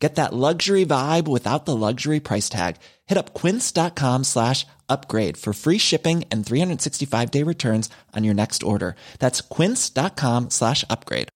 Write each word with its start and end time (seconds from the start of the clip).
Get 0.00 0.14
that 0.14 0.32
luxury 0.32 0.86
vibe 0.86 1.28
without 1.28 1.66
the 1.66 1.76
luxury 1.76 2.20
price 2.20 2.48
tag. 2.48 2.76
Hit 3.06 3.18
up 3.18 3.34
quince.com 3.34 4.24
slash 4.24 4.66
upgrade 4.88 5.36
for 5.36 5.52
free 5.52 5.78
shipping 5.78 6.24
and 6.30 6.44
365 6.44 7.30
day 7.30 7.42
returns 7.44 7.90
on 8.16 8.24
your 8.24 8.34
next 8.34 8.62
order. 8.62 8.96
That's 9.18 9.42
quince.com 9.42 10.48
slash 10.50 10.84
upgrade. 10.88 11.28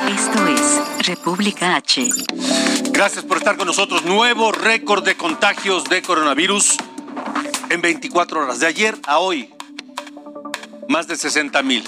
Esto 0.00 0.46
es 0.48 1.06
República 1.06 1.76
H. 1.76 2.10
Gracias 2.90 3.24
por 3.24 3.36
estar 3.36 3.56
con 3.56 3.66
nosotros. 3.66 4.04
Nuevo 4.04 4.50
récord 4.50 5.04
de 5.04 5.16
contagios 5.16 5.84
de 5.84 6.02
coronavirus 6.02 6.78
en 7.70 7.80
24 7.80 8.40
horas. 8.40 8.58
De 8.58 8.66
ayer 8.66 8.98
a 9.06 9.18
hoy, 9.20 9.54
más 10.88 11.06
de 11.06 11.16
60 11.16 11.62
mil. 11.62 11.84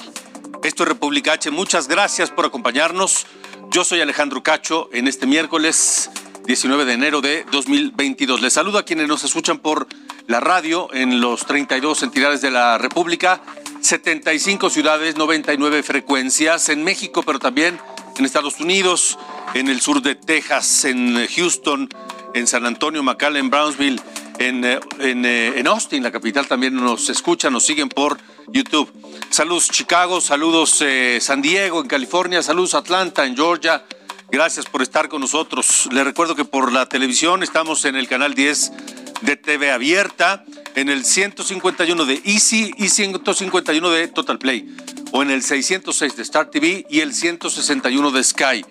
Esto 0.65 0.85
es 0.85 0.89
República 0.89 1.33
H. 1.33 1.51
Muchas 1.51 1.89
gracias 1.89 2.31
por 2.31 2.47
acompañarnos. 2.47 3.27
Yo 3.71 3.83
soy 3.83 4.01
Alejandro 4.01 4.45
Cacho 4.45 4.89
en 4.93 5.09
este 5.09 5.27
miércoles 5.27 6.09
19 6.45 6.85
de 6.85 6.93
enero 6.93 7.21
de 7.21 7.45
2022. 7.51 8.41
Les 8.41 8.53
saludo 8.53 8.79
a 8.79 8.85
quienes 8.85 9.09
nos 9.09 9.25
escuchan 9.25 9.59
por 9.59 9.89
la 10.29 10.39
radio 10.39 10.89
en 10.95 11.21
los 11.21 11.47
32 11.47 12.05
entidades 12.05 12.43
de 12.43 12.53
la 12.53 12.79
República, 12.79 13.43
75 13.81 14.71
ciudades, 14.71 15.17
99 15.17 15.83
frecuencias 15.83 16.69
en 16.69 16.85
México, 16.85 17.25
pero 17.25 17.41
también 17.41 17.81
en 18.17 18.25
Estados 18.25 18.61
Unidos, 18.61 19.19
en 19.55 19.67
el 19.67 19.81
sur 19.81 20.01
de 20.01 20.15
Texas, 20.15 20.85
en 20.85 21.27
Houston, 21.27 21.89
en 22.35 22.47
San 22.47 22.67
Antonio, 22.67 23.03
McAllen, 23.03 23.51
Brownsville, 23.51 24.01
en, 24.39 24.65
eh, 24.65 24.79
en, 25.01 25.25
eh, 25.25 25.59
en 25.59 25.67
Austin, 25.67 26.05
la 26.05 26.13
capital, 26.13 26.47
también 26.47 26.77
nos 26.77 27.11
escuchan, 27.11 27.53
nos 27.53 27.65
siguen 27.65 27.89
por 27.89 28.17
YouTube. 28.49 28.91
Saludos 29.31 29.71
Chicago, 29.71 30.21
saludos 30.21 30.79
eh, 30.81 31.19
San 31.21 31.43
Diego 31.43 31.81
en 31.81 31.89
California, 31.89 32.43
saludos 32.43 32.75
Atlanta 32.75 33.27
en 33.27 33.37
Georgia. 33.37 33.85
Gracias 34.31 34.67
por 34.67 34.83
estar 34.83 35.09
con 35.09 35.21
nosotros. 35.21 35.89
Les 35.93 36.05
recuerdo 36.05 36.35
que 36.35 36.45
por 36.45 36.73
la 36.73 36.89
televisión 36.89 37.43
estamos 37.43 37.85
en 37.85 37.97
el 37.97 38.09
canal 38.09 38.35
10 38.35 38.73
de 39.21 39.37
TV 39.37 39.71
Abierta, 39.71 40.45
en 40.75 40.89
el 40.89 41.05
151 41.05 42.05
de 42.05 42.23
Easy 42.25 42.73
y 42.79 42.89
151 42.89 43.91
de 43.91 44.09
Total 44.09 44.39
Play, 44.39 44.75
o 45.13 45.23
en 45.23 45.31
el 45.31 45.43
606 45.43 46.17
de 46.17 46.23
Star 46.23 46.51
TV 46.51 46.87
y 46.89 47.01
el 47.01 47.15
161 47.15 48.11
de 48.11 48.25
Sky. 48.25 48.65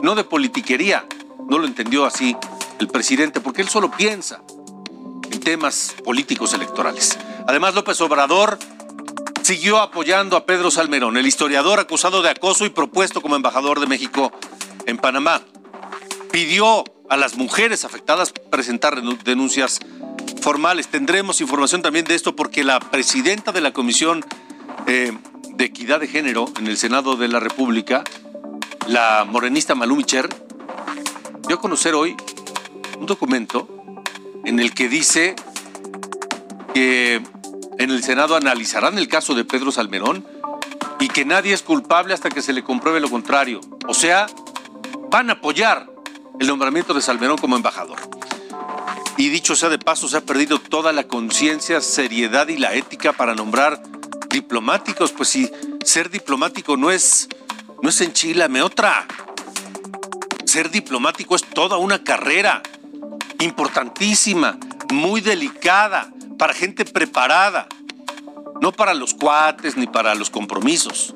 no 0.02 0.14
de 0.14 0.24
politiquería. 0.24 1.04
No 1.48 1.58
lo 1.58 1.66
entendió 1.66 2.06
así 2.06 2.36
el 2.78 2.88
presidente, 2.88 3.40
porque 3.40 3.62
él 3.62 3.68
solo 3.68 3.90
piensa 3.90 4.40
en 5.30 5.40
temas 5.40 5.94
políticos 6.04 6.54
electorales. 6.54 7.18
Además, 7.48 7.74
López 7.74 8.00
Obrador 8.00 8.58
siguió 9.42 9.78
apoyando 9.78 10.36
a 10.36 10.46
Pedro 10.46 10.70
Salmerón, 10.70 11.16
el 11.16 11.26
historiador 11.26 11.80
acusado 11.80 12.22
de 12.22 12.30
acoso 12.30 12.64
y 12.64 12.70
propuesto 12.70 13.20
como 13.20 13.36
embajador 13.36 13.80
de 13.80 13.86
México 13.86 14.32
en 14.86 14.96
Panamá. 14.98 15.42
Pidió 16.30 16.84
a 17.08 17.16
las 17.16 17.36
mujeres 17.36 17.84
afectadas 17.84 18.32
presentar 18.32 19.02
denuncias 19.02 19.80
formales. 20.40 20.88
Tendremos 20.88 21.40
información 21.40 21.82
también 21.82 22.04
de 22.04 22.14
esto 22.14 22.34
porque 22.34 22.64
la 22.64 22.80
presidenta 22.80 23.52
de 23.52 23.60
la 23.60 23.72
Comisión 23.72 24.24
eh, 24.86 25.12
de 25.50 25.64
Equidad 25.64 26.00
de 26.00 26.08
Género 26.08 26.46
en 26.58 26.66
el 26.66 26.76
Senado 26.76 27.16
de 27.16 27.28
la 27.28 27.40
República, 27.40 28.04
la 28.86 29.26
morenista 29.28 29.74
Malú 29.74 29.96
Micher, 29.96 30.28
dio 31.46 31.56
a 31.56 31.60
conocer 31.60 31.94
hoy 31.94 32.16
un 32.98 33.06
documento 33.06 33.68
en 34.44 34.60
el 34.60 34.72
que 34.72 34.88
dice 34.88 35.34
que 36.74 37.22
en 37.78 37.90
el 37.90 38.02
Senado 38.02 38.36
analizarán 38.36 38.98
el 38.98 39.08
caso 39.08 39.34
de 39.34 39.44
Pedro 39.44 39.72
Salmerón 39.72 40.26
y 41.00 41.08
que 41.08 41.24
nadie 41.24 41.52
es 41.52 41.62
culpable 41.62 42.14
hasta 42.14 42.30
que 42.30 42.42
se 42.42 42.52
le 42.52 42.62
compruebe 42.62 43.00
lo 43.00 43.10
contrario. 43.10 43.60
O 43.88 43.94
sea, 43.94 44.26
van 45.10 45.30
a 45.30 45.34
apoyar 45.34 45.90
el 46.38 46.46
nombramiento 46.46 46.94
de 46.94 47.00
Salmerón 47.00 47.38
como 47.38 47.56
embajador. 47.56 47.98
Y 49.16 49.28
dicho 49.28 49.54
sea 49.54 49.68
de 49.68 49.78
paso, 49.78 50.08
se 50.08 50.16
ha 50.16 50.20
perdido 50.22 50.58
toda 50.58 50.92
la 50.92 51.04
conciencia, 51.04 51.80
seriedad 51.80 52.48
y 52.48 52.56
la 52.56 52.74
ética 52.74 53.12
para 53.12 53.34
nombrar 53.34 53.82
diplomáticos. 54.30 55.12
Pues 55.12 55.28
si 55.28 55.50
ser 55.84 56.10
diplomático 56.10 56.76
no 56.76 56.90
es, 56.90 57.28
no 57.82 57.88
es 57.88 58.00
enchilame 58.00 58.62
otra. 58.62 59.06
Ser 60.44 60.70
diplomático 60.70 61.36
es 61.36 61.44
toda 61.44 61.76
una 61.76 62.02
carrera 62.02 62.62
importantísima, 63.40 64.58
muy 64.90 65.20
delicada, 65.20 66.12
para 66.42 66.54
gente 66.54 66.84
preparada, 66.84 67.68
no 68.60 68.72
para 68.72 68.94
los 68.94 69.14
cuates 69.14 69.76
ni 69.76 69.86
para 69.86 70.16
los 70.16 70.28
compromisos. 70.28 71.14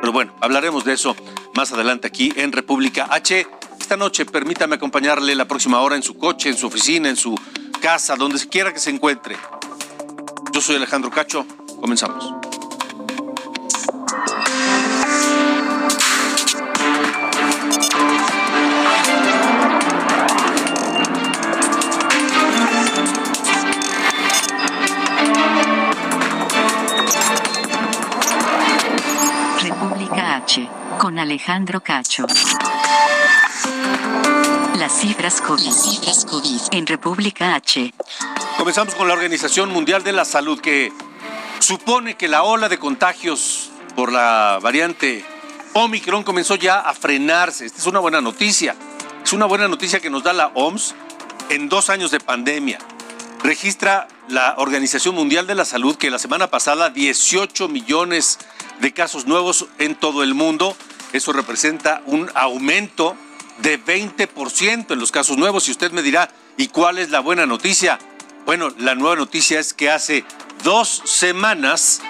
Pero 0.00 0.14
bueno, 0.14 0.34
hablaremos 0.40 0.86
de 0.86 0.94
eso 0.94 1.14
más 1.54 1.72
adelante 1.72 2.06
aquí 2.06 2.32
en 2.36 2.50
República 2.52 3.06
H. 3.10 3.46
Esta 3.78 3.98
noche 3.98 4.24
permítame 4.24 4.76
acompañarle 4.76 5.34
la 5.34 5.46
próxima 5.46 5.82
hora 5.82 5.94
en 5.94 6.02
su 6.02 6.16
coche, 6.16 6.48
en 6.48 6.56
su 6.56 6.68
oficina, 6.68 7.10
en 7.10 7.16
su 7.16 7.38
casa, 7.82 8.16
donde 8.16 8.38
quiera 8.48 8.72
que 8.72 8.80
se 8.80 8.88
encuentre. 8.88 9.36
Yo 10.54 10.62
soy 10.62 10.76
Alejandro 10.76 11.10
Cacho, 11.10 11.44
comenzamos. 11.78 12.47
Con 30.98 31.18
Alejandro 31.18 31.80
Cacho. 31.80 32.26
Las 34.76 35.00
cifras 35.00 35.40
COVID. 35.40 35.70
cifras 35.70 36.24
COVID 36.24 36.60
en 36.72 36.86
República 36.86 37.54
H. 37.54 37.94
Comenzamos 38.58 38.94
con 38.94 39.06
la 39.06 39.14
Organización 39.14 39.72
Mundial 39.72 40.02
de 40.02 40.12
la 40.12 40.24
Salud 40.24 40.60
que 40.60 40.92
supone 41.60 42.16
que 42.16 42.26
la 42.26 42.42
ola 42.42 42.68
de 42.68 42.78
contagios 42.78 43.70
por 43.94 44.12
la 44.12 44.58
variante 44.60 45.24
Omicron 45.74 46.24
comenzó 46.24 46.56
ya 46.56 46.80
a 46.80 46.92
frenarse. 46.94 47.66
Esta 47.66 47.78
es 47.78 47.86
una 47.86 48.00
buena 48.00 48.20
noticia. 48.20 48.74
Es 49.24 49.32
una 49.32 49.46
buena 49.46 49.68
noticia 49.68 50.00
que 50.00 50.10
nos 50.10 50.24
da 50.24 50.32
la 50.32 50.48
OMS 50.54 50.94
en 51.48 51.68
dos 51.68 51.90
años 51.90 52.10
de 52.10 52.18
pandemia. 52.18 52.78
Registra 53.42 54.08
la 54.28 54.54
Organización 54.58 55.14
Mundial 55.14 55.46
de 55.46 55.54
la 55.54 55.64
Salud 55.64 55.96
que 55.96 56.10
la 56.10 56.18
semana 56.18 56.48
pasada 56.48 56.90
18 56.90 57.68
millones 57.68 58.38
casos 58.94 59.26
nuevos 59.26 59.66
en 59.78 59.94
todo 59.94 60.22
el 60.22 60.34
mundo. 60.34 60.76
Eso 61.12 61.32
representa 61.32 62.02
un 62.06 62.30
aumento 62.34 63.16
de 63.58 63.82
20% 63.82 64.92
en 64.92 64.98
los 64.98 65.12
casos 65.12 65.36
nuevos. 65.36 65.68
Y 65.68 65.70
usted 65.70 65.92
me 65.92 66.02
dirá, 66.02 66.30
¿y 66.56 66.68
cuál 66.68 66.98
es 66.98 67.10
la 67.10 67.20
buena 67.20 67.46
noticia? 67.46 67.98
Bueno, 68.46 68.70
la 68.78 68.94
nueva 68.94 69.16
noticia 69.16 69.60
es 69.60 69.74
que 69.74 69.90
hace 69.90 70.24
dos 70.64 71.02
semanas 71.04 72.00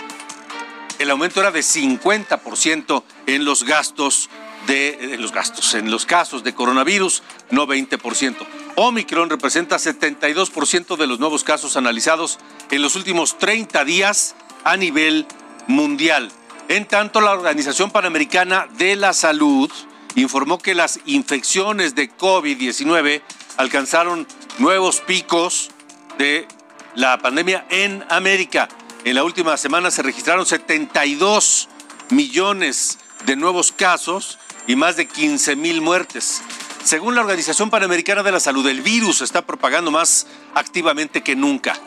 el 0.98 1.10
aumento 1.10 1.40
era 1.40 1.50
de 1.50 1.60
50% 1.60 3.02
en 3.26 3.44
los 3.44 3.64
gastos 3.64 4.30
de 4.66 5.16
los 5.18 5.32
gastos, 5.32 5.74
en 5.74 5.90
los 5.90 6.04
casos 6.04 6.42
de 6.44 6.54
coronavirus, 6.54 7.22
no 7.50 7.66
20%. 7.66 8.36
Omicron 8.76 9.30
representa 9.30 9.76
72% 9.76 10.96
de 10.96 11.06
los 11.06 11.20
nuevos 11.20 11.44
casos 11.44 11.76
analizados 11.76 12.38
en 12.70 12.82
los 12.82 12.96
últimos 12.96 13.38
30 13.38 13.84
días 13.84 14.34
a 14.64 14.76
nivel 14.76 15.26
mundial. 15.68 16.30
En 16.68 16.84
tanto, 16.84 17.22
la 17.22 17.32
Organización 17.32 17.90
Panamericana 17.90 18.68
de 18.76 18.94
la 18.94 19.14
Salud 19.14 19.72
informó 20.16 20.58
que 20.58 20.74
las 20.74 21.00
infecciones 21.06 21.94
de 21.94 22.14
COVID-19 22.14 23.22
alcanzaron 23.56 24.26
nuevos 24.58 25.00
picos 25.00 25.70
de 26.18 26.46
la 26.94 27.16
pandemia 27.16 27.66
en 27.70 28.04
América. 28.10 28.68
En 29.04 29.14
la 29.14 29.24
última 29.24 29.56
semana 29.56 29.90
se 29.90 30.02
registraron 30.02 30.44
72 30.44 31.70
millones 32.10 32.98
de 33.24 33.36
nuevos 33.36 33.72
casos 33.72 34.38
y 34.66 34.76
más 34.76 34.96
de 34.96 35.08
15 35.08 35.56
mil 35.56 35.80
muertes. 35.80 36.42
Según 36.84 37.14
la 37.14 37.22
Organización 37.22 37.70
Panamericana 37.70 38.22
de 38.22 38.32
la 38.32 38.40
Salud, 38.40 38.66
el 38.68 38.82
virus 38.82 39.22
está 39.22 39.40
propagando 39.40 39.90
más 39.90 40.26
activamente 40.54 41.22
que 41.22 41.34
nunca. 41.34 41.80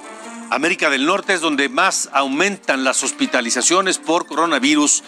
América 0.52 0.90
del 0.90 1.06
Norte 1.06 1.34
es 1.34 1.40
donde 1.40 1.70
más 1.70 2.10
aumentan 2.12 2.84
las 2.84 3.04
hospitalizaciones 3.04 4.00
por 4.00 4.28
coronavirus 4.28 5.02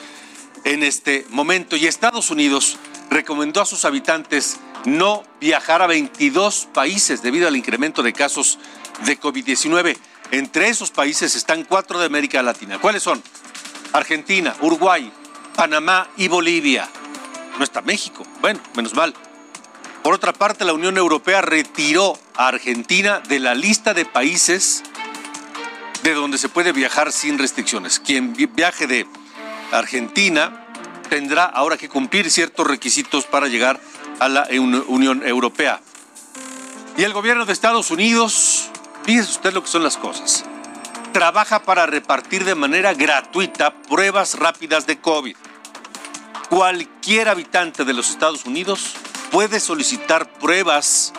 en 0.63 0.83
este 0.83 1.25
momento 1.31 1.75
y 1.75 1.85
Estados 1.85 2.31
Unidos 2.31 2.77
recomendó 3.09 3.59
a 3.59 3.65
sus 3.65 3.83
habitantes 3.83 4.61
no 4.85 5.21
viajar 5.41 5.81
a 5.81 5.87
22 5.87 6.69
países 6.73 7.21
debido 7.21 7.49
al 7.49 7.57
incremento 7.57 8.01
de 8.01 8.13
casos 8.13 8.57
de 9.05 9.19
COVID-19. 9.19 9.97
Entre 10.31 10.69
esos 10.69 10.91
países 10.91 11.35
están 11.35 11.65
cuatro 11.65 11.99
de 11.99 12.05
América 12.05 12.41
Latina. 12.41 12.79
¿Cuáles 12.79 13.03
son? 13.03 13.21
Argentina, 13.91 14.55
Uruguay, 14.61 15.11
Panamá 15.57 16.07
y 16.15 16.29
Bolivia. 16.29 16.89
No 17.57 17.65
está 17.65 17.81
México. 17.81 18.25
Bueno, 18.39 18.61
menos 18.77 18.93
mal. 18.93 19.13
Por 20.03 20.13
otra 20.13 20.31
parte, 20.31 20.63
la 20.63 20.71
Unión 20.71 20.97
Europea 20.97 21.41
retiró 21.41 22.17
a 22.33 22.47
Argentina 22.47 23.19
de 23.19 23.39
la 23.39 23.55
lista 23.55 23.93
de 23.93 24.05
países 24.05 24.83
de 26.03 26.13
donde 26.13 26.37
se 26.37 26.49
puede 26.49 26.73
viajar 26.73 27.11
sin 27.11 27.39
restricciones. 27.39 27.99
Quien 27.99 28.33
viaje 28.33 28.87
de 28.87 29.07
Argentina 29.71 30.67
tendrá 31.09 31.45
ahora 31.45 31.77
que 31.77 31.89
cumplir 31.89 32.29
ciertos 32.29 32.67
requisitos 32.67 33.25
para 33.25 33.47
llegar 33.47 33.79
a 34.19 34.27
la 34.27 34.47
Unión 34.87 35.25
Europea. 35.25 35.81
Y 36.97 37.03
el 37.03 37.13
gobierno 37.13 37.45
de 37.45 37.53
Estados 37.53 37.89
Unidos, 37.89 38.69
fíjese 39.03 39.31
usted 39.31 39.53
lo 39.53 39.63
que 39.63 39.69
son 39.69 39.83
las 39.83 39.97
cosas, 39.97 40.45
trabaja 41.13 41.63
para 41.63 41.85
repartir 41.85 42.43
de 42.43 42.55
manera 42.55 42.93
gratuita 42.93 43.73
pruebas 43.73 44.37
rápidas 44.37 44.85
de 44.85 44.99
COVID. 44.99 45.35
Cualquier 46.49 47.29
habitante 47.29 47.85
de 47.85 47.93
los 47.93 48.09
Estados 48.09 48.45
Unidos 48.45 48.95
puede 49.31 49.59
solicitar 49.59 50.31
pruebas 50.33 51.13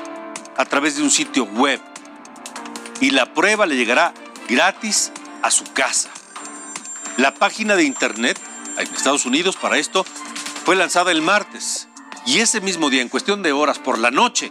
a 0.56 0.64
través 0.64 0.96
de 0.96 1.02
un 1.02 1.10
sitio 1.10 1.44
web 1.44 1.80
y 3.00 3.10
la 3.10 3.32
prueba 3.32 3.66
le 3.66 3.76
llegará 3.76 4.14
gratis 4.48 5.12
a 5.42 5.50
su 5.50 5.64
casa. 5.72 6.10
La 7.16 7.34
página 7.34 7.76
de 7.76 7.84
internet 7.84 8.38
en 8.78 8.94
Estados 8.94 9.26
Unidos 9.26 9.56
para 9.56 9.78
esto 9.78 10.04
fue 10.64 10.76
lanzada 10.76 11.12
el 11.12 11.22
martes 11.22 11.88
y 12.26 12.40
ese 12.40 12.60
mismo 12.60 12.90
día, 12.90 13.02
en 13.02 13.08
cuestión 13.08 13.42
de 13.42 13.52
horas 13.52 13.78
por 13.78 13.98
la 13.98 14.10
noche, 14.10 14.50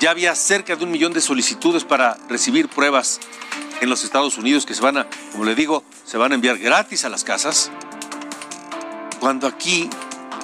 ya 0.00 0.10
había 0.10 0.34
cerca 0.34 0.76
de 0.76 0.84
un 0.84 0.90
millón 0.90 1.12
de 1.12 1.20
solicitudes 1.20 1.84
para 1.84 2.18
recibir 2.28 2.68
pruebas 2.68 3.20
en 3.80 3.88
los 3.88 4.04
Estados 4.04 4.38
Unidos 4.38 4.66
que 4.66 4.74
se 4.74 4.82
van 4.82 4.98
a, 4.98 5.06
como 5.32 5.44
le 5.44 5.54
digo, 5.54 5.84
se 6.04 6.18
van 6.18 6.32
a 6.32 6.34
enviar 6.34 6.58
gratis 6.58 7.04
a 7.04 7.08
las 7.08 7.24
casas. 7.24 7.70
Cuando 9.18 9.46
aquí, 9.46 9.88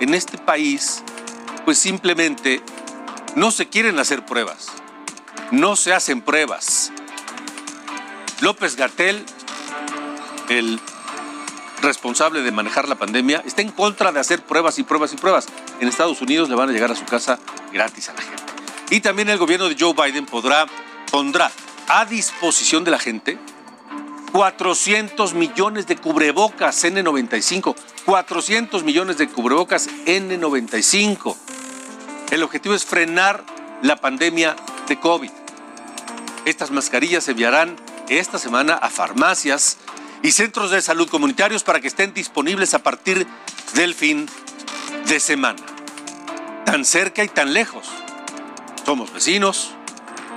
en 0.01 0.15
este 0.15 0.39
país, 0.39 1.03
pues 1.65 1.79
simplemente 1.79 2.63
no 3.35 3.51
se 3.51 3.69
quieren 3.69 3.99
hacer 3.99 4.25
pruebas. 4.25 4.69
No 5.51 5.77
se 5.77 5.93
hacen 5.93 6.23
pruebas. 6.23 6.93
López 8.41 8.77
Gatel, 8.77 9.25
el 10.49 10.79
responsable 11.83 12.43
de 12.43 12.53
manejar 12.53 12.89
la 12.89 12.97
pandemia, 12.97 13.43
está 13.47 13.63
en 13.63 13.71
contra 13.71 14.13
de 14.13 14.21
hacer 14.21 14.43
pruebas 14.43 14.79
y 14.79 14.83
pruebas 14.83 15.13
y 15.13 15.17
pruebas. 15.17 15.47
En 15.81 15.89
Estados 15.89 16.21
Unidos 16.21 16.49
le 16.49 16.55
van 16.55 16.69
a 16.69 16.73
llegar 16.73 16.91
a 16.91 16.97
su 16.97 17.05
casa 17.05 17.39
gratis 17.73 18.09
a 18.09 18.15
la 18.15 18.23
gente. 18.23 18.43
Y 18.91 19.01
también 19.01 19.29
el 19.29 19.39
gobierno 19.39 19.69
de 19.69 19.77
Joe 19.79 19.95
Biden 19.95 20.27
podrá, 20.27 20.67
pondrá 21.11 21.51
a 21.89 22.05
disposición 22.05 22.85
de 22.85 22.91
la 22.91 22.99
gente 22.99 23.39
400 24.33 25.35
millones 25.35 25.87
de 25.87 25.97
cubrebocas 25.97 26.85
N95. 26.85 27.75
400 28.05 28.85
millones 28.85 29.17
de 29.17 29.29
cubrebocas 29.29 29.89
N95. 30.05 31.37
El 32.31 32.43
objetivo 32.43 32.75
es 32.75 32.85
frenar 32.85 33.45
la 33.83 33.97
pandemia 33.97 34.55
de 34.89 35.01
COVID. 35.01 35.31
Estas 36.45 36.71
mascarillas 36.71 37.25
se 37.25 37.31
enviarán 37.33 37.77
esta 38.09 38.39
semana 38.39 38.75
a 38.75 38.89
farmacias 38.91 39.79
y 40.23 40.33
centros 40.33 40.71
de 40.71 40.81
salud 40.81 41.09
comunitarios 41.09 41.65
para 41.65 41.81
que 41.81 41.89
estén 41.89 42.15
disponibles 42.15 42.75
a 42.75 42.81
partir 42.81 43.27
del 43.75 43.95
fin 43.95 44.29
de 45.07 45.21
semana. 45.21 45.63
Tan 46.65 46.85
cerca 46.85 47.25
y 47.25 47.29
tan 47.29 47.53
lejos. 47.53 47.87
Somos 48.85 49.13
vecinos, 49.13 49.73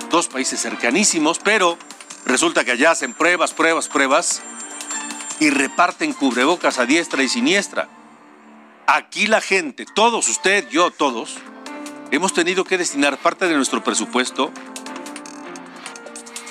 dos 0.10 0.27
países 0.27 0.62
cercanísimos, 0.62 1.39
pero 1.39 1.77
resulta 2.25 2.63
que 2.63 2.71
allá 2.71 2.92
hacen 2.92 3.13
pruebas, 3.13 3.54
pruebas, 3.54 3.88
pruebas 3.88 4.42
y 5.39 5.50
reparten 5.50 6.13
cubrebocas 6.13 6.80
a 6.80 6.86
diestra 6.86 7.24
y 7.24 7.30
siniestra. 7.30 7.88
Aquí 8.88 9.27
la 9.27 9.42
gente, 9.42 9.86
todos, 9.94 10.27
usted, 10.30 10.68
yo, 10.69 10.89
todos, 10.89 11.38
hemos 12.12 12.33
tenido 12.33 12.63
que 12.63 12.77
destinar 12.77 13.18
parte 13.19 13.48
de 13.48 13.56
nuestro 13.56 13.83
presupuesto 13.83 14.51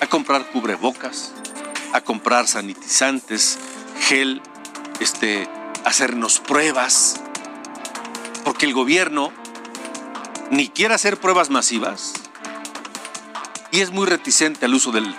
a 0.01 0.07
comprar 0.07 0.47
cubrebocas, 0.51 1.33
a 1.93 2.01
comprar 2.01 2.47
sanitizantes, 2.47 3.59
gel, 4.01 4.43
este, 5.01 5.49
hacernos 5.85 6.41
pruebas, 6.41 7.21
porque 8.45 8.67
el 8.67 8.75
gobierno 8.75 9.33
ni 10.51 10.69
quiere 10.69 10.95
hacer 10.95 11.19
pruebas 11.19 11.51
masivas 11.51 12.15
y 13.71 13.81
es 13.81 13.91
muy 13.91 14.07
reticente 14.07 14.67
al 14.67 14.75
uso 14.75 14.93
del 14.93 15.15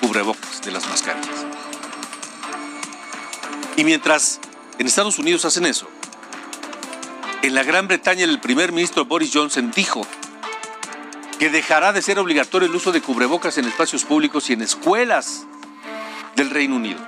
cubrebocas, 0.00 0.62
de 0.62 0.72
las 0.72 0.86
mascarillas. 0.88 1.46
Y 3.76 3.84
mientras 3.84 4.40
en 4.78 4.86
Estados 4.86 5.18
Unidos 5.18 5.44
hacen 5.44 5.66
eso, 5.66 5.88
en 7.42 7.54
la 7.54 7.62
Gran 7.62 7.88
Bretaña 7.88 8.24
el 8.24 8.40
primer 8.40 8.72
ministro 8.72 9.04
Boris 9.04 9.30
Johnson 9.32 9.72
dijo 9.74 10.06
que 11.38 11.50
dejará 11.50 11.92
de 11.92 12.02
ser 12.02 12.18
obligatorio 12.18 12.68
el 12.68 12.74
uso 12.74 12.92
de 12.92 13.02
cubrebocas 13.02 13.58
en 13.58 13.66
espacios 13.66 14.04
públicos 14.04 14.48
y 14.48 14.54
en 14.54 14.62
escuelas 14.62 15.44
del 16.34 16.50
Reino 16.50 16.76
Unido. 16.76 17.00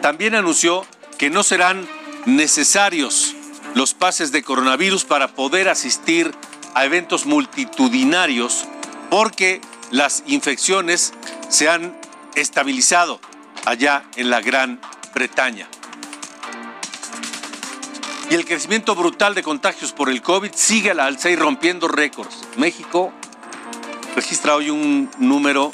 También 0.00 0.34
anunció 0.34 0.86
que 1.18 1.30
no 1.30 1.42
serán 1.42 1.86
necesarios 2.24 3.34
los 3.74 3.94
pases 3.94 4.32
de 4.32 4.42
coronavirus 4.42 5.04
para 5.04 5.28
poder 5.28 5.68
asistir 5.68 6.32
a 6.74 6.84
eventos 6.84 7.26
multitudinarios 7.26 8.66
porque 9.10 9.60
las 9.90 10.22
infecciones 10.26 11.12
se 11.48 11.68
han 11.68 11.96
estabilizado 12.34 13.20
allá 13.64 14.04
en 14.16 14.30
la 14.30 14.40
Gran 14.40 14.80
Bretaña. 15.14 15.68
Y 18.28 18.34
el 18.34 18.44
crecimiento 18.44 18.94
brutal 18.94 19.34
de 19.34 19.42
contagios 19.42 19.92
por 19.92 20.10
el 20.10 20.20
COVID 20.20 20.50
sigue 20.54 20.90
a 20.90 20.94
la 20.94 21.06
alza 21.06 21.30
y 21.30 21.36
rompiendo 21.36 21.86
récords. 21.86 22.36
México 22.56 23.12
registra 24.16 24.56
hoy 24.56 24.70
un 24.70 25.08
número 25.18 25.72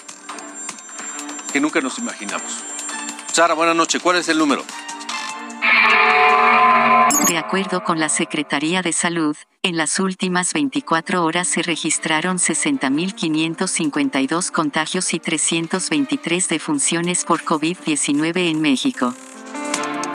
que 1.52 1.60
nunca 1.60 1.80
nos 1.80 1.96
imaginamos. 1.98 2.58
Sara, 3.32 3.54
buenas 3.54 3.76
noches. 3.76 4.02
¿Cuál 4.02 4.16
es 4.16 4.28
el 4.28 4.36
número? 4.36 4.64
De 7.28 7.38
acuerdo 7.38 7.84
con 7.84 8.00
la 8.00 8.08
Secretaría 8.08 8.82
de 8.82 8.92
Salud, 8.92 9.36
en 9.62 9.76
las 9.76 10.00
últimas 10.00 10.54
24 10.54 11.24
horas 11.24 11.46
se 11.46 11.62
registraron 11.62 12.38
60.552 12.38 14.50
contagios 14.50 15.14
y 15.14 15.20
323 15.20 16.48
defunciones 16.48 17.24
por 17.24 17.44
COVID-19 17.44 18.50
en 18.50 18.60
México. 18.60 19.14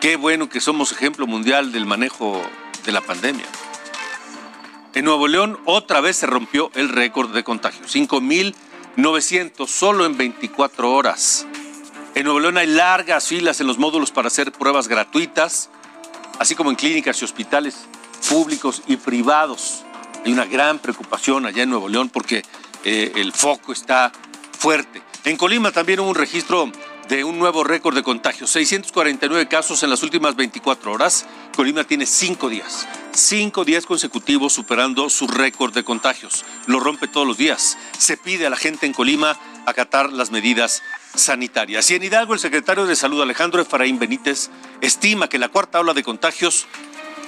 Qué 0.00 0.16
bueno 0.16 0.48
que 0.48 0.60
somos 0.60 0.92
ejemplo 0.92 1.26
mundial 1.26 1.72
del 1.72 1.84
manejo 1.84 2.40
de 2.84 2.92
la 2.92 3.02
pandemia. 3.02 3.44
En 4.94 5.04
Nuevo 5.04 5.28
León 5.28 5.60
otra 5.66 6.00
vez 6.00 6.16
se 6.16 6.26
rompió 6.26 6.70
el 6.74 6.88
récord 6.88 7.34
de 7.34 7.44
contagios. 7.44 7.94
900 8.96 9.70
solo 9.70 10.06
en 10.06 10.16
24 10.16 10.90
horas. 10.92 11.46
En 12.14 12.24
Nuevo 12.24 12.40
León 12.40 12.58
hay 12.58 12.66
largas 12.66 13.26
filas 13.26 13.60
en 13.60 13.66
los 13.66 13.78
módulos 13.78 14.10
para 14.10 14.28
hacer 14.28 14.52
pruebas 14.52 14.86
gratuitas, 14.86 15.70
así 16.38 16.54
como 16.54 16.68
en 16.68 16.76
clínicas 16.76 17.22
y 17.22 17.24
hospitales 17.24 17.86
públicos 18.28 18.82
y 18.86 18.96
privados. 18.96 19.84
Hay 20.22 20.32
una 20.32 20.44
gran 20.44 20.78
preocupación 20.78 21.46
allá 21.46 21.62
en 21.62 21.70
Nuevo 21.70 21.88
León 21.88 22.10
porque 22.10 22.44
eh, 22.84 23.12
el 23.16 23.32
foco 23.32 23.72
está 23.72 24.12
fuerte. 24.58 25.02
En 25.24 25.38
Colima 25.38 25.72
también 25.72 26.00
hubo 26.00 26.10
un 26.10 26.14
registro 26.14 26.70
de 27.08 27.24
un 27.24 27.38
nuevo 27.38 27.64
récord 27.64 27.94
de 27.94 28.02
contagios, 28.02 28.50
649 28.50 29.48
casos 29.48 29.82
en 29.82 29.88
las 29.88 30.02
últimas 30.02 30.36
24 30.36 30.92
horas. 30.92 31.24
Colima 31.56 31.84
tiene 31.84 32.04
cinco 32.04 32.50
días, 32.50 32.86
cinco 33.12 33.64
días 33.64 33.86
consecutivos 33.86 34.52
superando 34.52 35.08
su 35.08 35.28
récord 35.28 35.72
de 35.72 35.82
contagios. 35.82 36.44
Lo 36.66 36.78
rompe 36.78 37.08
todos 37.08 37.26
los 37.26 37.38
días. 37.38 37.78
Se 37.98 38.18
pide 38.18 38.46
a 38.46 38.50
la 38.50 38.56
gente 38.56 38.84
en 38.84 38.92
Colima 38.92 39.38
acatar 39.64 40.12
las 40.12 40.30
medidas 40.30 40.82
sanitarias. 41.14 41.90
Y 41.90 41.94
en 41.94 42.02
Hidalgo, 42.02 42.34
el 42.34 42.40
secretario 42.40 42.86
de 42.86 42.96
Salud, 42.96 43.22
Alejandro 43.22 43.60
Efraín 43.62 43.98
Benítez, 43.98 44.50
estima 44.80 45.28
que 45.28 45.38
la 45.38 45.48
cuarta 45.48 45.80
ola 45.80 45.94
de 45.94 46.02
contagios 46.02 46.66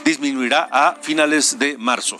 disminuirá 0.04 0.68
a 0.70 0.96
finales 1.00 1.58
de 1.58 1.78
marzo. 1.78 2.18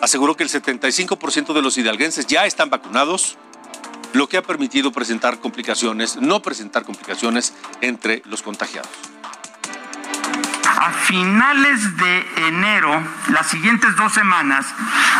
Aseguró 0.00 0.36
que 0.36 0.42
el 0.42 0.50
75% 0.50 1.52
de 1.52 1.62
los 1.62 1.78
hidalguenses 1.78 2.26
ya 2.26 2.46
están 2.46 2.70
vacunados 2.70 3.36
lo 4.12 4.28
que 4.28 4.36
ha 4.36 4.42
permitido 4.42 4.92
presentar 4.92 5.38
complicaciones, 5.40 6.16
no 6.16 6.42
presentar 6.42 6.84
complicaciones 6.84 7.54
entre 7.80 8.22
los 8.26 8.42
contagiados. 8.42 9.11
A 10.82 10.90
finales 10.90 11.96
de 11.96 12.48
enero, 12.48 13.00
las 13.28 13.46
siguientes 13.46 13.94
dos 13.94 14.12
semanas, 14.12 14.66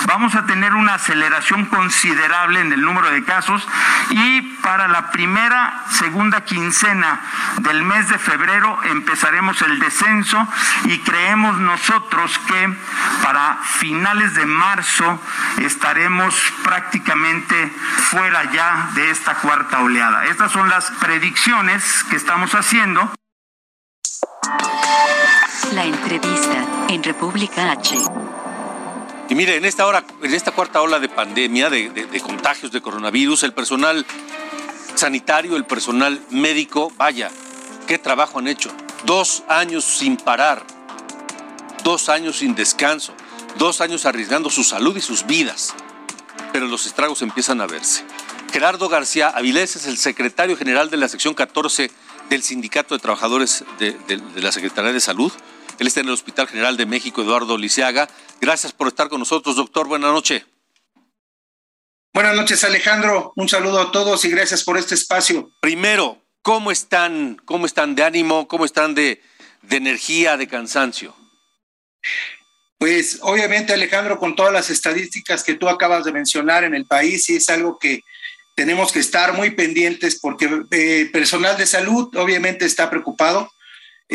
vamos 0.06 0.34
a 0.34 0.44
tener 0.44 0.74
una 0.74 0.94
aceleración 0.94 1.66
considerable 1.66 2.58
en 2.58 2.72
el 2.72 2.82
número 2.82 3.08
de 3.10 3.22
casos 3.22 3.64
y 4.10 4.40
para 4.60 4.88
la 4.88 5.12
primera, 5.12 5.84
segunda 5.88 6.44
quincena 6.44 7.20
del 7.58 7.84
mes 7.84 8.08
de 8.08 8.18
febrero 8.18 8.76
empezaremos 8.90 9.62
el 9.62 9.78
descenso 9.78 10.48
y 10.86 10.98
creemos 10.98 11.60
nosotros 11.60 12.40
que 12.40 12.76
para 13.22 13.58
finales 13.62 14.34
de 14.34 14.46
marzo 14.46 15.22
estaremos 15.58 16.34
prácticamente 16.64 17.72
fuera 18.10 18.50
ya 18.50 18.90
de 18.94 19.10
esta 19.12 19.36
cuarta 19.36 19.78
oleada. 19.78 20.24
Estas 20.24 20.50
son 20.50 20.68
las 20.68 20.90
predicciones 20.90 22.02
que 22.10 22.16
estamos 22.16 22.52
haciendo. 22.56 23.12
La 25.74 25.84
entrevista 25.84 26.86
en 26.90 27.02
República 27.02 27.72
H. 27.72 27.96
Y 29.30 29.34
mire, 29.34 29.56
en 29.56 29.64
esta 29.64 29.86
hora, 29.86 30.04
en 30.22 30.34
esta 30.34 30.52
cuarta 30.52 30.82
ola 30.82 31.00
de 31.00 31.08
pandemia, 31.08 31.70
de, 31.70 31.88
de, 31.88 32.20
contagios 32.20 32.70
de 32.72 32.82
coronavirus, 32.82 33.44
el 33.44 33.54
personal 33.54 34.04
sanitario, 34.94 35.56
el 35.56 35.64
personal 35.64 36.20
médico, 36.30 36.92
vaya, 36.98 37.30
qué 37.86 37.96
trabajo 37.98 38.38
han 38.38 38.48
hecho. 38.48 38.70
Dos 39.06 39.44
años 39.48 39.84
sin 39.84 40.18
parar, 40.18 40.62
dos 41.84 42.10
años 42.10 42.36
sin 42.36 42.54
descanso, 42.54 43.14
dos 43.56 43.80
años 43.80 44.04
arriesgando 44.04 44.50
su 44.50 44.64
salud 44.64 44.94
y 44.96 45.00
sus 45.00 45.26
vidas. 45.26 45.74
Pero 46.52 46.66
los 46.66 46.84
estragos 46.84 47.22
empiezan 47.22 47.62
a 47.62 47.66
verse. 47.66 48.04
Gerardo 48.52 48.90
García 48.90 49.28
Avilés 49.30 49.76
es 49.76 49.86
el 49.86 49.96
secretario 49.96 50.58
general 50.58 50.90
de 50.90 50.98
la 50.98 51.08
sección 51.08 51.32
14 51.32 51.90
del 52.30 52.42
Sindicato 52.42 52.94
de 52.94 53.00
Trabajadores 53.00 53.64
de, 53.78 53.92
de 53.92 54.40
la 54.40 54.52
Secretaría 54.52 54.92
de 54.92 55.00
Salud 55.00 55.32
él 55.78 55.86
está 55.86 56.00
en 56.00 56.06
el 56.06 56.12
Hospital 56.12 56.48
General 56.48 56.76
de 56.76 56.86
México, 56.86 57.22
Eduardo 57.22 57.58
Lisiaga. 57.58 58.08
Gracias 58.40 58.72
por 58.72 58.88
estar 58.88 59.08
con 59.08 59.18
nosotros, 59.18 59.56
doctor. 59.56 59.88
Buenas 59.88 60.12
noches. 60.12 60.44
Buenas 62.14 62.36
noches, 62.36 62.62
Alejandro. 62.64 63.32
Un 63.36 63.48
saludo 63.48 63.80
a 63.80 63.90
todos 63.90 64.24
y 64.24 64.30
gracias 64.30 64.62
por 64.64 64.78
este 64.78 64.94
espacio. 64.94 65.50
Primero, 65.60 66.22
¿cómo 66.42 66.70
están? 66.70 67.40
¿Cómo 67.44 67.66
están 67.66 67.94
de 67.94 68.04
ánimo? 68.04 68.46
¿Cómo 68.48 68.64
están 68.64 68.94
de, 68.94 69.22
de 69.62 69.76
energía, 69.76 70.36
de 70.36 70.46
cansancio? 70.46 71.16
Pues 72.78 73.18
obviamente, 73.22 73.72
Alejandro, 73.72 74.18
con 74.18 74.36
todas 74.36 74.52
las 74.52 74.68
estadísticas 74.68 75.42
que 75.42 75.54
tú 75.54 75.68
acabas 75.68 76.04
de 76.04 76.12
mencionar 76.12 76.64
en 76.64 76.74
el 76.74 76.84
país, 76.84 77.24
sí 77.24 77.36
es 77.36 77.48
algo 77.48 77.78
que 77.78 78.02
tenemos 78.54 78.92
que 78.92 78.98
estar 78.98 79.32
muy 79.32 79.50
pendientes 79.50 80.18
porque 80.20 80.64
eh, 80.70 81.08
personal 81.12 81.56
de 81.56 81.66
salud 81.66 82.14
obviamente 82.16 82.64
está 82.64 82.90
preocupado 82.90 83.50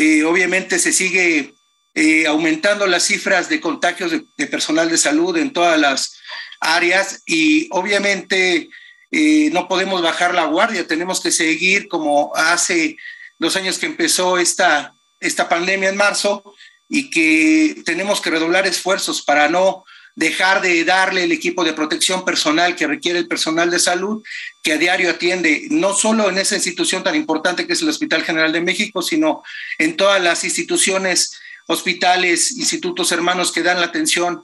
eh, 0.00 0.22
obviamente 0.22 0.78
se 0.78 0.92
sigue 0.92 1.54
eh, 1.96 2.28
aumentando 2.28 2.86
las 2.86 3.02
cifras 3.02 3.48
de 3.48 3.60
contagios 3.60 4.12
de, 4.12 4.46
personal 4.46 4.88
de 4.88 4.96
salud 4.96 5.36
en 5.36 5.52
todas 5.52 5.76
las 5.80 6.16
áreas 6.60 7.24
y 7.26 7.66
obviamente 7.72 8.70
eh, 9.10 9.50
no 9.52 9.66
podemos 9.66 10.00
bajar 10.00 10.36
la 10.36 10.44
guardia, 10.44 10.86
tenemos 10.86 11.20
que 11.20 11.32
seguir 11.32 11.88
como 11.88 12.30
hace 12.36 12.96
dos 13.40 13.56
años 13.56 13.78
que 13.78 13.86
empezó 13.86 14.38
esta, 14.38 14.94
esta 15.18 15.48
pandemia 15.48 15.88
en 15.88 15.96
marzo 15.96 16.44
y 16.88 17.10
que 17.10 17.82
tenemos 17.84 18.20
que 18.20 18.30
redoblar 18.30 18.68
esfuerzos 18.68 19.22
para 19.22 19.48
no 19.48 19.84
dejar 20.18 20.60
de 20.60 20.84
darle 20.84 21.22
el 21.22 21.30
equipo 21.30 21.62
de 21.62 21.72
protección 21.72 22.24
personal 22.24 22.74
que 22.74 22.88
requiere 22.88 23.20
el 23.20 23.28
personal 23.28 23.70
de 23.70 23.78
salud, 23.78 24.20
que 24.64 24.72
a 24.72 24.76
diario 24.76 25.10
atiende 25.10 25.68
no 25.70 25.94
solo 25.94 26.28
en 26.28 26.38
esa 26.38 26.56
institución 26.56 27.04
tan 27.04 27.14
importante 27.14 27.68
que 27.68 27.74
es 27.74 27.82
el 27.82 27.88
Hospital 27.88 28.24
General 28.24 28.52
de 28.52 28.60
México, 28.60 29.00
sino 29.00 29.44
en 29.78 29.96
todas 29.96 30.20
las 30.20 30.42
instituciones, 30.42 31.38
hospitales, 31.68 32.50
institutos 32.58 33.12
hermanos 33.12 33.52
que 33.52 33.62
dan 33.62 33.78
la 33.78 33.86
atención 33.86 34.42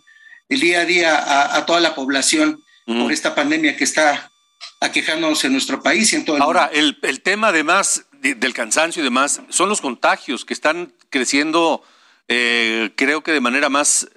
el 0.49 0.61
día 0.61 0.83
a 0.83 0.85
día 0.85 1.57
a, 1.57 1.67
toda 1.67 1.81
la 1.81 1.97
población 1.97 2.63
por 2.87 3.11
esta 3.11 3.35
pandemia 3.35 3.77
que 3.77 3.83
está 3.83 4.31
aquejándonos 4.79 5.45
en 5.45 5.53
nuestro 5.53 5.83
país 5.83 6.13
y 6.13 6.17
en 6.17 6.25
todo 6.25 6.37
el 6.37 6.43
Ahora, 6.43 6.71
El, 6.73 7.01
el 7.03 7.21
tema 7.21 7.49
además 7.49 8.05
del 8.13 8.55
cansancio 8.55 9.01
y 9.01 9.05
demás 9.05 9.41
son 9.49 9.69
los 9.69 9.81
contagios 9.81 10.45
que 10.45 10.55
están 10.55 10.95
creciendo, 11.11 11.83
eh, 12.29 12.93
creo 12.95 13.25
que 13.25 13.33
de 13.33 13.41
manera 13.41 13.69
más 13.69 14.09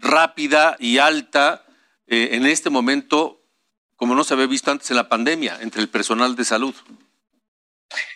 rápida 0.00 0.76
y 0.78 0.98
alta 0.98 1.66
eh, 2.06 2.30
en 2.32 2.46
este 2.46 2.70
momento, 2.70 3.42
como 3.96 4.14
no 4.14 4.24
se 4.24 4.34
había 4.34 4.46
visto 4.46 4.70
antes 4.70 4.90
en 4.90 4.96
la 4.96 5.08
pandemia, 5.08 5.58
entre 5.60 5.80
el 5.80 5.88
personal 5.88 6.36
de 6.36 6.44
salud. 6.44 6.74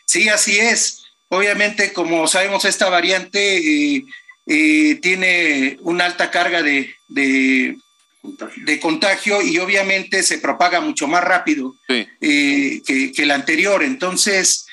Sí, 0.06 0.28
así 0.28 0.58
es. 0.58 1.02
Obviamente, 1.28 1.92
como 1.92 2.26
sabemos, 2.26 2.64
esta 2.64 2.88
variante 2.88 3.58
eh, 3.58 4.04
eh, 4.46 4.96
tiene 4.96 5.78
una 5.82 6.06
alta 6.06 6.30
carga 6.30 6.62
de, 6.62 6.94
de, 7.08 7.76
contagio. 8.80 9.42
y 9.42 9.58
obviamente 9.58 10.22
se 10.22 10.38
propaga 10.38 10.80
mucho 10.80 11.06
más 11.06 11.22
rápido 11.22 11.74
que, 11.88 12.82
que, 12.84 13.22
el 13.22 13.30
anterior. 13.30 13.82
Entonces, 13.82 14.66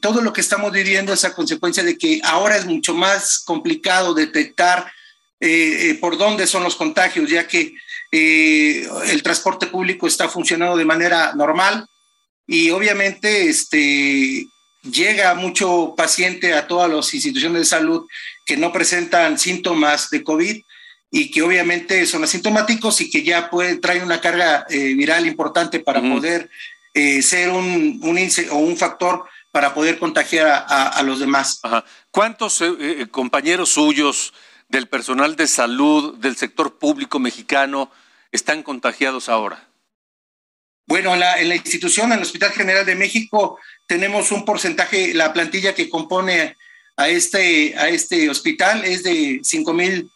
todo 0.00 0.20
lo 0.20 0.32
que 0.32 0.40
estamos 0.40 0.72
viviendo 0.72 1.12
es 1.12 1.24
a 1.24 1.34
consecuencia 1.34 1.82
de 1.82 1.96
que 1.96 2.20
ahora 2.24 2.56
es 2.56 2.66
mucho 2.66 2.94
más 2.94 3.38
complicado 3.38 4.14
detectar 4.14 4.92
eh, 5.40 5.90
eh, 5.90 5.94
por 6.00 6.18
dónde 6.18 6.48
son 6.48 6.64
los 6.64 6.74
contagios, 6.74 7.30
ya 7.30 7.46
que 7.46 7.72
eh, 8.10 8.88
el 9.06 9.22
transporte 9.22 9.68
público 9.68 10.08
está 10.08 10.28
funcionando 10.28 10.76
de 10.76 10.84
manera 10.84 11.32
normal 11.34 11.86
y 12.44 12.70
obviamente 12.70 13.48
este, 13.48 14.48
llega 14.82 15.34
mucho 15.34 15.94
paciente 15.96 16.54
a 16.54 16.66
todas 16.66 16.90
las 16.90 17.14
instituciones 17.14 17.60
de 17.60 17.66
salud 17.66 18.04
que 18.44 18.56
no 18.56 18.72
presentan 18.72 19.38
síntomas 19.38 20.10
de 20.10 20.24
COVID 20.24 20.60
y 21.12 21.30
que 21.30 21.42
obviamente 21.42 22.04
son 22.06 22.24
asintomáticos 22.24 23.00
y 23.00 23.08
que 23.08 23.22
ya 23.22 23.48
pueden 23.48 23.80
traer 23.80 24.02
una 24.02 24.20
carga 24.20 24.66
viral 24.68 25.26
importante 25.26 25.78
para 25.78 26.00
poder 26.00 26.50
ser 27.22 27.50
un, 27.50 28.00
un 28.02 28.30
o 28.50 28.56
un 28.56 28.76
factor 28.76 29.24
para 29.52 29.72
poder 29.72 29.98
contagiar 29.98 30.66
a, 30.68 31.02
los 31.02 31.20
demás. 31.20 31.60
¿Cuántos 32.10 32.62
compañeros 33.10 33.70
suyos 33.70 34.34
del 34.68 34.86
personal 34.86 35.36
de 35.36 35.46
salud 35.46 36.16
del 36.18 36.36
sector 36.36 36.78
público 36.78 37.18
mexicano 37.18 37.90
están 38.32 38.62
contagiados 38.62 39.28
ahora? 39.28 39.68
Bueno, 40.86 41.14
en 41.14 41.20
la, 41.20 41.54
institución, 41.54 42.12
en 42.12 42.18
el 42.18 42.24
Hospital 42.24 42.52
General 42.52 42.86
de 42.86 42.94
México, 42.94 43.58
tenemos 43.86 44.32
un 44.32 44.44
porcentaje, 44.44 45.12
la 45.12 45.32
plantilla 45.34 45.74
que 45.74 45.90
compone 45.90 46.56
a 46.96 47.08
este, 47.08 47.76
a 47.76 47.88
este 47.88 48.30
hospital 48.30 48.84
es 48.84 49.02
de 49.02 49.40
5.600, 49.40 50.08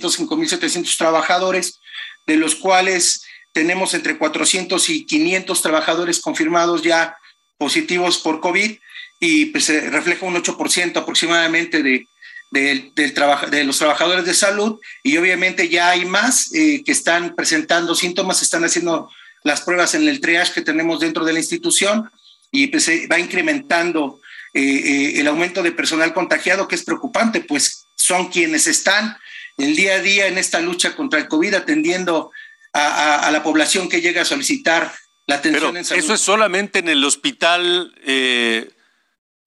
5.700 0.00 0.96
trabajadores, 0.96 1.78
de 2.26 2.36
los 2.36 2.56
cuales 2.56 3.24
tenemos 3.52 3.94
entre 3.94 4.18
400 4.18 4.90
y 4.90 5.06
500 5.06 5.62
trabajadores 5.62 6.20
confirmados 6.20 6.82
ya 6.82 7.16
positivos 7.56 8.18
por 8.18 8.40
COVID 8.40 8.78
y 9.20 9.46
pues 9.46 9.64
se 9.64 9.88
refleja 9.88 10.26
un 10.26 10.34
8% 10.34 10.96
aproximadamente 10.96 11.82
de, 11.82 12.06
del, 12.50 12.92
de 12.94 13.64
los 13.64 13.78
trabajadores 13.78 14.24
de 14.24 14.34
salud 14.34 14.80
y 15.02 15.16
obviamente 15.16 15.68
ya 15.68 15.90
hay 15.90 16.04
más 16.04 16.52
eh, 16.54 16.82
que 16.84 16.92
están 16.92 17.34
presentando 17.34 17.94
síntomas, 17.94 18.42
están 18.42 18.64
haciendo 18.64 19.10
las 19.42 19.62
pruebas 19.62 19.94
en 19.94 20.08
el 20.08 20.20
triage 20.20 20.52
que 20.52 20.62
tenemos 20.62 21.00
dentro 21.00 21.24
de 21.24 21.32
la 21.32 21.38
institución 21.38 22.10
y 22.50 22.68
pues 22.68 22.84
se 22.84 23.06
va 23.06 23.18
incrementando 23.18 24.20
eh, 24.54 24.60
eh, 24.60 25.20
el 25.20 25.26
aumento 25.26 25.62
de 25.62 25.72
personal 25.72 26.14
contagiado, 26.14 26.66
que 26.66 26.76
es 26.76 26.84
preocupante, 26.84 27.40
pues 27.40 27.86
son 27.94 28.28
quienes 28.28 28.66
están 28.66 29.16
el 29.58 29.76
día 29.76 29.94
a 29.94 30.00
día 30.00 30.26
en 30.26 30.38
esta 30.38 30.60
lucha 30.60 30.96
contra 30.96 31.18
el 31.18 31.28
COVID 31.28 31.54
atendiendo 31.54 32.30
a, 32.72 33.30
la 33.32 33.42
población 33.42 33.88
que 33.88 34.00
llega 34.00 34.22
a 34.22 34.24
solicitar 34.26 34.92
la 35.26 35.36
atención 35.36 35.76
en 35.76 35.84
salud. 35.84 36.02
Eso 36.02 36.14
es 36.14 36.20
solamente 36.20 36.78
en 36.78 36.88
el 36.88 37.02
hospital 37.04 37.94
eh, 38.04 38.68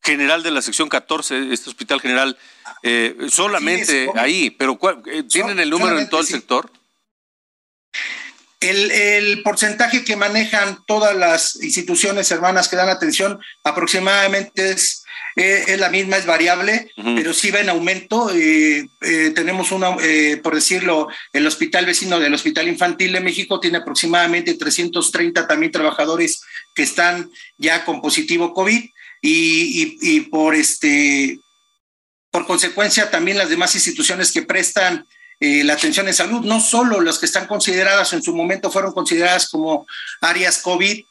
general 0.02 0.44
de 0.44 0.52
la 0.52 0.62
sección 0.62 0.90
14, 0.90 1.54
este 1.54 1.70
hospital 1.70 2.02
general, 2.02 2.38
eh, 2.84 3.16
solamente 3.30 4.10
ahí, 4.16 4.50
pero 4.50 4.80
eh, 5.06 5.24
¿tienen 5.24 5.60
el 5.60 5.70
número 5.70 6.00
en 6.00 6.10
todo 6.10 6.22
el 6.22 6.28
sector? 6.28 6.72
El, 8.62 9.42
porcentaje 9.44 10.04
que 10.04 10.18
manejan 10.18 10.80
todas 10.86 11.16
las 11.16 11.64
instituciones 11.64 12.30
hermanas 12.32 12.68
que 12.68 12.76
dan 12.76 12.90
atención 12.90 13.40
aproximadamente 13.64 14.72
es, 14.72 15.06
eh, 15.38 15.64
es 15.68 15.80
la 15.80 15.90
misma, 15.90 16.18
es 16.18 16.26
variable, 16.26 16.92
pero 17.16 17.34
sí 17.34 17.52
va 17.52 17.62
en 17.62 17.70
aumento. 17.70 18.30
Eh, 18.36 18.86
eh, 19.02 19.32
tenemos 19.34 19.72
una, 19.72 19.96
por 20.44 20.56
decirlo, 20.56 21.08
el 21.32 21.48
hospital 21.48 21.86
vecino 21.86 22.20
del 22.20 22.34
Hospital 22.34 22.68
Infantil 22.68 23.14
de 23.14 23.22
México 23.22 23.62
tiene 23.62 23.78
aproximadamente 23.78 24.56
330 24.56 25.48
también 25.48 25.72
trabajadores 25.72 26.42
que 26.76 26.84
están 26.84 27.32
ya 27.58 27.86
con 27.86 28.02
positivo 28.02 28.54
COVID 28.54 28.90
y, 29.22 30.22
por 30.22 30.56
este 30.56 31.40
por 32.32 32.46
consecuencia 32.46 33.10
también 33.10 33.38
las 33.38 33.50
demás 33.50 33.74
instituciones 33.74 34.32
que 34.32 34.44
prestan 34.44 35.08
eh, 35.40 35.64
la 35.64 35.74
atención 35.74 36.08
en 36.08 36.14
salud, 36.14 36.46
no 36.46 36.60
solo 36.60 37.02
las 37.02 37.18
que 37.18 37.26
están 37.26 37.48
consideradas 37.48 38.14
en 38.14 38.22
su 38.22 38.36
momento 38.36 38.70
fueron 38.70 38.94
consideradas 38.94 39.50
como 39.50 39.88
áreas 40.22 40.60
COVID, 40.60 41.04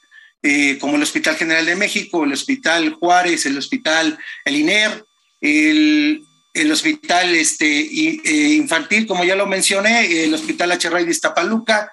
eh, 0.42 0.78
como 0.78 0.96
el 0.96 1.02
Hospital 1.02 1.34
General 1.36 1.66
de 1.66 1.74
México, 1.74 2.22
el 2.22 2.32
Hospital 2.32 2.94
Juárez, 2.94 3.46
el 3.46 3.58
Hospital 3.58 4.16
El 4.44 4.56
INER, 4.56 5.04
el, 5.40 6.22
el 6.54 6.72
Hospital 6.72 7.34
este, 7.34 7.66
eh, 7.66 8.54
Infantil, 8.54 9.06
como 9.06 9.24
ya 9.24 9.34
lo 9.34 9.46
mencioné, 9.46 10.24
el 10.24 10.32
Hospital 10.32 10.72
H. 10.72 10.88
de 10.88 11.10
Iztapaluca 11.10 11.92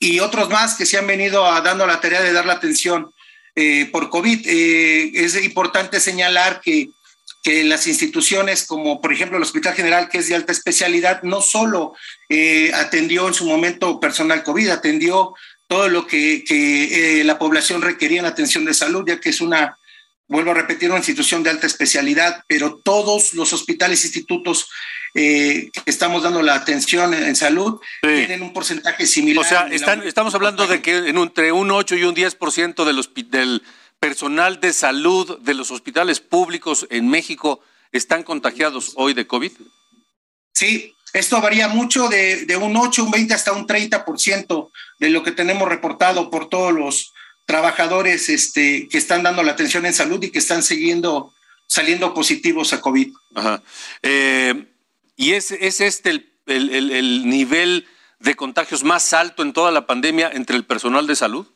y 0.00 0.18
otros 0.18 0.48
más 0.48 0.74
que 0.74 0.84
se 0.84 0.98
han 0.98 1.06
venido 1.06 1.42
dando 1.62 1.86
la 1.86 2.00
tarea 2.00 2.22
de 2.22 2.32
dar 2.32 2.44
la 2.44 2.54
atención 2.54 3.12
por 3.90 4.08
COVID. 4.08 4.46
es 4.46 5.44
importante 5.44 6.00
señalar 6.00 6.60
que 6.60 6.88
que 7.42 7.64
las 7.64 7.86
instituciones 7.86 8.64
como 8.64 9.00
por 9.00 9.12
ejemplo 9.12 9.36
el 9.36 9.42
Hospital 9.42 9.74
General, 9.74 10.08
que 10.08 10.18
es 10.18 10.28
de 10.28 10.36
alta 10.36 10.52
especialidad, 10.52 11.22
no 11.22 11.40
solo 11.40 11.94
eh, 12.28 12.70
atendió 12.72 13.26
en 13.26 13.34
su 13.34 13.44
momento 13.44 13.98
personal 13.98 14.44
COVID, 14.44 14.68
atendió 14.68 15.34
todo 15.66 15.88
lo 15.88 16.06
que, 16.06 16.44
eh, 16.48 17.24
la 17.24 17.38
población 17.38 17.82
requería 17.82 18.20
en 18.20 18.26
atención 18.26 18.64
de 18.64 18.74
salud, 18.74 19.04
ya 19.06 19.18
que 19.18 19.30
es 19.30 19.40
una, 19.40 19.78
vuelvo 20.28 20.52
a 20.52 20.54
repetir, 20.54 20.90
una 20.90 20.98
institución 20.98 21.42
de 21.42 21.50
alta 21.50 21.66
especialidad, 21.66 22.44
pero 22.46 22.80
todos 22.84 23.32
los 23.34 23.52
hospitales, 23.52 24.04
institutos 24.04 24.68
eh, 25.14 25.70
que 25.72 25.90
estamos 25.90 26.22
dando 26.22 26.42
la 26.42 26.54
atención 26.54 27.12
en, 27.12 27.36
salud 27.36 27.80
tienen 28.00 28.42
un 28.42 28.52
porcentaje 28.52 29.06
similar. 29.06 29.44
O 29.44 29.48
sea, 29.48 29.66
estamos 30.04 30.34
hablando 30.34 30.66
de 30.66 30.80
que 30.80 31.08
entre 31.08 31.52
un 31.52 31.70
8 31.70 31.96
y 31.96 32.04
un 32.04 32.14
10% 32.14 32.84
del, 32.84 33.30
del 33.30 33.62
personal 34.00 34.60
de 34.60 34.72
salud 34.72 35.38
de 35.40 35.54
los 35.54 35.70
hospitales 35.70 36.20
públicos 36.20 36.86
en 36.90 37.08
México 37.08 37.60
están 37.92 38.24
contagiados 38.24 38.92
hoy 38.96 39.14
de 39.14 39.26
COVID? 39.26 39.52
Sí, 40.52 40.94
esto 41.12 41.40
varía 41.40 41.68
mucho 41.68 42.08
de, 42.08 42.58
un 42.60 42.76
8, 42.76 43.04
un 43.04 43.10
20 43.10 43.34
hasta 43.34 43.52
un 43.52 43.66
30% 43.66 44.70
de 44.98 45.10
lo 45.10 45.22
que 45.22 45.30
tenemos 45.30 45.68
reportado 45.68 46.30
por 46.30 46.48
todos 46.48 46.72
los 46.72 47.12
trabajadores 47.46 48.28
este, 48.28 48.88
que 48.88 48.98
están 48.98 49.22
dando 49.22 49.42
la 49.42 49.52
atención 49.52 49.84
en 49.86 49.94
salud 49.94 50.22
y 50.22 50.30
que 50.30 50.38
están 50.38 50.62
siguiendo, 50.62 51.32
saliendo 51.68 52.14
positivos 52.14 52.72
a 52.72 52.80
COVID. 52.80 53.12
Ajá. 53.34 53.62
Eh, 54.02 54.71
¿Y 55.16 55.32
es, 55.32 55.50
es 55.50 55.80
este 55.80 56.10
el, 56.46 56.90
el 56.90 57.28
nivel 57.28 57.86
de 58.18 58.34
contagios 58.34 58.84
más 58.84 59.12
alto 59.12 59.42
en 59.42 59.52
toda 59.52 59.70
la 59.70 59.86
pandemia 59.86 60.30
entre 60.32 60.56
el 60.56 60.64
personal 60.64 61.06
de 61.06 61.16
salud? 61.16 61.46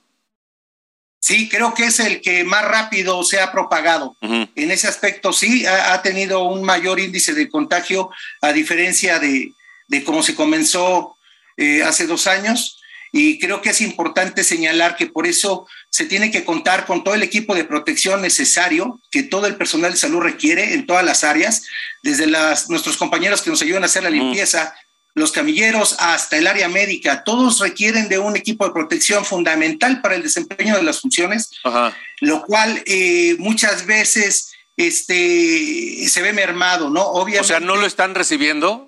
Sí, 1.26 1.48
creo 1.48 1.74
que 1.74 1.86
es 1.86 1.98
el 1.98 2.20
que 2.20 2.44
más 2.44 2.64
rápido 2.64 3.24
se 3.24 3.40
ha 3.40 3.50
propagado. 3.50 4.16
En 4.20 4.70
ese 4.70 4.86
aspecto 4.86 5.32
sí, 5.32 5.66
ha, 5.66 6.00
tenido 6.00 6.44
un 6.44 6.62
mayor 6.62 7.00
índice 7.00 7.34
de 7.34 7.48
contagio 7.48 8.10
a 8.42 8.52
diferencia 8.52 9.18
de, 9.18 9.52
cómo 10.04 10.22
se 10.22 10.36
comenzó 10.36 11.16
eh, 11.56 11.82
hace 11.82 12.06
dos 12.06 12.28
años. 12.28 12.80
Y 13.10 13.40
creo 13.40 13.60
que 13.60 13.70
es 13.70 13.80
importante 13.80 14.44
señalar 14.44 14.94
que 14.94 15.06
por 15.06 15.26
eso 15.26 15.66
se 15.96 16.04
tiene 16.04 16.30
que 16.30 16.44
contar 16.44 16.84
con 16.84 17.02
todo 17.02 17.14
el 17.14 17.22
equipo 17.22 17.54
de 17.54 17.64
protección 17.64 18.20
necesario 18.20 19.00
que 19.10 19.22
todo 19.22 19.46
el 19.46 19.56
personal 19.56 19.92
de 19.92 19.96
salud 19.96 20.20
requiere 20.20 20.74
en 20.74 20.84
todas 20.84 21.02
las 21.02 21.24
áreas, 21.24 21.62
desde 22.02 22.26
las, 22.26 22.68
nuestros 22.68 22.98
compañeros 22.98 23.40
que 23.40 23.48
nos 23.48 23.62
ayudan 23.62 23.82
a 23.82 23.86
hacer 23.86 24.02
la 24.02 24.10
limpieza, 24.10 24.74
los 25.14 25.32
camilleros 25.32 25.96
hasta 25.98 26.36
el 26.36 26.48
área 26.48 26.68
médica, 26.68 27.24
todos 27.24 27.60
requieren 27.60 28.10
de 28.10 28.18
un 28.18 28.36
equipo 28.36 28.66
de 28.66 28.74
protección 28.74 29.24
fundamental 29.24 30.02
para 30.02 30.16
el 30.16 30.22
desempeño 30.22 30.76
de 30.76 30.82
las 30.82 31.00
funciones, 31.00 31.52
lo 32.20 32.42
cual 32.42 32.82
eh, 32.84 33.34
muchas 33.38 33.86
veces 33.86 34.52
este, 34.76 36.06
se 36.10 36.20
ve 36.20 36.34
mermado, 36.34 36.90
¿no? 36.90 37.06
Obviamente, 37.06 37.40
o 37.40 37.44
sea, 37.44 37.60
¿no 37.60 37.76
lo 37.76 37.86
están 37.86 38.14
recibiendo? 38.14 38.85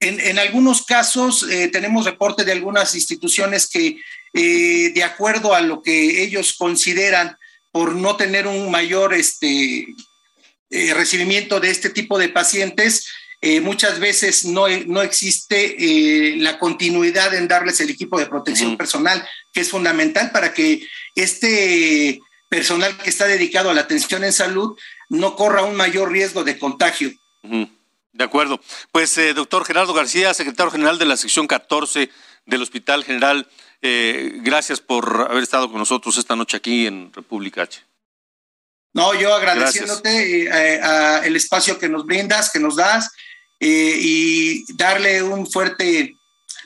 En, 0.00 0.38
algunos 0.38 0.86
casos 0.86 1.46
eh, 1.50 1.68
tenemos 1.68 2.06
reporte 2.06 2.44
de 2.44 2.52
algunas 2.52 2.94
instituciones 2.94 3.68
que, 3.68 3.98
eh, 4.32 4.92
de 4.94 5.04
acuerdo 5.04 5.54
a 5.54 5.60
lo 5.60 5.82
que 5.82 6.22
ellos 6.22 6.54
consideran 6.58 7.36
por 7.70 7.94
no 7.94 8.16
tener 8.16 8.46
un 8.46 8.70
mayor 8.70 9.12
este, 9.12 9.86
recibimiento 10.70 11.60
de 11.60 11.70
este 11.70 11.90
tipo 11.90 12.18
de 12.18 12.30
pacientes, 12.30 13.06
eh, 13.42 13.60
muchas 13.60 13.98
veces 14.00 14.44
no, 14.44 14.68
no 14.86 15.00
existe 15.00 15.76
eh, 15.78 16.36
la 16.36 16.58
continuidad 16.58 17.34
en 17.34 17.48
darles 17.48 17.80
el 17.80 17.88
equipo 17.88 18.18
de 18.18 18.26
protección 18.26 18.76
personal, 18.76 19.26
que 19.54 19.62
es 19.62 19.70
fundamental 19.70 20.30
para 20.30 20.52
que 20.52 20.86
este 21.14 22.20
personal 22.50 22.98
que 22.98 23.08
está 23.08 23.26
dedicado 23.26 23.70
a 23.70 23.74
la 23.74 23.80
atención 23.82 24.24
en 24.24 24.34
salud 24.34 24.76
no 25.08 25.36
corra 25.36 25.62
un 25.62 25.74
mayor 25.74 26.12
riesgo 26.12 26.44
de 26.44 26.58
contagio. 26.58 27.12
De 28.12 28.24
acuerdo. 28.24 28.60
Pues, 28.92 29.16
eh, 29.18 29.34
doctor 29.34 29.64
Gerardo 29.64 29.94
García, 29.94 30.34
secretario 30.34 30.70
general 30.70 30.98
de 30.98 31.06
la 31.06 31.16
sección 31.16 31.46
14 31.46 32.10
del 32.46 32.62
Hospital 32.62 33.04
General, 33.04 33.48
gracias 33.82 34.80
por 34.80 35.28
haber 35.30 35.42
estado 35.42 35.70
con 35.70 35.78
nosotros 35.78 36.18
esta 36.18 36.36
noche 36.36 36.56
aquí 36.56 36.86
en 36.86 37.12
República 37.12 37.62
H. 37.62 37.82
No, 38.92 39.14
yo 39.14 39.34
agradeciéndote 39.34 40.50
el 41.24 41.36
espacio 41.36 41.78
que 41.78 41.88
nos 41.88 42.04
brindas, 42.04 42.50
que 42.50 42.58
nos 42.58 42.76
das 42.76 43.10
eh, 43.62 43.94
y 44.00 44.64
darle 44.72 45.22
un 45.22 45.46
fuerte 45.46 46.16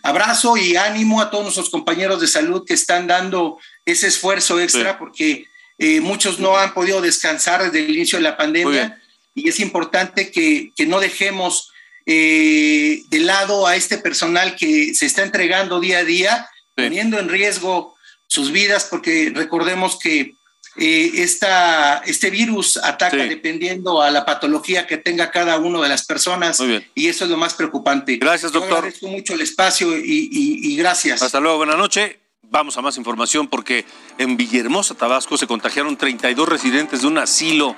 abrazo 0.04 0.56
y 0.56 0.76
ánimo 0.76 1.20
a 1.20 1.28
todos 1.28 1.42
nuestros 1.42 1.68
compañeros 1.68 2.20
de 2.20 2.28
salud 2.28 2.64
que 2.64 2.74
están 2.74 3.08
dando 3.08 3.58
ese 3.84 4.06
esfuerzo 4.06 4.60
extra 4.60 4.96
porque 4.96 5.44
eh, 5.78 6.00
muchos 6.00 6.38
no 6.38 6.56
han 6.56 6.72
podido 6.72 7.00
descansar 7.00 7.64
desde 7.64 7.84
el 7.84 7.96
inicio 7.96 8.18
de 8.18 8.22
la 8.22 8.36
pandemia 8.36 9.02
y 9.34 9.48
es 9.48 9.60
importante 9.60 10.30
que, 10.30 10.72
que 10.76 10.86
no 10.86 11.00
dejemos 11.00 11.70
eh, 12.06 13.02
de 13.08 13.20
lado 13.20 13.66
a 13.66 13.76
este 13.76 13.98
personal 13.98 14.56
que 14.56 14.94
se 14.94 15.06
está 15.06 15.22
entregando 15.22 15.80
día 15.80 15.98
a 15.98 16.04
día, 16.04 16.48
poniendo 16.74 17.18
en 17.18 17.28
riesgo 17.28 17.94
sus 18.26 18.50
vidas 18.50 18.86
porque 18.90 19.32
recordemos 19.34 19.98
que 19.98 20.34
eh, 20.76 21.10
esta, 21.16 21.98
este 21.98 22.30
virus 22.30 22.76
ataca 22.78 23.16
dependiendo 23.16 24.02
a 24.02 24.10
la 24.10 24.26
patología 24.26 24.86
que 24.88 24.96
tenga 24.96 25.30
cada 25.30 25.58
uno 25.58 25.80
de 25.80 25.88
las 25.88 26.04
personas 26.04 26.60
y 26.94 27.08
eso 27.08 27.24
es 27.24 27.30
lo 27.30 27.36
más 27.36 27.54
preocupante. 27.54 28.16
Gracias, 28.16 28.50
doctor. 28.52 28.78
agradezco 28.78 29.06
mucho 29.06 29.34
el 29.34 29.40
espacio 29.40 29.96
y, 29.96 30.28
y 30.30 30.76
gracias. 30.76 31.22
Hasta 31.22 31.40
luego, 31.40 31.58
buenas 31.58 31.78
noches. 31.78 32.16
Vamos 32.50 32.76
a 32.76 32.82
más 32.82 32.96
información 32.98 33.48
porque 33.48 33.84
en 34.18 34.36
Villahermosa, 34.36 34.94
Tabasco, 34.94 35.36
se 35.36 35.46
contagiaron 35.46 35.96
32 35.96 36.48
residentes 36.48 37.00
de 37.00 37.06
un 37.06 37.18
asilo. 37.18 37.74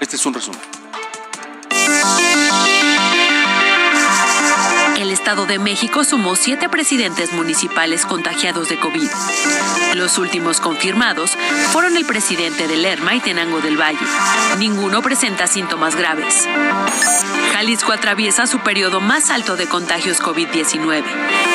Este 0.00 0.14
es 0.16 0.26
un 0.26 0.34
resumen. 0.34 0.60
El 5.08 5.14
Estado 5.14 5.46
de 5.46 5.58
México 5.58 6.04
sumó 6.04 6.36
siete 6.36 6.68
presidentes 6.68 7.32
municipales 7.32 8.04
contagiados 8.04 8.68
de 8.68 8.78
COVID. 8.78 9.08
Los 9.94 10.18
últimos 10.18 10.60
confirmados 10.60 11.30
fueron 11.72 11.96
el 11.96 12.04
presidente 12.04 12.68
de 12.68 12.76
Lerma 12.76 13.14
y 13.14 13.20
Tenango 13.20 13.62
del 13.62 13.80
Valle. 13.80 14.04
Ninguno 14.58 15.00
presenta 15.00 15.46
síntomas 15.46 15.96
graves. 15.96 16.46
Jalisco 17.54 17.92
atraviesa 17.92 18.46
su 18.46 18.58
periodo 18.58 19.00
más 19.00 19.30
alto 19.30 19.56
de 19.56 19.66
contagios 19.66 20.20
COVID-19. 20.20 21.02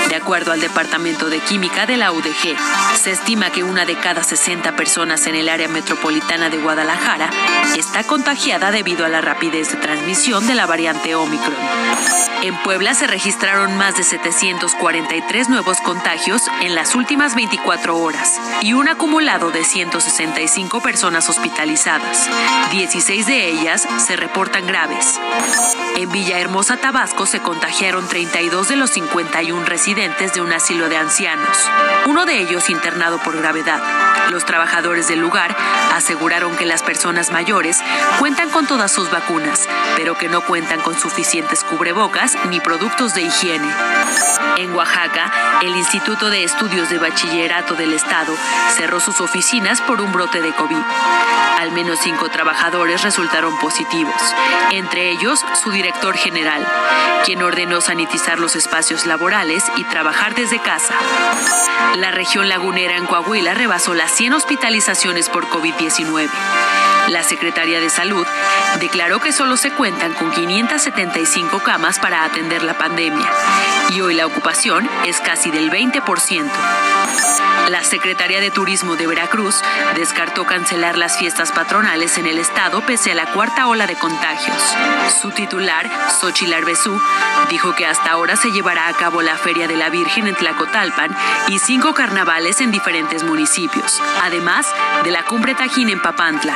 De 0.09 0.15
acuerdo 0.15 0.51
al 0.51 0.59
Departamento 0.59 1.29
de 1.29 1.39
Química 1.39 1.85
de 1.85 1.97
la 1.97 2.11
UDG, 2.11 2.57
se 2.99 3.11
estima 3.11 3.51
que 3.51 3.63
una 3.63 3.85
de 3.85 3.95
cada 3.95 4.23
60 4.23 4.75
personas 4.75 5.27
en 5.27 5.35
el 5.35 5.47
área 5.47 5.67
metropolitana 5.67 6.49
de 6.49 6.57
Guadalajara 6.57 7.29
está 7.77 8.03
contagiada 8.03 8.71
debido 8.71 9.05
a 9.05 9.09
la 9.09 9.21
rapidez 9.21 9.71
de 9.71 9.77
transmisión 9.77 10.47
de 10.47 10.55
la 10.55 10.65
variante 10.65 11.13
Omicron. 11.13 11.55
En 12.41 12.57
Puebla 12.63 12.93
se 12.93 13.07
registra 13.07 13.42
registraron 13.43 13.77
más 13.77 13.97
de 13.97 14.03
743 14.03 15.49
nuevos 15.49 15.81
contagios 15.81 16.43
en 16.61 16.75
las 16.75 16.95
últimas 16.95 17.35
24 17.35 17.97
horas 17.97 18.39
y 18.61 18.71
un 18.71 18.87
acumulado 18.87 19.51
de 19.51 19.65
165 19.65 20.79
personas 20.79 21.27
hospitalizadas. 21.27 22.29
16 22.71 23.27
de 23.27 23.49
ellas 23.49 23.85
se 23.97 24.15
reportan 24.15 24.65
graves. 24.65 25.19
En 25.97 26.09
Villahermosa, 26.09 26.77
Tabasco, 26.77 27.25
se 27.25 27.41
contagiaron 27.41 28.07
32 28.07 28.69
de 28.69 28.77
los 28.77 28.91
51 28.91 29.65
residentes 29.65 30.33
de 30.33 30.39
un 30.39 30.53
asilo 30.53 30.87
de 30.87 30.95
ancianos, 30.95 31.69
uno 32.05 32.25
de 32.25 32.39
ellos 32.39 32.69
internado 32.69 33.17
por 33.17 33.37
gravedad. 33.37 33.81
Los 34.31 34.45
trabajadores 34.45 35.09
del 35.09 35.19
lugar 35.19 35.53
aseguraron 35.93 36.55
que 36.55 36.65
las 36.65 36.81
personas 36.81 37.31
mayores 37.31 37.81
cuentan 38.19 38.49
con 38.51 38.67
todas 38.67 38.91
sus 38.91 39.11
vacunas, 39.11 39.67
pero 39.97 40.17
que 40.17 40.29
no 40.29 40.41
cuentan 40.41 40.79
con 40.79 40.97
suficientes 40.97 41.65
cubrebocas 41.65 42.37
ni 42.49 42.61
productos 42.61 43.13
de 43.13 43.23
higiene. 43.23 43.32
En 44.57 44.75
Oaxaca, 44.75 45.59
el 45.63 45.75
Instituto 45.75 46.29
de 46.29 46.43
Estudios 46.43 46.89
de 46.89 46.99
Bachillerato 46.99 47.73
del 47.73 47.93
Estado 47.93 48.31
cerró 48.77 48.99
sus 48.99 49.19
oficinas 49.21 49.81
por 49.81 50.01
un 50.01 50.11
brote 50.11 50.39
de 50.39 50.53
COVID. 50.53 50.77
Al 51.59 51.71
menos 51.71 51.99
cinco 51.99 52.29
trabajadores 52.29 53.01
resultaron 53.01 53.57
positivos, 53.57 54.13
entre 54.71 55.09
ellos 55.09 55.43
su 55.61 55.71
director 55.71 56.15
general, 56.15 56.65
quien 57.25 57.41
ordenó 57.41 57.81
sanitizar 57.81 58.39
los 58.39 58.55
espacios 58.55 59.07
laborales 59.07 59.63
y 59.77 59.83
trabajar 59.85 60.35
desde 60.35 60.59
casa. 60.59 60.93
La 61.95 62.11
región 62.11 62.49
lagunera 62.49 62.97
en 62.97 63.07
Coahuila 63.07 63.55
rebasó 63.55 63.95
las 63.95 64.11
100 64.11 64.33
hospitalizaciones 64.33 65.29
por 65.29 65.47
COVID-19. 65.47 66.29
La 67.09 67.23
Secretaría 67.23 67.79
de 67.79 67.89
Salud 67.89 68.25
declaró 68.79 69.19
que 69.19 69.31
solo 69.31 69.57
se 69.57 69.71
cuentan 69.71 70.13
con 70.13 70.31
575 70.31 71.59
camas 71.59 71.99
para 71.99 72.23
atender 72.23 72.63
la 72.63 72.77
pandemia 72.77 73.29
y 73.89 74.01
hoy 74.01 74.15
la 74.15 74.25
ocupación 74.25 74.89
es 75.05 75.19
casi 75.19 75.51
del 75.51 75.69
20%. 75.69 76.49
La 77.69 77.83
Secretaría 77.83 78.41
de 78.41 78.51
Turismo 78.51 78.95
de 78.95 79.07
Veracruz 79.07 79.61
descartó 79.95 80.45
cancelar 80.45 80.97
las 80.97 81.17
fiestas 81.17 81.51
patronales 81.51 82.17
en 82.17 82.25
el 82.25 82.39
estado 82.39 82.81
pese 82.81 83.11
a 83.11 83.15
la 83.15 83.25
cuarta 83.27 83.67
ola 83.67 83.87
de 83.87 83.95
contagios. 83.95 84.57
Su 85.21 85.31
titular, 85.31 85.89
Xochitl 86.19 86.53
Arbezú, 86.53 86.99
dijo 87.49 87.75
que 87.75 87.85
hasta 87.85 88.11
ahora 88.11 88.35
se 88.35 88.51
llevará 88.51 88.87
a 88.87 88.93
cabo 88.93 89.21
la 89.21 89.37
Feria 89.37 89.67
de 89.67 89.77
la 89.77 89.89
Virgen 89.89 90.27
en 90.27 90.35
Tlacotalpan 90.35 91.15
y 91.47 91.59
cinco 91.59 91.93
carnavales 91.93 92.61
en 92.61 92.71
diferentes 92.71 93.23
municipios, 93.23 94.01
además 94.21 94.67
de 95.03 95.11
la 95.11 95.23
Cumbre 95.23 95.55
Tajín 95.55 95.89
en 95.89 96.01
Papantla. 96.01 96.55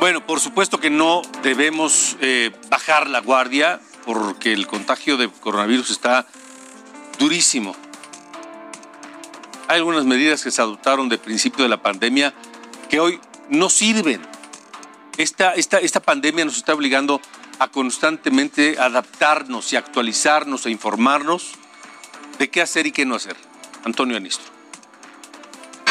Bueno, 0.00 0.26
por 0.26 0.40
supuesto 0.40 0.80
que 0.80 0.88
no 0.88 1.20
debemos 1.42 2.16
eh, 2.20 2.52
bajar 2.70 3.08
la 3.08 3.20
guardia 3.20 3.80
porque 4.06 4.52
el 4.52 4.66
contagio 4.66 5.16
de 5.18 5.28
coronavirus 5.28 5.90
está 5.90 6.26
durísimo. 7.18 7.76
Hay 9.68 9.76
algunas 9.76 10.04
medidas 10.04 10.42
que 10.42 10.50
se 10.50 10.62
adoptaron 10.62 11.08
de 11.08 11.18
principio 11.18 11.62
de 11.62 11.68
la 11.68 11.82
pandemia 11.82 12.32
que 12.88 12.98
hoy 12.98 13.20
no 13.50 13.68
sirven. 13.68 14.22
Esta, 15.18 15.54
esta, 15.54 15.78
esta 15.78 16.00
pandemia 16.00 16.46
nos 16.46 16.56
está 16.56 16.72
obligando 16.72 17.20
a 17.58 17.68
constantemente 17.68 18.78
adaptarnos 18.78 19.72
y 19.72 19.76
actualizarnos 19.76 20.64
e 20.64 20.70
informarnos 20.70 21.52
de 22.38 22.48
qué 22.48 22.62
hacer 22.62 22.86
y 22.86 22.92
qué 22.92 23.04
no 23.04 23.16
hacer. 23.16 23.36
Antonio 23.84 24.16
Anistro. 24.16 24.59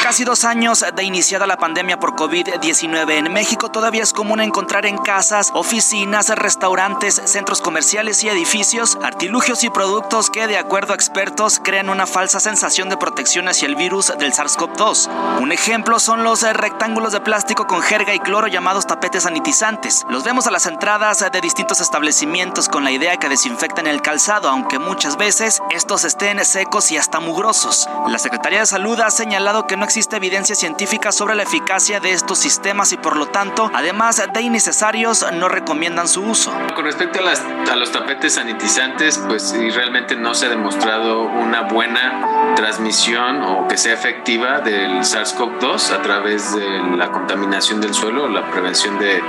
Casi 0.01 0.23
dos 0.23 0.45
años 0.45 0.83
de 0.95 1.03
iniciada 1.03 1.45
la 1.45 1.57
pandemia 1.57 1.99
por 1.99 2.15
COVID-19 2.15 3.11
en 3.11 3.33
México, 3.33 3.69
todavía 3.69 4.01
es 4.01 4.13
común 4.13 4.39
encontrar 4.39 4.85
en 4.85 4.97
casas, 4.97 5.51
oficinas, 5.53 6.29
restaurantes, 6.29 7.21
centros 7.25 7.61
comerciales 7.61 8.23
y 8.23 8.29
edificios 8.29 8.97
artilugios 9.03 9.63
y 9.65 9.69
productos 9.69 10.29
que, 10.29 10.47
de 10.47 10.57
acuerdo 10.57 10.93
a 10.93 10.95
expertos, 10.95 11.59
crean 11.61 11.89
una 11.89 12.07
falsa 12.07 12.39
sensación 12.39 12.89
de 12.89 12.97
protección 12.97 13.49
hacia 13.49 13.67
el 13.67 13.75
virus 13.75 14.11
del 14.17 14.31
SARS-CoV-2. 14.31 15.41
Un 15.41 15.51
ejemplo 15.51 15.99
son 15.99 16.23
los 16.23 16.41
rectángulos 16.41 17.11
de 17.11 17.19
plástico 17.19 17.67
con 17.67 17.81
jerga 17.81 18.13
y 18.13 18.19
cloro 18.19 18.47
llamados 18.47 18.87
tapetes 18.87 19.23
sanitizantes. 19.23 20.05
Los 20.09 20.23
vemos 20.23 20.47
a 20.47 20.51
las 20.51 20.65
entradas 20.65 21.25
de 21.31 21.41
distintos 21.41 21.81
establecimientos 21.81 22.69
con 22.69 22.85
la 22.85 22.91
idea 22.91 23.17
que 23.17 23.29
desinfectan 23.29 23.85
el 23.85 24.01
calzado, 24.01 24.49
aunque 24.49 24.79
muchas 24.79 25.17
veces 25.17 25.61
estos 25.71 26.05
estén 26.05 26.43
secos 26.45 26.89
y 26.91 26.97
hasta 26.97 27.19
mugrosos. 27.19 27.87
La 28.07 28.17
Secretaría 28.17 28.61
de 28.61 28.65
Salud 28.65 28.99
ha 29.01 29.11
señalado 29.11 29.67
que 29.67 29.75
no 29.75 29.88
existe 29.89 30.17
evidencia 30.17 30.53
científica 30.53 31.11
sobre 31.11 31.33
la 31.33 31.41
eficacia 31.41 31.99
de 31.99 32.11
estos 32.11 32.37
sistemas 32.37 32.93
y 32.93 32.97
por 32.97 33.17
lo 33.17 33.25
tanto, 33.25 33.71
además 33.73 34.21
de 34.31 34.41
innecesarios, 34.43 35.25
no 35.33 35.49
recomiendan 35.49 36.07
su 36.07 36.21
uso. 36.21 36.53
Con 36.75 36.85
respecto 36.85 37.19
a, 37.19 37.75
los 37.75 37.91
tapetes 37.91 38.35
sanitizantes, 38.35 39.17
pues 39.17 39.51
realmente 39.73 40.15
no 40.15 40.35
se 40.35 40.45
ha 40.45 40.49
demostrado 40.49 41.23
una 41.23 41.63
buena 41.63 42.53
transmisión 42.55 43.41
o 43.41 43.67
que 43.67 43.77
sea 43.77 43.95
efectiva 43.95 44.59
del 44.59 44.99
SARS-CoV-2 44.99 45.91
a 45.91 46.01
través 46.03 46.53
de 46.53 46.95
la 46.95 47.11
contaminación 47.11 47.81
del 47.81 47.95
suelo, 47.95 48.29
la 48.29 48.51
prevención 48.51 48.99
de, 48.99 49.23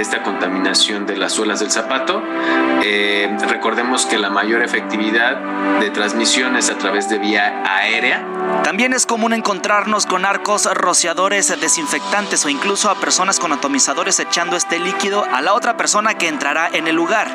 esta 0.00 0.22
contaminación 0.22 1.04
de 1.04 1.18
las 1.18 1.32
suelas 1.32 1.60
del 1.60 1.70
zapato. 1.70 2.22
Eh, 2.82 3.36
recordemos 3.46 4.06
que 4.06 4.16
la 4.16 4.30
mayor 4.30 4.62
efectividad 4.62 5.36
de 5.80 5.90
transmisión 5.90 6.56
es 6.56 6.70
a 6.70 6.78
través 6.78 7.10
de 7.10 7.18
vía 7.18 7.62
aérea. 7.66 8.24
También 8.64 8.94
es 8.94 9.04
común 9.04 9.32
encontrarnos 9.32 9.97
con 10.06 10.24
arcos 10.24 10.66
rociadores 10.74 11.48
desinfectantes 11.60 12.44
o 12.44 12.48
incluso 12.48 12.90
a 12.90 12.94
personas 12.96 13.38
con 13.38 13.52
atomizadores 13.52 14.18
echando 14.20 14.56
este 14.56 14.78
líquido 14.78 15.24
a 15.24 15.40
la 15.40 15.54
otra 15.54 15.76
persona 15.76 16.14
que 16.14 16.28
entrará 16.28 16.68
en 16.68 16.86
el 16.88 16.96
lugar. 16.96 17.28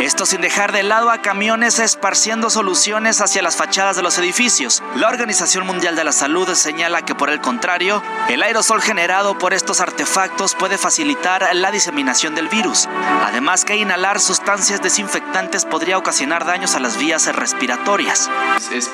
Esto 0.00 0.26
sin 0.26 0.40
dejar 0.40 0.72
de 0.72 0.82
lado 0.82 1.10
a 1.10 1.22
camiones 1.22 1.78
esparciendo 1.78 2.50
soluciones 2.50 3.20
hacia 3.20 3.42
las 3.42 3.56
fachadas 3.56 3.96
de 3.96 4.02
los 4.02 4.18
edificios. 4.18 4.82
La 4.94 5.08
Organización 5.08 5.66
Mundial 5.66 5.96
de 5.96 6.04
la 6.04 6.12
Salud 6.12 6.48
señala 6.54 7.02
que 7.02 7.14
por 7.14 7.30
el 7.30 7.40
contrario, 7.40 8.02
el 8.28 8.42
aerosol 8.42 8.82
generado 8.82 9.38
por 9.38 9.54
estos 9.54 9.80
artefactos 9.80 10.54
puede 10.54 10.76
facilitar 10.76 11.48
la 11.54 11.70
diseminación 11.70 12.34
del 12.34 12.48
virus. 12.48 12.88
Además 13.24 13.64
que 13.64 13.76
inhalar 13.76 14.20
sustancias 14.20 14.82
desinfectantes 14.82 15.64
podría 15.64 15.98
ocasionar 15.98 16.44
daños 16.44 16.74
a 16.74 16.80
las 16.80 16.98
vías 16.98 17.26
respiratorias. 17.34 18.28
Es 18.72 18.90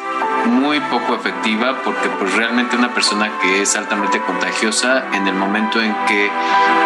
muy 0.46 0.80
poco 0.80 1.14
efectiva 1.14 1.82
porque 1.84 2.08
pues 2.18 2.34
realmente 2.34 2.76
una 2.76 2.92
persona 2.94 3.30
que 3.40 3.62
es 3.62 3.76
altamente 3.76 4.20
contagiosa 4.20 5.04
en 5.12 5.26
el 5.26 5.34
momento 5.34 5.80
en 5.80 5.94
que 6.06 6.30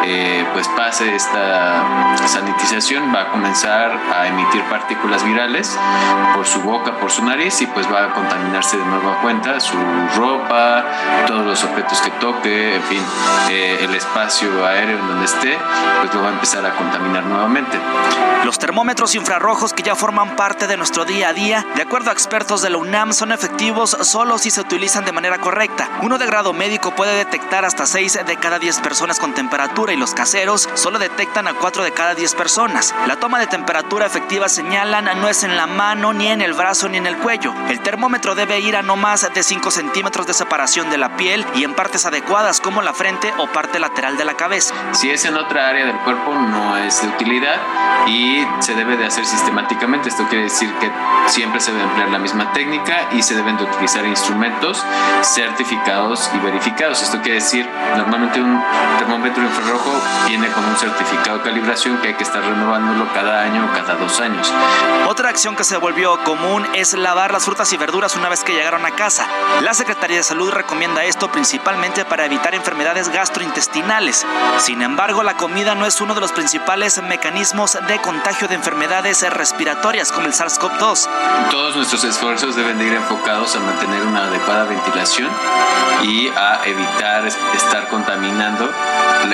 eh, 0.05 0.47
pues 0.53 0.69
pase 0.69 1.14
esta 1.14 2.16
sanitización 2.27 3.14
va 3.14 3.23
a 3.23 3.33
comenzar 3.33 3.99
a 4.14 4.27
emitir 4.29 4.62
partículas 4.64 5.25
virales 5.25 5.77
por 6.35 6.47
su 6.47 6.61
boca, 6.62 6.99
por 6.99 7.11
su 7.11 7.25
nariz 7.25 7.61
y 7.62 7.66
pues 7.66 7.90
va 7.92 8.05
a 8.05 8.12
contaminarse 8.12 8.77
de 8.77 8.85
nuevo 8.85 9.11
a 9.11 9.21
cuenta 9.21 9.59
su 9.61 9.77
ropa, 10.16 10.85
todos 11.27 11.45
los 11.45 11.64
objetos 11.64 12.01
que 12.01 12.11
toque, 12.12 12.77
en 12.77 12.83
fin, 12.83 13.03
eh, 13.51 13.79
el 13.83 13.95
espacio 13.95 14.66
aéreo 14.66 14.99
en 14.99 15.09
donde 15.09 15.25
esté, 15.25 15.59
pues 16.01 16.14
lo 16.14 16.23
va 16.23 16.29
a 16.29 16.33
empezar 16.33 16.64
a 16.66 16.75
contaminar 16.77 17.25
nuevamente. 17.25 17.79
Los 18.45 18.59
termómetros 18.59 19.14
infrarrojos 19.14 19.73
que 19.73 19.83
ya 19.83 19.97
forman 19.97 20.37
parte 20.37 20.66
de 20.66 20.77
nuestro 20.77 21.05
día 21.05 21.31
a 21.31 21.33
día, 21.33 21.66
de 21.75 21.83
acuerdo 21.83 22.11
a 22.11 22.12
expertos 22.12 22.62
de 22.62 22.71
la 22.71 22.77
UNAM, 22.77 23.12
son 23.12 23.33
efectivos 23.33 23.46
solo 24.03 24.39
si 24.39 24.51
se 24.51 24.61
utilizan 24.61 25.05
de 25.05 25.13
manera 25.13 25.39
correcta. 25.39 25.89
Uno 26.03 26.19
de 26.19 26.27
grado 26.27 26.53
médico 26.53 26.95
puede 26.95 27.17
detectar 27.17 27.65
hasta 27.65 27.87
6 27.87 28.21
de 28.27 28.37
cada 28.37 28.59
10 28.59 28.81
personas 28.81 29.19
con 29.19 29.35
temperatura 29.35 29.93
y 29.93 29.97
los 29.97 30.15
caseros 30.15 30.69
solo 30.75 30.99
detectan 30.99 31.49
a 31.49 31.55
4 31.55 31.85
de 31.85 31.93
cada 31.93 32.15
10 32.15 32.35
personas. 32.35 32.95
La 33.07 33.17
toma 33.17 33.39
de 33.39 33.47
temperatura 33.47 34.07
efectiva 34.07 34.49
señalan 34.49 35.07
no 35.21 35.29
es 35.29 35.45
en 35.45 35.57
la 35.57 35.67
mano, 35.67 36.13
ni 36.13 36.29
en 36.29 36.43
el 36.43 36.55
brazo, 36.55 36.89
ni 36.89 36.99
en 36.99 37.07
el 37.07 37.17
cuello. 37.19 37.55
El 37.69 37.81
termómetro 37.81 38.35
debe 38.35 38.61
ir 38.61 38.77
a 38.77 38.83
no 38.83 38.97
más 38.97 39.29
de 39.33 39.43
5 39.43 39.71
centímetros 39.71 40.27
de 40.27 40.35
separación 40.35 40.91
de 40.91 40.99
la 40.99 41.17
piel 41.17 41.47
y 41.55 41.65
en 41.65 41.75
partes 41.75 42.07
adecuadas 42.07 42.61
como 42.61 42.83
la 42.83 42.93
frente 42.93 43.33
o 43.39 43.47
parte 43.47 43.79
lateral 43.79 44.17
de 44.17 44.25
la 44.25 44.35
cabeza. 44.35 44.75
Si 44.93 45.11
es 45.11 45.25
en 45.25 45.37
otra 45.37 45.69
área 45.69 45.87
del 45.87 45.99
cuerpo 45.99 46.35
no 46.35 46.77
es 46.77 47.01
de 47.03 47.09
utilidad 47.09 47.57
y 48.07 48.45
se 48.61 48.75
debe 48.75 48.97
de 48.97 49.07
hacer 49.07 49.25
sistemáticamente. 49.25 50.09
Esto 50.09 50.27
quiere 50.29 50.45
decir 50.45 50.73
que 50.81 50.91
siempre 51.27 51.61
se 51.61 51.73
debe 51.73 51.85
emplear 51.85 52.11
la 52.11 52.19
misma 52.19 52.53
técnica 52.53 53.09
y 53.13 53.23
se 53.23 53.36
deben 53.37 53.57
de 53.57 53.64
utilizar 53.64 54.05
instrumentos 54.05 54.83
certificados 55.22 56.31
y 56.35 56.38
verificados. 56.38 57.03
Esto 57.03 57.20
quiere 57.20 57.37
decir, 57.37 57.68
normalmente 57.96 58.40
un 58.40 58.62
termómetro 58.99 59.42
infrarrojo 59.42 59.92
viene 60.27 60.49
con 60.49 60.64
un 60.64 60.77
certificado 60.77 61.38
de 61.38 61.44
calibración 61.44 61.99
que 61.99 62.09
hay 62.09 62.14
que 62.14 62.25
estar 62.25 62.42
renovándolo 62.42 63.07
cada 63.12 63.42
año 63.42 63.66
o 63.66 63.77
cada 63.77 63.94
dos 63.94 64.20
años. 64.20 64.53
Otra 65.07 65.29
acción 65.29 65.55
que 65.57 65.64
se 65.64 65.77
volvió 65.77 66.18
común 66.25 66.66
es 66.75 66.94
lavar 66.94 67.33
las 67.33 67.44
frutas 67.44 67.72
y 67.72 67.77
verduras 67.77 68.16
una 68.16 68.29
vez 68.29 68.42
que 68.42 68.55
llegaron 68.55 68.85
a 68.87 68.92
casa. 68.92 69.27
La 69.61 69.75
Secretaría 69.75 70.18
de 70.18 70.22
Salud 70.22 70.51
recomienda 70.51 71.05
esto 71.05 71.31
principalmente 71.31 72.05
para 72.05 72.25
evitar 72.25 72.55
enfermedades 72.55 73.11
gastrointestinales. 73.11 74.27
Sin 74.59 74.83
embargo, 74.83 75.22
la 75.22 75.37
comida 75.37 75.75
no 75.75 75.87
es 75.87 76.01
uno 76.01 76.14
de 76.14 76.20
los 76.20 76.33
principales 76.33 77.03
mecanismos 77.03 77.79
de 77.87 78.01
contagio 78.01 78.49
de 78.49 78.55
enfermedades 78.55 79.22
respiratorias 79.31 80.12
como 80.12 80.27
el 80.27 80.33
SARS-CoV-2. 80.33 81.09
todos 81.51 81.77
nuestros 81.77 82.05
esfuerzos 82.05 82.57
deben 82.57 82.79
de 82.79 82.87
ir 82.87 82.94
enfocados 82.94 83.26
a 83.29 83.59
mantener 83.59 84.07
una 84.07 84.27
adecuada 84.27 84.67
ventilación 84.67 85.29
y 86.05 86.29
a 86.29 86.61
evitar 86.65 87.27
estar 87.27 87.89
contaminando 87.89 88.71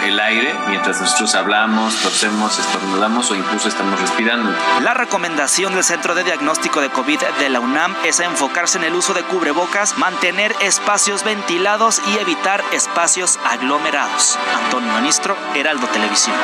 el 0.02 0.18
aire 0.18 0.54
mientras 0.68 0.98
nosotros 0.98 1.34
hablamos, 1.34 1.96
tosemos, 1.96 2.58
estornudamos 2.58 3.30
o 3.30 3.34
incluso 3.34 3.68
estamos 3.68 4.00
respirando. 4.00 4.50
La 4.80 4.94
recomendación 4.94 5.74
del 5.74 5.84
Centro 5.84 6.14
de 6.14 6.24
Diagnóstico 6.24 6.80
de 6.80 6.88
COVID 6.88 7.20
de 7.38 7.50
la 7.50 7.60
UNAM 7.60 7.94
es 8.02 8.20
enfocarse 8.20 8.78
en 8.78 8.84
el 8.84 8.94
uso 8.94 9.12
de 9.12 9.24
cubrebocas, 9.24 9.98
mantener 9.98 10.54
espacios 10.62 11.22
ventilados 11.22 12.00
y 12.06 12.18
evitar 12.18 12.64
espacios 12.72 13.38
aglomerados. 13.44 14.38
Antonio 14.64 14.90
Ministro, 14.94 15.36
Heraldo 15.54 15.86
Televisión. 15.88 16.36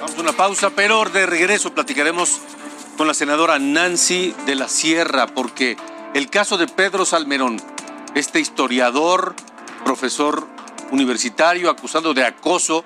Vamos 0.00 0.16
a 0.16 0.20
una 0.22 0.32
pausa, 0.32 0.70
pero 0.74 1.04
de 1.04 1.26
regreso 1.26 1.74
platicaremos 1.74 2.40
con 3.02 3.08
la 3.08 3.14
senadora 3.14 3.58
Nancy 3.58 4.32
de 4.46 4.54
la 4.54 4.68
Sierra, 4.68 5.26
porque 5.26 5.76
el 6.14 6.30
caso 6.30 6.56
de 6.56 6.68
Pedro 6.68 7.04
Salmerón, 7.04 7.60
este 8.14 8.38
historiador, 8.38 9.34
profesor 9.84 10.46
universitario 10.92 11.68
acusado 11.68 12.14
de 12.14 12.24
acoso, 12.24 12.84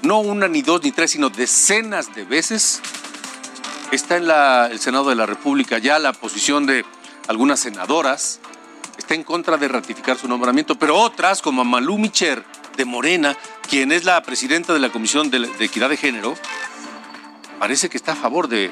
no 0.00 0.20
una, 0.20 0.48
ni 0.48 0.62
dos, 0.62 0.82
ni 0.82 0.90
tres, 0.90 1.10
sino 1.10 1.28
decenas 1.28 2.14
de 2.14 2.24
veces, 2.24 2.80
está 3.92 4.16
en 4.16 4.30
el 4.72 4.78
Senado 4.78 5.10
de 5.10 5.16
la 5.16 5.26
República. 5.26 5.76
Ya 5.76 5.98
la 5.98 6.14
posición 6.14 6.64
de 6.64 6.86
algunas 7.26 7.60
senadoras, 7.60 8.40
está 8.96 9.16
en 9.16 9.22
contra 9.22 9.58
de 9.58 9.68
ratificar 9.68 10.16
su 10.16 10.28
nombramiento, 10.28 10.78
pero 10.78 10.96
otras, 10.96 11.42
como 11.42 11.62
Malú 11.66 11.98
Micher 11.98 12.42
de 12.78 12.86
Morena, 12.86 13.36
quien 13.68 13.92
es 13.92 14.06
la 14.06 14.22
presidenta 14.22 14.72
de 14.72 14.78
la 14.78 14.88
Comisión 14.88 15.28
de 15.28 15.46
Equidad 15.60 15.90
de 15.90 15.98
Género, 15.98 16.36
parece 17.58 17.90
que 17.90 17.98
está 17.98 18.12
a 18.12 18.16
favor 18.16 18.48
de 18.48 18.70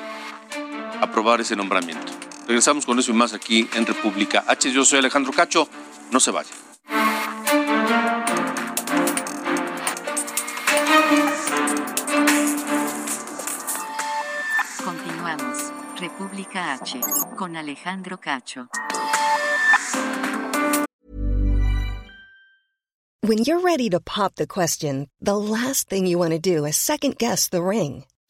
aprobar 1.01 1.41
ese 1.41 1.57
nombramiento. 1.57 2.13
Regresamos 2.47 2.87
con 2.87 2.99
eso 2.99 3.11
y 3.11 3.15
más 3.15 3.33
aquí 3.33 3.69
en 3.75 3.87
República 3.87 4.45
H. 4.47 4.71
Yo 4.73 4.85
soy 4.85 5.01
Alejandro 5.01 5.33
Cacho. 5.33 5.69
No 6.13 6.21
se 6.21 6.31
vaya. 6.31 6.51
Continuamos. 14.85 15.73
República 15.99 16.75
H. 16.75 17.01
Con 17.37 17.57
Alejandro 17.57 18.19
Cacho. 18.19 18.69
When 23.27 23.39
you're 23.39 23.59
ready 23.59 23.91
to 23.91 23.99
pop 23.99 24.37
the 24.37 24.47
question, 24.47 25.09
the 25.21 25.37
last 25.37 25.89
thing 25.89 26.07
you 26.07 26.17
want 26.17 26.31
to 26.31 26.39
do 26.39 26.65
is 26.65 26.77
second 26.77 27.19
guess 27.19 27.49
the 27.49 27.61
ring. 27.61 28.05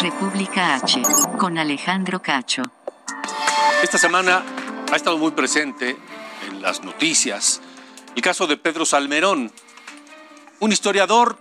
República 0.00 0.76
H, 0.76 1.02
con 1.38 1.58
Alejandro 1.58 2.22
Cacho. 2.22 2.62
Esta 3.82 3.98
semana 3.98 4.42
ha 4.90 4.96
estado 4.96 5.18
muy 5.18 5.32
presente 5.32 5.94
en 6.48 6.62
las 6.62 6.82
noticias 6.82 7.60
el 8.16 8.22
caso 8.22 8.46
de 8.46 8.56
Pedro 8.56 8.86
Salmerón, 8.86 9.52
un 10.58 10.72
historiador, 10.72 11.38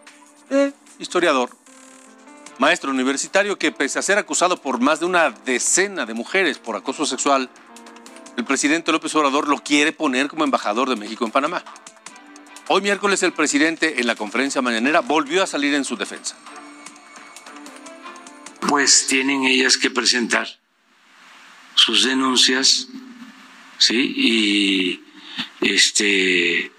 eh, 0.49 0.73
historiador, 0.99 1.51
maestro 2.57 2.91
universitario 2.91 3.57
que 3.57 3.71
pese 3.71 3.97
a 3.97 4.01
ser 4.01 4.17
acusado 4.17 4.61
por 4.61 4.81
más 4.81 4.99
de 4.99 5.05
una 5.05 5.29
decena 5.29 6.05
de 6.05 6.13
mujeres 6.13 6.59
por 6.59 6.75
acoso 6.75 7.05
sexual, 7.05 7.49
el 8.35 8.43
presidente 8.43 8.91
López 8.91 9.15
Obrador 9.15 9.47
lo 9.47 9.59
quiere 9.63 9.93
poner 9.93 10.27
como 10.27 10.43
embajador 10.43 10.89
de 10.89 10.97
México 10.97 11.23
en 11.23 11.31
Panamá. 11.31 11.63
Hoy 12.67 12.81
miércoles 12.81 13.23
el 13.23 13.31
presidente 13.31 14.01
en 14.01 14.07
la 14.07 14.15
conferencia 14.15 14.61
mañanera 14.61 14.99
volvió 14.99 15.43
a 15.43 15.47
salir 15.47 15.73
en 15.75 15.85
su 15.85 15.95
defensa 15.95 16.35
pues 18.67 19.07
tienen 19.07 19.45
ellas 19.45 19.77
que 19.77 19.89
presentar 19.89 20.47
sus 21.75 22.03
denuncias, 22.03 22.87
¿sí? 23.77 24.13
Y 24.15 25.03
este, 25.61 26.65
eh, 26.65 26.71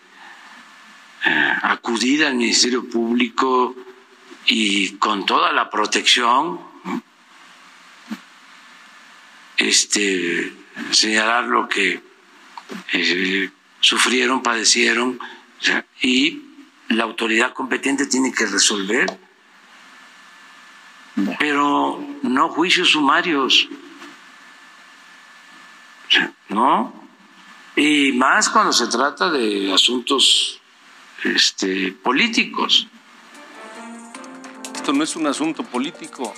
acudir 1.62 2.24
al 2.24 2.34
Ministerio 2.34 2.88
Público 2.88 3.74
y 4.46 4.96
con 4.96 5.26
toda 5.26 5.52
la 5.52 5.70
protección, 5.70 6.60
este, 9.56 10.52
señalar 10.90 11.44
lo 11.44 11.68
que 11.68 12.02
eh, 12.92 13.50
sufrieron, 13.80 14.42
padecieron, 14.42 15.18
y 16.00 16.42
la 16.88 17.04
autoridad 17.04 17.52
competente 17.52 18.06
tiene 18.06 18.32
que 18.32 18.46
resolver 18.46 19.06
pero 21.38 22.02
no 22.22 22.48
juicios 22.50 22.90
sumarios. 22.90 23.68
¿No? 26.48 26.92
Y 27.76 28.12
más 28.12 28.48
cuando 28.48 28.72
se 28.72 28.88
trata 28.88 29.30
de 29.30 29.72
asuntos 29.72 30.60
este, 31.24 31.92
políticos. 31.92 32.88
Esto 34.74 34.92
no 34.92 35.04
es 35.04 35.14
un 35.16 35.26
asunto 35.26 35.62
político. 35.62 36.34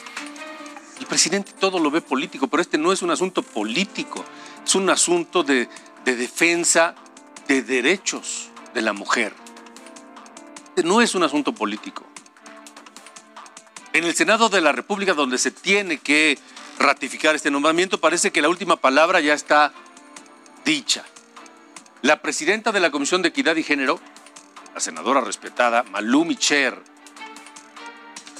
El 0.98 1.06
presidente 1.06 1.52
todo 1.58 1.78
lo 1.78 1.90
ve 1.90 2.00
político, 2.00 2.48
pero 2.48 2.60
este 2.60 2.78
no 2.78 2.92
es 2.92 3.02
un 3.02 3.10
asunto 3.10 3.42
político. 3.42 4.24
Es 4.64 4.74
un 4.74 4.90
asunto 4.90 5.42
de, 5.42 5.68
de 6.04 6.16
defensa 6.16 6.94
de 7.48 7.62
derechos 7.62 8.50
de 8.74 8.82
la 8.82 8.92
mujer. 8.92 9.34
Este 10.68 10.82
no 10.82 11.00
es 11.00 11.14
un 11.14 11.22
asunto 11.22 11.52
político. 11.54 12.04
En 13.92 14.04
el 14.04 14.14
Senado 14.14 14.48
de 14.48 14.62
la 14.62 14.72
República, 14.72 15.12
donde 15.12 15.36
se 15.36 15.50
tiene 15.50 15.98
que 15.98 16.38
ratificar 16.78 17.34
este 17.34 17.50
nombramiento, 17.50 18.00
parece 18.00 18.32
que 18.32 18.40
la 18.40 18.48
última 18.48 18.76
palabra 18.76 19.20
ya 19.20 19.34
está 19.34 19.72
dicha. 20.64 21.04
La 22.00 22.22
presidenta 22.22 22.72
de 22.72 22.80
la 22.80 22.90
Comisión 22.90 23.20
de 23.20 23.28
Equidad 23.28 23.54
y 23.56 23.62
Género, 23.62 24.00
la 24.74 24.80
senadora 24.80 25.20
respetada, 25.20 25.82
Malumi 25.82 26.36
Cher, 26.36 26.82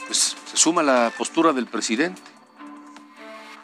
pues 0.07 0.37
se 0.51 0.57
suma 0.57 0.81
a 0.81 0.85
la 0.85 1.13
postura 1.17 1.53
del 1.53 1.67
presidente. 1.67 2.23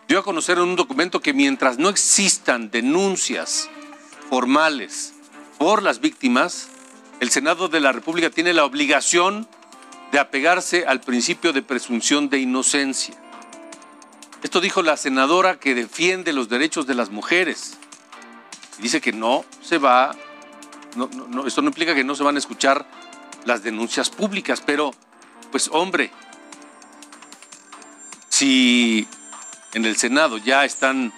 Dio 0.08 0.18
a 0.18 0.24
conocer 0.24 0.58
en 0.58 0.64
un 0.64 0.76
documento 0.76 1.20
que 1.20 1.32
mientras 1.32 1.78
no 1.78 1.88
existan 1.88 2.70
denuncias 2.70 3.70
formales 4.28 5.14
por 5.58 5.82
las 5.82 6.00
víctimas, 6.00 6.68
el 7.20 7.30
Senado 7.30 7.68
de 7.68 7.80
la 7.80 7.92
República 7.92 8.28
tiene 8.28 8.52
la 8.52 8.66
obligación 8.66 9.48
de 10.12 10.18
apegarse 10.18 10.86
al 10.86 11.00
principio 11.00 11.52
de 11.52 11.62
presunción 11.62 12.28
de 12.28 12.38
inocencia. 12.38 13.14
Esto 14.42 14.60
dijo 14.60 14.82
la 14.82 14.96
senadora 14.96 15.58
que 15.58 15.74
defiende 15.74 16.32
los 16.32 16.48
derechos 16.48 16.86
de 16.86 16.94
las 16.94 17.10
mujeres. 17.10 17.76
dice 18.78 19.00
que 19.00 19.12
no 19.12 19.44
se 19.60 19.78
va, 19.78 20.14
no, 20.94 21.46
esto 21.46 21.62
no 21.62 21.68
implica 21.68 21.94
que 21.94 22.04
no 22.04 22.14
se 22.14 22.22
van 22.22 22.36
a 22.36 22.38
escuchar 22.38 22.86
las 23.44 23.62
denuncias 23.62 24.10
públicas, 24.10 24.62
pero 24.64 24.92
pues 25.50 25.68
hombre, 25.72 26.12
si 28.28 29.08
en 29.74 29.84
el 29.84 29.96
Senado 29.96 30.38
ya 30.38 30.64
están 30.64 31.12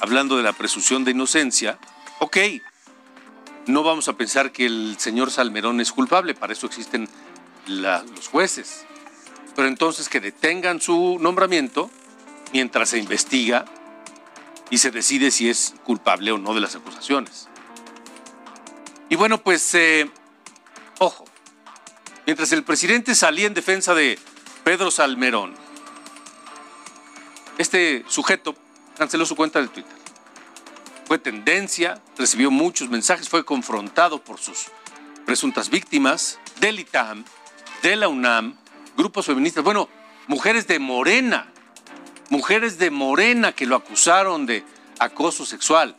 hablando 0.00 0.36
de 0.36 0.42
la 0.42 0.54
presunción 0.54 1.04
de 1.04 1.10
inocencia, 1.10 1.78
ok, 2.20 2.38
no 3.66 3.82
vamos 3.82 4.08
a 4.08 4.14
pensar 4.14 4.52
que 4.52 4.66
el 4.66 4.96
señor 4.98 5.30
Salmerón 5.30 5.80
es 5.80 5.92
culpable, 5.92 6.34
para 6.34 6.54
eso 6.54 6.66
existen 6.66 7.08
los 7.66 8.28
jueces. 8.28 8.84
Pero 9.54 9.68
entonces 9.68 10.08
que 10.08 10.20
detengan 10.20 10.80
su 10.80 11.18
nombramiento 11.20 11.90
mientras 12.52 12.90
se 12.90 12.98
investiga 12.98 13.64
y 14.70 14.78
se 14.78 14.90
decide 14.90 15.30
si 15.30 15.50
es 15.50 15.74
culpable 15.84 16.32
o 16.32 16.38
no 16.38 16.54
de 16.54 16.60
las 16.60 16.74
acusaciones. 16.74 17.48
Y 19.10 19.16
bueno, 19.16 19.42
pues, 19.42 19.74
eh, 19.74 20.10
ojo, 20.98 21.26
mientras 22.24 22.52
el 22.52 22.64
presidente 22.64 23.14
salía 23.14 23.46
en 23.46 23.52
defensa 23.52 23.94
de 23.94 24.18
Pedro 24.64 24.90
Salmerón, 24.90 25.54
este 27.58 28.04
sujeto 28.08 28.56
canceló 28.96 29.26
su 29.26 29.36
cuenta 29.36 29.60
de 29.60 29.68
Twitter. 29.68 29.92
Fue 31.06 31.18
tendencia, 31.18 32.00
recibió 32.16 32.50
muchos 32.50 32.88
mensajes, 32.88 33.28
fue 33.28 33.44
confrontado 33.44 34.24
por 34.24 34.38
sus 34.38 34.68
presuntas 35.26 35.68
víctimas 35.68 36.38
del 36.60 36.80
ITAM 36.80 37.24
de 37.82 37.96
la 37.96 38.08
UNAM, 38.08 38.56
grupos 38.96 39.26
feministas, 39.26 39.64
bueno, 39.64 39.88
mujeres 40.28 40.66
de 40.66 40.78
Morena, 40.78 41.52
mujeres 42.30 42.78
de 42.78 42.90
Morena 42.90 43.52
que 43.52 43.66
lo 43.66 43.76
acusaron 43.76 44.46
de 44.46 44.64
acoso 44.98 45.44
sexual. 45.44 45.96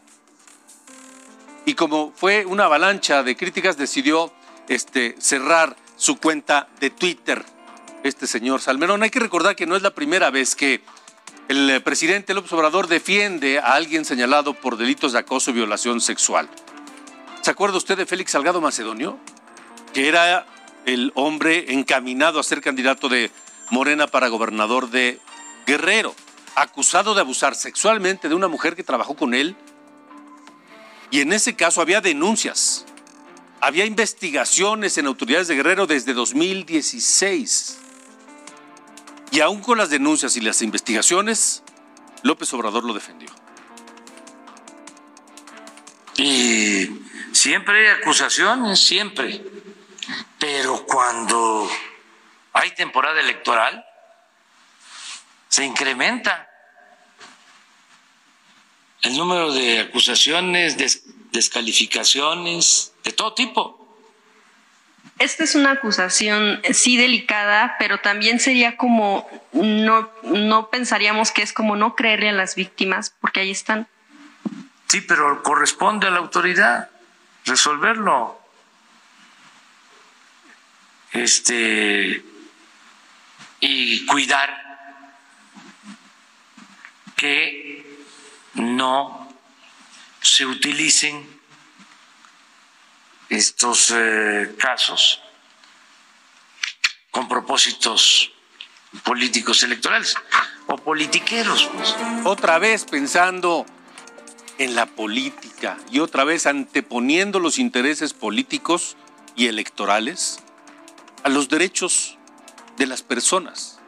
Y 1.65 1.75
como 1.75 2.11
fue 2.15 2.45
una 2.45 2.65
avalancha 2.65 3.23
de 3.23 3.35
críticas, 3.35 3.77
decidió 3.77 4.33
este, 4.67 5.15
cerrar 5.19 5.75
su 5.95 6.17
cuenta 6.17 6.67
de 6.79 6.89
Twitter, 6.89 7.43
este 8.03 8.27
señor 8.27 8.61
Salmerón. 8.61 9.03
Hay 9.03 9.09
que 9.09 9.19
recordar 9.19 9.55
que 9.55 9.65
no 9.65 9.75
es 9.75 9.81
la 9.81 9.93
primera 9.93 10.29
vez 10.29 10.55
que 10.55 10.81
el 11.49 11.81
presidente 11.83 12.33
López 12.33 12.51
Obrador 12.53 12.87
defiende 12.87 13.59
a 13.59 13.73
alguien 13.73 14.05
señalado 14.05 14.53
por 14.53 14.77
delitos 14.77 15.13
de 15.13 15.19
acoso 15.19 15.51
y 15.51 15.55
violación 15.55 16.01
sexual. 16.01 16.49
¿Se 17.41 17.51
acuerda 17.51 17.77
usted 17.77 17.97
de 17.97 18.05
Félix 18.05 18.31
Salgado 18.31 18.61
Macedonio? 18.61 19.19
Que 19.93 20.07
era 20.07 20.45
el 20.85 21.11
hombre 21.15 21.73
encaminado 21.73 22.39
a 22.39 22.43
ser 22.43 22.61
candidato 22.61 23.09
de 23.09 23.31
Morena 23.69 24.07
para 24.07 24.27
gobernador 24.27 24.89
de 24.89 25.19
Guerrero, 25.65 26.15
acusado 26.55 27.13
de 27.15 27.21
abusar 27.21 27.55
sexualmente 27.55 28.29
de 28.29 28.35
una 28.35 28.47
mujer 28.47 28.75
que 28.75 28.83
trabajó 28.83 29.15
con 29.15 29.33
él. 29.33 29.55
Y 31.11 31.21
en 31.21 31.33
ese 31.33 31.55
caso 31.55 31.81
había 31.81 32.01
denuncias, 32.01 32.85
había 33.61 33.85
investigaciones 33.85 34.97
en 34.97 35.07
autoridades 35.07 35.47
de 35.47 35.55
Guerrero 35.55 35.87
desde 35.87 36.13
2016. 36.13 37.79
Y 39.31 39.39
aún 39.39 39.61
con 39.61 39.77
las 39.77 39.89
denuncias 39.89 40.35
y 40.37 40.41
las 40.41 40.61
investigaciones, 40.61 41.63
López 42.21 42.53
Obrador 42.53 42.83
lo 42.83 42.93
defendió. 42.93 43.29
Y 46.17 47.01
siempre 47.31 47.79
hay 47.79 48.01
acusaciones, 48.01 48.79
siempre. 48.79 49.43
Pero 50.39 50.85
cuando 50.85 51.69
hay 52.53 52.71
temporada 52.71 53.19
electoral, 53.19 53.85
se 55.49 55.65
incrementa 55.65 56.49
el 59.01 59.17
número 59.17 59.53
de 59.53 59.81
acusaciones, 59.81 60.77
descalificaciones, 61.31 62.93
de 63.03 63.11
todo 63.11 63.33
tipo. 63.33 63.79
Esta 65.19 65.43
es 65.43 65.55
una 65.55 65.71
acusación 65.71 66.61
sí 66.73 66.97
delicada, 66.97 67.75
pero 67.77 67.99
también 67.99 68.39
sería 68.39 68.77
como 68.77 69.29
no, 69.51 70.09
no 70.23 70.69
pensaríamos 70.69 71.31
que 71.31 71.43
es 71.43 71.53
como 71.53 71.75
no 71.75 71.95
creerle 71.95 72.29
a 72.29 72.33
las 72.33 72.55
víctimas, 72.55 73.13
porque 73.21 73.41
ahí 73.41 73.51
están. 73.51 73.87
Sí, 74.87 75.01
pero 75.01 75.43
corresponde 75.43 76.07
a 76.07 76.11
la 76.11 76.19
autoridad 76.19 76.89
resolverlo. 77.45 78.39
Este 81.13 82.23
y 83.60 84.06
cuidar 84.06 84.62
que 87.15 87.86
no 88.56 89.34
se 90.21 90.45
utilicen 90.45 91.26
estos 93.30 93.91
eh, 93.95 94.54
casos 94.60 95.21
con 97.10 97.30
propósitos 97.30 98.32
políticos 99.04 99.63
electorales 99.63 100.15
o 100.67 100.76
politiqueros. 100.76 101.69
Pues. 101.73 101.95
Otra 102.26 102.60
vez 102.60 102.84
pensando 102.86 103.65
en 104.58 104.76
la 104.76 104.86
política 104.86 105.78
y 105.89 105.99
otra 105.99 106.26
vez 106.26 106.45
anteponiendo 106.45 107.39
los 107.39 107.60
intereses 107.60 108.13
políticos 108.13 108.97
y 109.36 109.47
electorales 109.47 110.42
a 111.23 111.29
los 111.29 111.49
derechos 111.49 112.17
de 112.77 112.88
las 112.88 113.01
personas. 113.01 113.79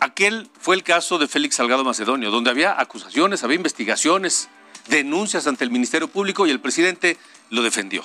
Aquel 0.00 0.48
fue 0.58 0.76
el 0.76 0.82
caso 0.82 1.18
de 1.18 1.28
Félix 1.28 1.56
Salgado 1.56 1.84
Macedonio, 1.84 2.30
donde 2.30 2.50
había 2.50 2.80
acusaciones, 2.80 3.44
había 3.44 3.56
investigaciones, 3.56 4.48
denuncias 4.88 5.46
ante 5.46 5.64
el 5.64 5.70
Ministerio 5.70 6.08
Público 6.08 6.46
y 6.46 6.50
el 6.50 6.60
presidente 6.60 7.18
lo 7.50 7.62
defendió. 7.62 8.02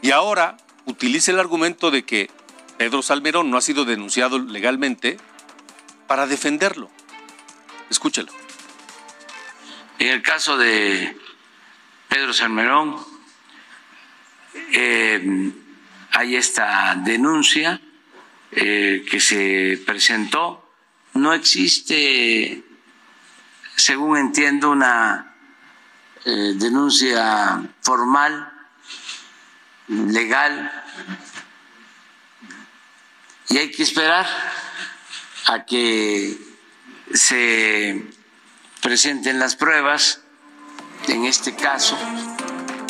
Y 0.00 0.12
ahora 0.12 0.56
utiliza 0.84 1.32
el 1.32 1.40
argumento 1.40 1.90
de 1.90 2.04
que 2.04 2.30
Pedro 2.76 3.02
Salmerón 3.02 3.50
no 3.50 3.56
ha 3.56 3.62
sido 3.62 3.84
denunciado 3.84 4.38
legalmente 4.38 5.16
para 6.06 6.26
defenderlo. 6.26 6.90
Escúchelo. 7.90 8.30
En 9.98 10.08
el 10.08 10.22
caso 10.22 10.56
de 10.56 11.16
Pedro 12.08 12.32
Salmerón, 12.32 12.96
eh, 14.72 15.52
hay 16.14 16.36
esta 16.36 16.94
denuncia 16.96 17.80
eh, 18.52 19.04
que 19.10 19.20
se 19.20 19.82
presentó. 19.84 20.72
No 21.14 21.32
existe, 21.32 22.62
según 23.76 24.18
entiendo, 24.18 24.70
una 24.70 25.34
eh, 26.24 26.52
denuncia 26.54 27.62
formal, 27.82 28.52
legal, 29.88 30.72
y 33.48 33.58
hay 33.58 33.70
que 33.70 33.82
esperar 33.82 34.26
a 35.46 35.64
que 35.64 36.38
se 37.12 38.02
presenten 38.80 39.38
las 39.38 39.56
pruebas 39.56 40.20
en 41.08 41.24
este 41.24 41.54
caso. 41.54 41.98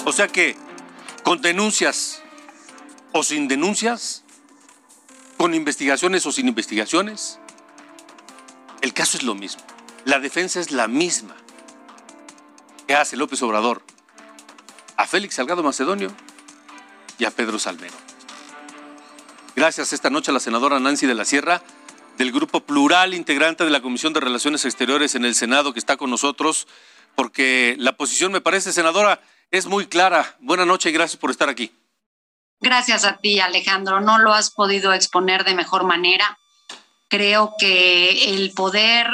O 0.05 0.13
sea 0.13 0.29
que, 0.29 0.57
con 1.23 1.41
denuncias 1.41 2.24
o 3.17 3.23
sin 3.23 3.47
denuncias, 3.47 4.25
con 5.37 5.55
investigaciones 5.55 6.27
o 6.27 6.33
sin 6.33 6.49
investigaciones, 6.49 7.39
el 8.81 8.93
caso 8.93 9.17
es 9.17 9.23
lo 9.23 9.37
mismo. 9.37 9.63
La 10.05 10.19
defensa 10.19 10.59
es 10.59 10.73
la 10.73 10.89
misma 10.89 11.37
que 12.89 12.97
hace 12.97 13.17
López 13.17 13.41
Obrador 13.43 13.83
a 14.97 15.07
Félix 15.07 15.37
Salgado 15.37 15.63
Macedonio 15.63 16.13
y 17.17 17.25
a 17.25 17.31
Pedro 17.31 17.61
Salmero. 17.61 17.95
Gracias 19.55 19.93
esta 19.93 20.11
noche 20.11 20.33
a 20.33 20.35
la 20.35 20.41
senadora 20.41 20.81
Nancy 20.81 21.07
de 21.07 21.15
la 21.15 21.25
Sierra 21.25 21.63
del 22.19 22.33
Grupo 22.33 22.61
Plural, 22.61 23.15
integrante 23.15 23.63
de 23.63 23.71
la 23.71 23.81
Comisión 23.81 24.13
de 24.13 24.19
Relaciones 24.19 24.65
Exteriores 24.65 25.15
en 25.15 25.25
el 25.25 25.37
Senado, 25.37 25.73
que 25.73 25.79
está 25.79 25.97
con 25.97 26.11
nosotros, 26.11 26.67
porque 27.15 27.77
la 27.79 27.97
posición, 27.97 28.33
me 28.33 28.41
parece, 28.41 28.73
senadora, 28.73 29.23
es 29.53 29.67
muy 29.67 29.87
clara. 29.87 30.37
Buenas 30.41 30.67
noches 30.67 30.91
y 30.91 30.93
gracias 30.93 31.21
por 31.21 31.31
estar 31.31 31.49
aquí. 31.49 31.71
Gracias 32.61 33.05
a 33.05 33.19
ti, 33.19 33.41
Alejandro. 33.41 34.01
No 34.01 34.19
lo 34.19 34.33
has 34.33 34.51
podido 34.51 34.93
exponer 34.93 35.45
de 35.45 35.55
mejor 35.55 35.85
manera. 35.85 36.39
Creo 37.09 37.55
que 37.59 38.35
el 38.35 38.53
poder 38.53 39.07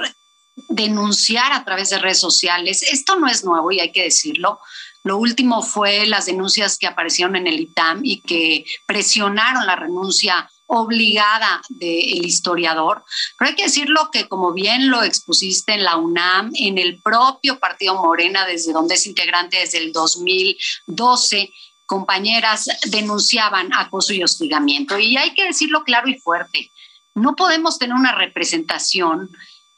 denunciar 0.69 1.53
a 1.53 1.65
través 1.65 1.91
de 1.91 1.99
redes 1.99 2.21
sociales, 2.21 2.83
esto 2.83 3.17
no 3.17 3.29
es 3.29 3.45
nuevo 3.45 3.73
y 3.73 3.81
hay 3.81 3.93
que 3.93 4.05
decirlo. 4.05 4.61
Lo 5.03 5.17
último 5.17 5.63
fue 5.63 6.07
las 6.07 6.27
denuncias 6.27 6.77
que 6.77 6.87
aparecieron 6.87 7.37
en 7.37 7.47
el 7.47 7.61
ITAM 7.61 8.01
y 8.05 8.21
que 8.21 8.65
presionaron 8.87 9.67
la 9.67 9.77
renuncia 9.77 10.51
obligada 10.67 11.63
del 11.69 12.25
historiador. 12.25 13.03
Pero 13.37 13.49
hay 13.49 13.57
que 13.57 13.65
decirlo 13.65 14.11
que, 14.13 14.29
como 14.29 14.53
bien 14.53 14.89
lo 14.89 15.03
expusiste 15.03 15.73
en 15.73 15.85
la 15.85 15.97
UNAM, 15.97 16.53
en 16.55 16.79
el 16.79 17.01
propio 17.03 17.59
Partido 17.59 18.01
Morena, 18.01 18.47
desde 18.47 18.73
donde 18.73 18.95
es 18.95 19.07
integrante 19.07 19.59
desde 19.59 19.79
el 19.79 19.93
2012, 19.93 21.51
compañeras 21.91 22.69
denunciaban 22.85 23.73
acoso 23.75 24.13
y 24.13 24.23
hostigamiento. 24.23 24.97
Y 24.97 25.17
hay 25.17 25.35
que 25.35 25.47
decirlo 25.47 25.83
claro 25.83 26.09
y 26.09 26.21
fuerte, 26.21 26.71
no 27.17 27.35
podemos 27.35 27.81
tener 27.81 27.97
una 27.97 28.15
representación 28.15 29.29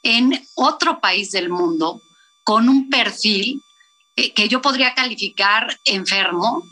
en 0.02 0.46
otro 0.54 1.00
país 1.00 1.30
del 1.30 1.48
mundo 1.48 2.02
con 2.44 2.68
un 2.68 2.90
perfil 2.90 3.62
eh, 4.14 4.34
que 4.34 4.46
yo 4.50 4.60
podría 4.60 4.92
calificar 4.92 5.74
enfermo, 5.86 6.62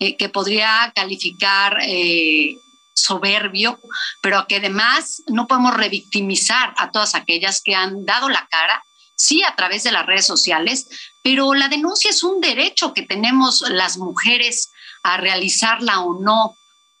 eh, 0.00 0.16
que 0.16 0.28
podría 0.30 0.92
calificar 0.96 1.78
eh, 1.80 2.56
soberbio, 2.92 3.78
pero 4.20 4.46
que 4.48 4.56
además 4.56 5.22
no 5.28 5.46
podemos 5.46 5.74
revictimizar 5.74 6.74
a 6.76 6.90
todas 6.90 7.14
aquellas 7.14 7.62
que 7.62 7.76
han 7.76 8.04
dado 8.04 8.28
la 8.28 8.48
cara, 8.50 8.82
sí 9.14 9.44
a 9.44 9.54
través 9.54 9.84
de 9.84 9.92
las 9.92 10.06
redes 10.06 10.26
sociales, 10.26 10.88
pero 11.22 11.54
la 11.54 11.68
denuncia 11.68 12.10
es 12.10 12.24
un 12.24 12.40
derecho 12.40 12.92
que 12.94 13.02
tenemos 13.02 13.60
las 13.68 13.96
mujeres 13.98 14.72
a 15.02 15.16
realizarla 15.16 16.00
o 16.00 16.20
no 16.20 16.56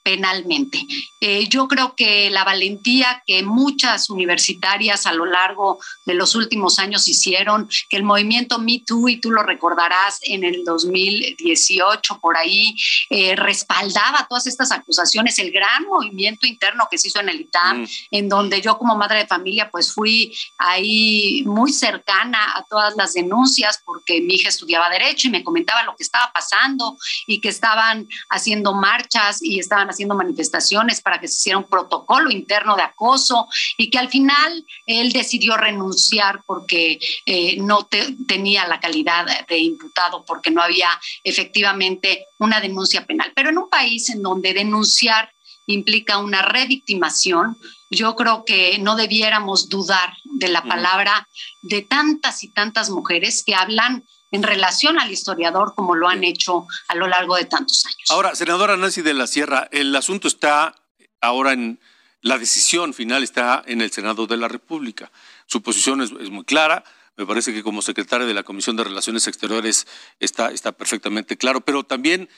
penalmente. 0.08 0.86
Eh, 1.20 1.48
yo 1.48 1.68
creo 1.68 1.94
que 1.94 2.30
la 2.30 2.42
valentía 2.42 3.22
que 3.26 3.42
muchas 3.42 4.08
universitarias 4.08 5.04
a 5.04 5.12
lo 5.12 5.26
largo 5.26 5.78
de 6.06 6.14
los 6.14 6.34
últimos 6.34 6.78
años 6.78 7.08
hicieron, 7.08 7.68
que 7.90 7.98
el 7.98 8.04
movimiento 8.04 8.58
Me 8.58 8.82
Too, 8.86 9.10
y 9.10 9.20
tú 9.20 9.30
lo 9.30 9.42
recordarás 9.42 10.20
en 10.22 10.44
el 10.44 10.64
2018 10.64 12.20
por 12.22 12.38
ahí, 12.38 12.74
eh, 13.10 13.36
respaldaba 13.36 14.26
todas 14.26 14.46
estas 14.46 14.72
acusaciones, 14.72 15.38
el 15.40 15.52
gran 15.52 15.84
movimiento 15.84 16.46
interno 16.46 16.88
que 16.90 16.96
se 16.96 17.08
hizo 17.08 17.20
en 17.20 17.28
el 17.28 17.42
ITAM, 17.42 17.82
mm. 17.82 17.88
en 18.12 18.28
donde 18.30 18.62
yo 18.62 18.78
como 18.78 18.96
madre 18.96 19.18
de 19.18 19.26
familia 19.26 19.68
pues 19.70 19.92
fui 19.92 20.34
ahí 20.56 21.42
muy 21.44 21.70
cercana 21.70 22.56
a 22.56 22.64
todas 22.64 22.96
las 22.96 23.12
denuncias 23.12 23.82
porque 23.84 24.22
mi 24.22 24.36
hija 24.36 24.48
estudiaba 24.48 24.88
derecho 24.88 25.28
y 25.28 25.32
me 25.32 25.44
comentaba 25.44 25.82
lo 25.82 25.94
que 25.96 26.02
estaba 26.02 26.32
pasando 26.32 26.96
y 27.26 27.42
que 27.42 27.50
estaban 27.50 28.08
haciendo 28.30 28.72
marchas 28.72 29.42
y 29.42 29.58
estaban 29.58 29.88
haciendo 29.88 29.97
haciendo 29.98 30.14
manifestaciones 30.14 31.00
para 31.00 31.20
que 31.20 31.26
se 31.26 31.34
hiciera 31.34 31.58
un 31.58 31.64
protocolo 31.64 32.30
interno 32.30 32.76
de 32.76 32.82
acoso 32.82 33.48
y 33.76 33.90
que 33.90 33.98
al 33.98 34.08
final 34.08 34.64
él 34.86 35.10
decidió 35.10 35.56
renunciar 35.56 36.42
porque 36.46 37.00
eh, 37.26 37.56
no 37.60 37.88
tenía 38.28 38.68
la 38.68 38.78
calidad 38.78 39.26
de 39.48 39.58
imputado, 39.58 40.24
porque 40.24 40.52
no 40.52 40.62
había 40.62 40.88
efectivamente 41.24 42.26
una 42.38 42.60
denuncia 42.60 43.04
penal. 43.04 43.32
Pero 43.34 43.50
en 43.50 43.58
un 43.58 43.68
país 43.68 44.08
en 44.10 44.22
donde 44.22 44.54
denunciar 44.54 45.32
implica 45.66 46.18
una 46.18 46.42
revictimación, 46.42 47.58
yo 47.90 48.14
creo 48.14 48.44
que 48.44 48.78
no 48.78 48.96
debiéramos 48.96 49.68
dudar 49.68 50.12
de 50.24 50.48
la 50.48 50.62
palabra 50.62 51.28
de 51.62 51.82
tantas 51.82 52.44
y 52.44 52.48
tantas 52.48 52.88
mujeres 52.90 53.42
que 53.44 53.54
hablan 53.54 54.04
en 54.30 54.42
relación 54.42 54.98
al 54.98 55.10
historiador 55.10 55.74
como 55.74 55.94
lo 55.94 56.08
han 56.08 56.24
hecho 56.24 56.66
a 56.88 56.94
lo 56.94 57.06
largo 57.06 57.36
de 57.36 57.44
tantos 57.44 57.84
años. 57.86 58.10
Ahora, 58.10 58.34
senadora 58.34 58.76
Nancy 58.76 59.02
de 59.02 59.14
la 59.14 59.26
Sierra, 59.26 59.68
el 59.72 59.94
asunto 59.96 60.28
está 60.28 60.74
ahora 61.20 61.52
en 61.52 61.80
la 62.20 62.38
decisión 62.38 62.94
final 62.94 63.22
está 63.22 63.62
en 63.66 63.80
el 63.80 63.92
Senado 63.92 64.26
de 64.26 64.36
la 64.36 64.48
República. 64.48 65.10
Su 65.46 65.62
posición 65.62 66.02
es, 66.02 66.12
muy 66.12 66.44
clara. 66.44 66.84
Me 67.16 67.26
parece 67.26 67.52
que 67.52 67.62
como 67.62 67.82
secretaria 67.82 68.26
de 68.26 68.34
la 68.34 68.42
Comisión 68.42 68.76
de 68.76 68.84
Relaciones 68.84 69.26
Exteriores 69.26 69.86
está, 70.18 70.50
está 70.50 70.72
perfectamente 70.72 71.36
claro, 71.36 71.60
pero 71.60 71.84
también 71.84 72.28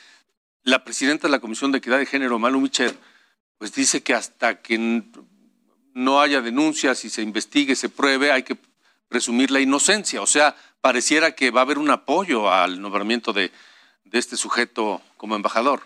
la 0.62 0.84
presidenta 0.84 1.28
de 1.28 1.32
la 1.32 1.40
Comisión 1.40 1.72
de 1.72 1.78
Equidad 1.78 1.98
de 1.98 2.06
Género, 2.06 2.38
Malu 2.38 2.60
Micher, 2.60 2.96
pues 3.58 3.74
dice 3.74 4.02
que 4.02 4.14
hasta 4.14 4.60
que 4.60 5.02
no 5.94 6.20
haya 6.20 6.40
denuncias 6.40 7.04
y 7.04 7.10
se 7.10 7.22
investigue, 7.22 7.74
se 7.74 7.88
pruebe, 7.88 8.32
hay 8.32 8.42
que 8.42 8.56
presumir 9.10 9.50
la 9.50 9.60
inocencia. 9.60 10.22
O 10.22 10.26
sea, 10.26 10.56
pareciera 10.80 11.34
que 11.34 11.50
va 11.50 11.60
a 11.60 11.64
haber 11.64 11.78
un 11.78 11.90
apoyo 11.90 12.50
al 12.50 12.80
nombramiento 12.80 13.34
de, 13.34 13.52
este 14.12 14.36
sujeto 14.36 15.02
como 15.18 15.36
embajador. 15.36 15.82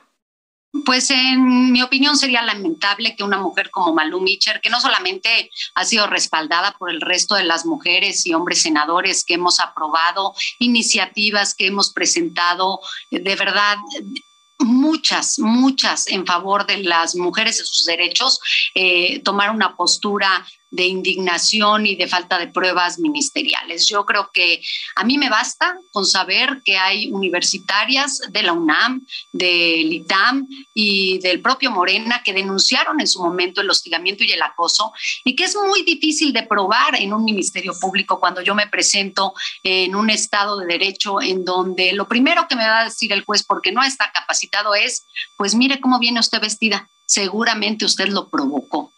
Pues 0.87 1.11
en 1.11 1.73
mi 1.73 1.83
opinión 1.83 2.17
sería 2.17 2.43
lamentable 2.43 3.15
que 3.15 3.23
una 3.23 3.39
mujer 3.39 3.71
como 3.71 3.95
Malu 3.95 4.21
Mitcher, 4.21 4.61
que 4.61 4.71
no 4.71 4.81
solamente 4.81 5.51
ha 5.75 5.85
sido 5.85 6.07
respaldada 6.07 6.73
por 6.79 6.91
el 6.91 7.01
resto 7.01 7.35
de 7.35 7.45
las 7.45 7.65
mujeres 7.65 8.27
y 8.27 8.35
hombres 8.35 8.63
senadores 8.63 9.25
que 9.25 9.35
hemos 9.35 9.61
aprobado, 9.61 10.35
iniciativas 10.59 11.55
que 11.55 11.67
hemos 11.67 11.93
presentado, 11.93 12.81
de 13.11 13.37
verdad 13.37 13.77
muchas, 14.59 15.39
muchas 15.39 16.07
en 16.09 16.27
favor 16.27 16.67
de 16.67 16.79
las 16.79 17.15
mujeres 17.15 17.61
y 17.61 17.67
sus 17.67 17.85
derechos, 17.85 18.41
eh, 18.75 19.21
tomar 19.21 19.51
una 19.51 19.77
postura 19.77 20.45
de 20.75 20.87
indignación 20.87 21.87
y 21.87 21.95
de 21.95 22.09
falta 22.09 22.37
de 22.37 22.49
pruebas 22.49 22.99
ministeriales. 22.99 23.87
Yo 23.87 24.05
creo 24.05 24.31
que 24.33 24.61
a 24.97 25.05
mí 25.05 25.19
me 25.19 25.31
basta 25.31 25.79
con 25.93 26.05
saber 26.05 26.63
que 26.65 26.77
hay 26.77 27.13
universitarias 27.13 28.21
de 28.29 28.43
la 28.43 28.53
UNAM, 28.53 29.07
del 29.31 29.93
ITAM 29.93 30.49
y 30.75 31.21
del 31.21 31.41
propio 31.41 31.71
Morena 31.71 32.23
que 32.25 32.33
denunciaron 32.33 33.01
en 33.01 33.07
su 33.07 33.23
momento 33.23 33.61
el 33.61 33.71
hostigamiento 33.71 34.25
y 34.25 34.33
el 34.33 34.43
acoso 34.43 34.93
y 35.25 35.37
que 35.37 35.45
es 35.45 35.55
muy 35.55 35.85
difícil 35.85 36.33
de 36.33 36.43
probar 36.43 36.97
en 36.97 37.13
un 37.13 37.23
ministerio 37.23 37.73
público 37.79 38.19
cuando 38.19 38.41
yo 38.41 38.57
me 38.57 38.67
presento 38.67 39.33
en 39.63 39.95
un 39.95 40.11
estado 40.11 40.59
de 40.59 40.67
derecho 40.67 41.23
en 41.23 41.45
donde 41.45 41.93
lo 41.93 42.09
primero 42.09 42.49
que 42.49 42.57
me 42.57 42.67
va 42.67 42.81
a 42.81 42.85
decir 42.85 43.13
el 43.13 43.25
juez 43.25 43.45
porque 43.45 43.71
no 43.71 43.85
está 43.85 44.11
capacitado 44.13 44.75
es, 44.75 45.07
pues 45.37 45.55
mire 45.55 45.81
cómo 45.81 46.01
viene 46.01 46.19
usted 46.19 46.41
vestida, 46.41 46.91
seguramente 47.07 47.85
usted 47.85 48.09
lo 48.09 48.29
provocó. 48.29 48.94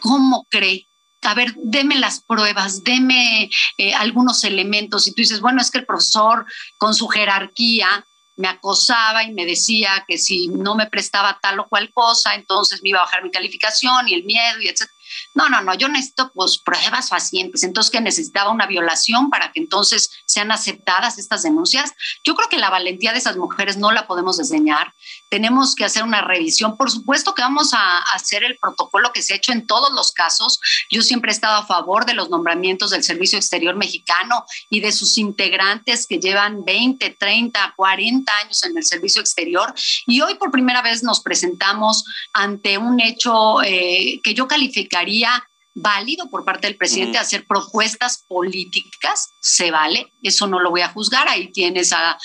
¿Cómo 0.00 0.46
cree? 0.50 0.88
A 1.22 1.34
ver, 1.34 1.54
deme 1.56 1.98
las 1.98 2.22
pruebas, 2.22 2.84
deme 2.84 3.50
eh, 3.78 3.94
algunos 3.94 4.44
elementos. 4.44 5.06
Y 5.06 5.12
tú 5.12 5.22
dices, 5.22 5.40
bueno, 5.40 5.60
es 5.60 5.70
que 5.70 5.78
el 5.78 5.86
profesor 5.86 6.44
con 6.78 6.94
su 6.94 7.08
jerarquía 7.08 8.04
me 8.36 8.48
acosaba 8.48 9.22
y 9.22 9.32
me 9.32 9.46
decía 9.46 10.04
que 10.08 10.18
si 10.18 10.48
no 10.48 10.74
me 10.74 10.86
prestaba 10.86 11.38
tal 11.40 11.60
o 11.60 11.68
cual 11.68 11.92
cosa, 11.92 12.34
entonces 12.34 12.80
me 12.82 12.90
iba 12.90 12.98
a 12.98 13.04
bajar 13.04 13.22
mi 13.22 13.30
calificación 13.30 14.08
y 14.08 14.14
el 14.14 14.24
miedo 14.24 14.60
y 14.60 14.68
etc. 14.68 14.88
No, 15.34 15.48
no, 15.48 15.60
no, 15.60 15.74
yo 15.74 15.88
necesito 15.88 16.32
pues 16.34 16.58
pruebas 16.58 17.08
facientes. 17.08 17.62
Entonces, 17.62 17.90
que 17.90 18.00
necesitaba 18.00 18.50
una 18.50 18.66
violación 18.66 19.30
para 19.30 19.52
que 19.52 19.60
entonces 19.60 20.10
sean 20.34 20.50
aceptadas 20.50 21.16
estas 21.18 21.44
denuncias. 21.44 21.92
Yo 22.24 22.34
creo 22.34 22.48
que 22.48 22.58
la 22.58 22.70
valentía 22.70 23.12
de 23.12 23.18
esas 23.18 23.36
mujeres 23.36 23.76
no 23.76 23.92
la 23.92 24.06
podemos 24.08 24.36
desdeñar. 24.36 24.92
Tenemos 25.30 25.76
que 25.76 25.84
hacer 25.84 26.02
una 26.02 26.22
revisión. 26.22 26.76
Por 26.76 26.90
supuesto 26.90 27.34
que 27.34 27.42
vamos 27.42 27.72
a 27.72 28.00
hacer 28.14 28.42
el 28.42 28.58
protocolo 28.58 29.12
que 29.12 29.22
se 29.22 29.34
ha 29.34 29.36
hecho 29.36 29.52
en 29.52 29.66
todos 29.66 29.92
los 29.92 30.10
casos. 30.10 30.58
Yo 30.90 31.02
siempre 31.02 31.30
he 31.30 31.34
estado 31.34 31.56
a 31.56 31.66
favor 31.66 32.04
de 32.04 32.14
los 32.14 32.30
nombramientos 32.30 32.90
del 32.90 33.04
Servicio 33.04 33.38
Exterior 33.38 33.76
Mexicano 33.76 34.44
y 34.70 34.80
de 34.80 34.90
sus 34.90 35.18
integrantes 35.18 36.06
que 36.08 36.18
llevan 36.18 36.64
20, 36.64 37.10
30, 37.10 37.74
40 37.76 38.32
años 38.42 38.64
en 38.64 38.76
el 38.76 38.84
Servicio 38.84 39.20
Exterior. 39.20 39.72
Y 40.06 40.20
hoy 40.20 40.34
por 40.34 40.50
primera 40.50 40.82
vez 40.82 41.04
nos 41.04 41.20
presentamos 41.20 42.04
ante 42.32 42.76
un 42.76 43.00
hecho 43.00 43.62
eh, 43.62 44.20
que 44.24 44.34
yo 44.34 44.48
calificaría 44.48 45.48
válido 45.74 46.30
por 46.30 46.44
parte 46.44 46.68
del 46.68 46.76
presidente 46.76 47.18
hacer 47.18 47.46
propuestas 47.46 48.24
políticas, 48.28 49.28
se 49.40 49.70
vale, 49.70 50.12
eso 50.22 50.46
no 50.46 50.60
lo 50.60 50.70
voy 50.70 50.82
a 50.82 50.88
juzgar, 50.88 51.28
ahí 51.28 51.50
tienes 51.50 51.92
a, 51.92 52.16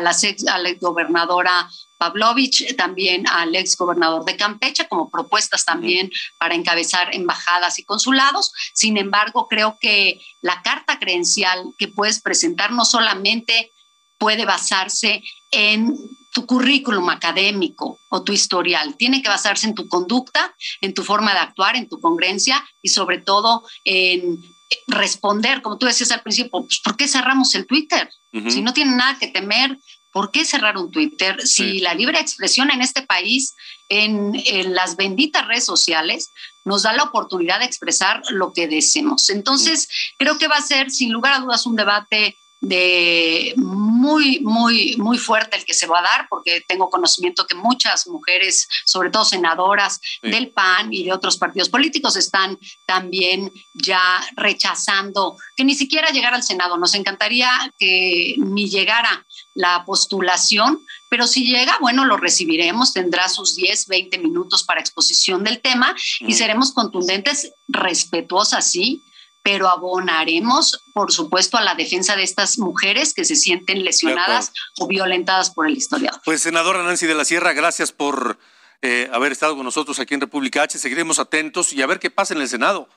la, 0.00 0.10
ex, 0.22 0.46
a 0.46 0.58
la 0.58 0.74
gobernadora 0.74 1.68
Pavlovich, 1.96 2.76
también 2.76 3.26
al 3.28 3.56
ex 3.56 3.76
gobernador 3.76 4.24
de 4.24 4.36
Campeche, 4.36 4.86
como 4.88 5.10
propuestas 5.10 5.64
también 5.64 6.10
para 6.38 6.54
encabezar 6.54 7.14
embajadas 7.14 7.78
y 7.78 7.84
consulados. 7.84 8.52
Sin 8.74 8.98
embargo, 8.98 9.48
creo 9.48 9.78
que 9.80 10.20
la 10.42 10.60
carta 10.62 10.98
credencial 10.98 11.64
que 11.78 11.88
puedes 11.88 12.20
presentar 12.20 12.72
no 12.72 12.84
solamente 12.84 13.72
puede 14.18 14.44
basarse 14.44 15.22
en 15.50 15.96
tu 16.34 16.46
currículum 16.46 17.08
académico 17.10 18.00
o 18.10 18.24
tu 18.24 18.32
historial. 18.32 18.96
Tiene 18.96 19.22
que 19.22 19.28
basarse 19.28 19.68
en 19.68 19.74
tu 19.74 19.88
conducta, 19.88 20.52
en 20.80 20.92
tu 20.92 21.04
forma 21.04 21.32
de 21.32 21.38
actuar, 21.38 21.76
en 21.76 21.88
tu 21.88 22.00
congruencia 22.00 22.62
y 22.82 22.88
sobre 22.88 23.18
todo 23.18 23.62
en 23.84 24.42
responder, 24.88 25.62
como 25.62 25.78
tú 25.78 25.86
decías 25.86 26.10
al 26.10 26.22
principio, 26.22 26.50
pues, 26.50 26.80
¿por 26.80 26.96
qué 26.96 27.06
cerramos 27.06 27.54
el 27.54 27.66
Twitter? 27.66 28.10
Si 28.48 28.62
no 28.62 28.72
tiene 28.72 28.96
nada 28.96 29.16
que 29.16 29.28
temer, 29.28 29.78
¿por 30.10 30.32
qué 30.32 30.44
cerrar 30.44 30.76
un 30.76 30.90
Twitter? 30.90 31.40
Si 31.46 31.78
la 31.78 31.94
libre 31.94 32.18
expresión 32.18 32.72
en 32.72 32.82
este 32.82 33.02
país, 33.02 33.54
en, 33.88 34.32
en, 34.34 34.74
las 34.74 34.96
benditas 34.96 35.46
redes 35.46 35.64
sociales, 35.64 36.32
nos 36.64 36.82
da 36.82 36.92
la 36.94 37.04
oportunidad 37.04 37.60
de 37.60 37.66
expresar 37.66 38.22
lo 38.30 38.52
que 38.52 38.66
deseemos. 38.66 39.30
Entonces, 39.30 39.88
creo 40.18 40.36
que 40.36 40.48
va 40.48 40.56
a 40.56 40.62
ser, 40.62 40.90
sin 40.90 41.12
lugar 41.12 41.34
a 41.34 41.38
dudas, 41.38 41.64
un 41.64 41.76
debate 41.76 42.36
de 42.64 43.52
muy, 43.56 44.40
muy, 44.40 44.96
muy 44.96 45.18
fuerte 45.18 45.56
el 45.56 45.64
que 45.64 45.74
se 45.74 45.86
va 45.86 45.98
a 45.98 46.02
dar, 46.02 46.26
porque 46.28 46.62
tengo 46.66 46.88
conocimiento 46.88 47.46
que 47.46 47.54
muchas 47.54 48.06
mujeres, 48.06 48.66
sobre 48.86 49.10
todo 49.10 49.24
senadoras 49.24 50.00
del 50.22 50.50
PAN 50.50 50.92
y 50.92 51.04
de 51.04 51.12
otros 51.12 51.36
partidos 51.36 51.68
políticos, 51.68 52.16
están 52.16 52.58
también 52.86 53.52
ya 53.74 54.20
rechazando 54.36 55.36
que 55.56 55.64
ni 55.64 55.74
siquiera 55.74 56.10
llegara 56.10 56.36
al 56.36 56.42
Senado. 56.42 56.78
Nos 56.78 56.94
encantaría 56.94 57.50
que 57.78 58.34
ni 58.38 58.68
llegara 58.70 59.26
la 59.54 59.84
postulación, 59.84 60.80
pero 61.10 61.26
si 61.26 61.44
llega, 61.44 61.76
bueno, 61.80 62.06
lo 62.06 62.16
recibiremos, 62.16 62.92
tendrá 62.92 63.28
sus 63.28 63.54
10, 63.56 63.86
20 63.88 64.18
minutos 64.18 64.64
para 64.64 64.80
exposición 64.80 65.44
del 65.44 65.60
tema 65.60 65.94
y 66.20 66.32
seremos 66.34 66.72
contundentes, 66.72 67.52
respetuosas, 67.68 68.70
sí, 68.70 69.02
pero 69.44 69.68
abonaremos, 69.68 70.82
por 70.94 71.12
supuesto, 71.12 71.58
a 71.58 71.60
la 71.60 71.74
defensa 71.74 72.16
de 72.16 72.22
estas 72.22 72.58
mujeres 72.58 73.12
que 73.12 73.26
se 73.26 73.36
sienten 73.36 73.84
lesionadas 73.84 74.52
o 74.78 74.88
violentadas 74.88 75.50
por 75.50 75.68
el 75.68 75.76
historiador. 75.76 76.18
Pues, 76.24 76.40
senadora 76.40 76.82
Nancy 76.82 77.06
de 77.06 77.14
la 77.14 77.26
Sierra, 77.26 77.52
gracias 77.52 77.92
por 77.92 78.38
eh, 78.80 79.10
haber 79.12 79.32
estado 79.32 79.54
con 79.54 79.64
nosotros 79.66 80.00
aquí 80.00 80.14
en 80.14 80.22
República 80.22 80.62
H. 80.62 80.78
Seguiremos 80.78 81.18
atentos 81.18 81.74
y 81.74 81.82
a 81.82 81.86
ver 81.86 82.00
qué 82.00 82.10
pasa 82.10 82.32
en 82.32 82.40
el 82.40 82.48
Senado. 82.48 82.88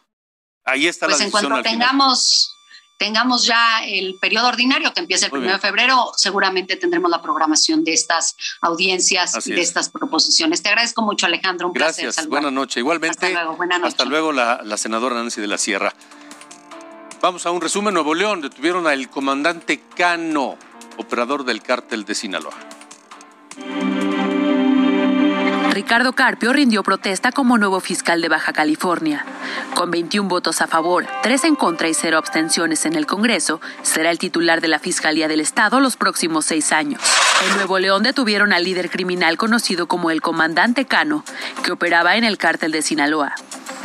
Ahí 0.64 0.88
está 0.88 1.08
pues 1.08 1.20
la 1.20 1.26
decisión. 1.26 1.32
Pues 1.32 1.44
en 1.44 1.50
cuanto 1.50 1.70
tengamos 1.70 2.54
tengamos 2.98 3.46
ya 3.46 3.84
el 3.86 4.16
periodo 4.20 4.48
ordinario 4.48 4.94
que 4.94 5.02
empieza 5.02 5.28
el 5.28 5.34
1 5.34 5.52
de 5.52 5.60
febrero, 5.60 6.14
seguramente 6.16 6.78
tendremos 6.78 7.12
la 7.12 7.22
programación 7.22 7.84
de 7.84 7.94
estas 7.94 8.36
audiencias 8.62 9.46
y 9.46 9.52
de 9.52 9.62
estas 9.62 9.90
proposiciones. 9.90 10.64
Te 10.64 10.70
agradezco 10.70 11.02
mucho, 11.02 11.26
Alejandro. 11.26 11.68
Un 11.68 11.74
Gracias. 11.74 12.26
Buenas 12.28 12.54
noches. 12.54 12.78
Igualmente. 12.78 13.28
Hasta 13.28 13.44
luego, 13.44 13.86
Hasta 13.86 14.06
luego 14.06 14.32
la, 14.32 14.62
la 14.64 14.78
senadora 14.78 15.16
Nancy 15.16 15.42
de 15.42 15.48
la 15.48 15.58
Sierra. 15.58 15.94
Vamos 17.28 17.46
a 17.46 17.52
un 17.52 17.60
resumen. 17.60 17.94
Nuevo 17.94 18.16
León 18.16 18.40
detuvieron 18.40 18.88
al 18.88 19.10
comandante 19.10 19.82
Cano, 19.98 20.56
operador 20.96 21.44
del 21.44 21.62
cártel 21.62 22.06
de 22.06 22.16
Sinaloa. 22.16 22.54
Ricardo 25.72 26.14
Carpio 26.14 26.54
rindió 26.54 26.84
protesta 26.84 27.34
como 27.34 27.58
nuevo 27.58 27.82
fiscal 27.82 28.22
de 28.22 28.30
Baja 28.30 28.54
California. 28.54 29.26
Con 29.76 29.92
21 29.92 30.30
votos 30.30 30.62
a 30.62 30.68
favor, 30.68 31.06
3 31.22 31.44
en 31.44 31.56
contra 31.58 31.90
y 31.90 31.94
0 31.94 32.18
abstenciones 32.18 32.86
en 32.86 32.96
el 32.96 33.06
Congreso, 33.06 33.60
será 33.82 34.10
el 34.10 34.20
titular 34.20 34.62
de 34.62 34.70
la 34.70 34.80
Fiscalía 34.80 35.28
del 35.28 35.42
Estado 35.42 35.82
los 35.82 35.98
próximos 35.98 36.46
seis 36.46 36.72
años. 36.72 37.02
En 37.50 37.58
Nuevo 37.58 37.78
León 37.78 38.04
detuvieron 38.04 38.54
al 38.54 38.64
líder 38.64 38.90
criminal 38.90 39.36
conocido 39.36 39.88
como 39.88 40.12
el 40.12 40.22
comandante 40.22 40.86
Cano, 40.86 41.26
que 41.62 41.74
operaba 41.74 42.16
en 42.16 42.24
el 42.24 42.38
cártel 42.38 42.72
de 42.72 42.84
Sinaloa. 42.84 43.36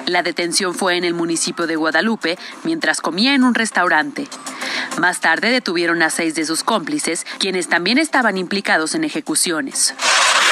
La 0.06 0.22
detención 0.22 0.74
fue 0.74 0.96
en 0.96 1.04
el 1.04 1.14
municipio 1.14 1.66
de 1.66 1.76
Guadalupe 1.76 2.38
mientras 2.64 3.00
comía 3.00 3.34
en 3.34 3.44
un 3.44 3.54
restaurante. 3.54 4.28
Más 4.98 5.20
tarde 5.20 5.50
detuvieron 5.50 6.02
a 6.02 6.10
seis 6.10 6.34
de 6.34 6.44
sus 6.44 6.64
cómplices, 6.64 7.24
quienes 7.38 7.68
también 7.68 7.98
estaban 7.98 8.36
implicados 8.36 8.94
en 8.94 9.04
ejecuciones. 9.04 9.94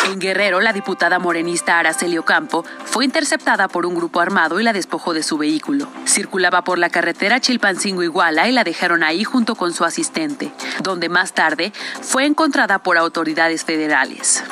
En 0.07 0.19
Guerrero, 0.19 0.61
la 0.61 0.73
diputada 0.73 1.19
morenista 1.19 1.79
Araceli 1.79 2.17
Ocampo 2.17 2.65
fue 2.85 3.05
interceptada 3.05 3.69
por 3.69 3.85
un 3.85 3.95
grupo 3.95 4.21
armado 4.21 4.59
y 4.59 4.63
la 4.63 4.73
despojó 4.73 5.13
de 5.13 5.23
su 5.23 5.37
vehículo. 5.37 5.89
Circulaba 6.07 6.65
por 6.65 6.79
la 6.79 6.89
carretera 6.89 7.41
Chilpancingo-Iguala 7.41 8.49
y 8.49 8.53
la 8.53 8.65
dejaron 8.65 9.03
ahí 9.03 9.25
junto 9.25 9.57
con 9.57 9.75
su 9.75 9.85
asistente, 9.85 10.53
donde 10.83 11.11
más 11.11 11.35
tarde 11.35 11.73
fue 12.01 12.25
encontrada 12.25 12.79
por 12.79 12.97
autoridades 12.97 13.65
federales. 13.65 14.43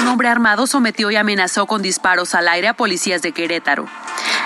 Un 0.00 0.08
hombre 0.08 0.28
armado 0.28 0.66
sometió 0.66 1.10
y 1.10 1.16
amenazó 1.16 1.66
con 1.66 1.82
disparos 1.82 2.34
al 2.34 2.48
aire 2.48 2.68
a 2.68 2.74
policías 2.74 3.22
de 3.22 3.32
Querétaro. 3.32 3.86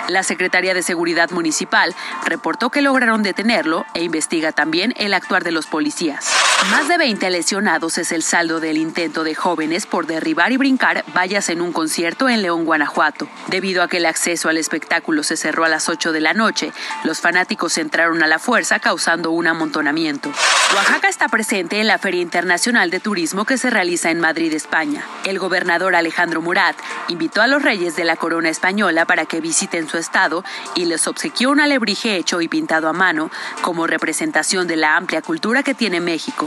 La 0.08 0.22
Secretaría 0.22 0.72
de 0.72 0.82
Seguridad 0.82 1.30
Municipal 1.30 1.94
reportó 2.24 2.70
que 2.70 2.80
lograron 2.80 3.22
detenerlo 3.22 3.84
e 3.94 4.04
investiga 4.04 4.52
también 4.52 4.94
el 4.96 5.14
actuar 5.14 5.42
de 5.42 5.50
los 5.50 5.66
policías. 5.66 6.30
Más 6.70 6.88
de 6.88 6.98
20 6.98 7.30
lesionados 7.30 7.96
es 7.96 8.10
el 8.10 8.22
saldo 8.22 8.58
del 8.58 8.78
intento 8.78 9.22
de 9.22 9.36
jóvenes 9.36 9.86
por 9.86 10.06
derribar 10.06 10.50
y 10.50 10.56
brincar 10.56 11.04
vallas 11.14 11.48
en 11.48 11.60
un 11.60 11.72
concierto 11.72 12.28
en 12.28 12.42
León, 12.42 12.64
Guanajuato. 12.64 13.28
Debido 13.46 13.82
a 13.82 13.88
que 13.88 13.98
el 13.98 14.06
acceso 14.06 14.48
al 14.48 14.56
espectáculo 14.56 15.22
se 15.22 15.36
cerró 15.36 15.64
a 15.64 15.68
las 15.68 15.88
8 15.88 16.10
de 16.10 16.20
la 16.20 16.34
noche, 16.34 16.72
los 17.04 17.20
fanáticos 17.20 17.78
entraron 17.78 18.22
a 18.22 18.26
la 18.26 18.40
fuerza 18.40 18.80
causando 18.80 19.30
un 19.30 19.46
amontonamiento. 19.46 20.32
Oaxaca 20.74 21.08
está 21.08 21.28
presente 21.28 21.80
en 21.80 21.86
la 21.86 21.98
Feria 21.98 22.22
Internacional 22.22 22.90
de 22.90 23.00
Turismo 23.00 23.44
que 23.44 23.58
se 23.58 23.70
realiza 23.70 24.10
en 24.10 24.18
Madrid, 24.18 24.52
España. 24.52 25.04
El 25.24 25.38
gobernador 25.38 25.94
Alejandro 25.94 26.42
Murat 26.42 26.76
invitó 27.08 27.42
a 27.42 27.46
los 27.46 27.62
reyes 27.62 27.94
de 27.94 28.04
la 28.04 28.16
corona 28.16 28.48
española 28.48 29.04
para 29.04 29.26
que 29.26 29.40
visiten 29.40 29.88
su 29.88 29.98
estado 29.98 30.42
y 30.74 30.86
les 30.86 31.06
obsequió 31.06 31.50
un 31.50 31.60
alebrije 31.60 32.16
hecho 32.16 32.40
y 32.40 32.48
pintado 32.48 32.88
a 32.88 32.92
mano 32.92 33.30
como 33.62 33.86
representación 33.86 34.66
de 34.66 34.76
la 34.76 34.96
amplia 34.96 35.22
cultura 35.22 35.62
que 35.62 35.74
tiene 35.74 36.00
México. 36.00 36.45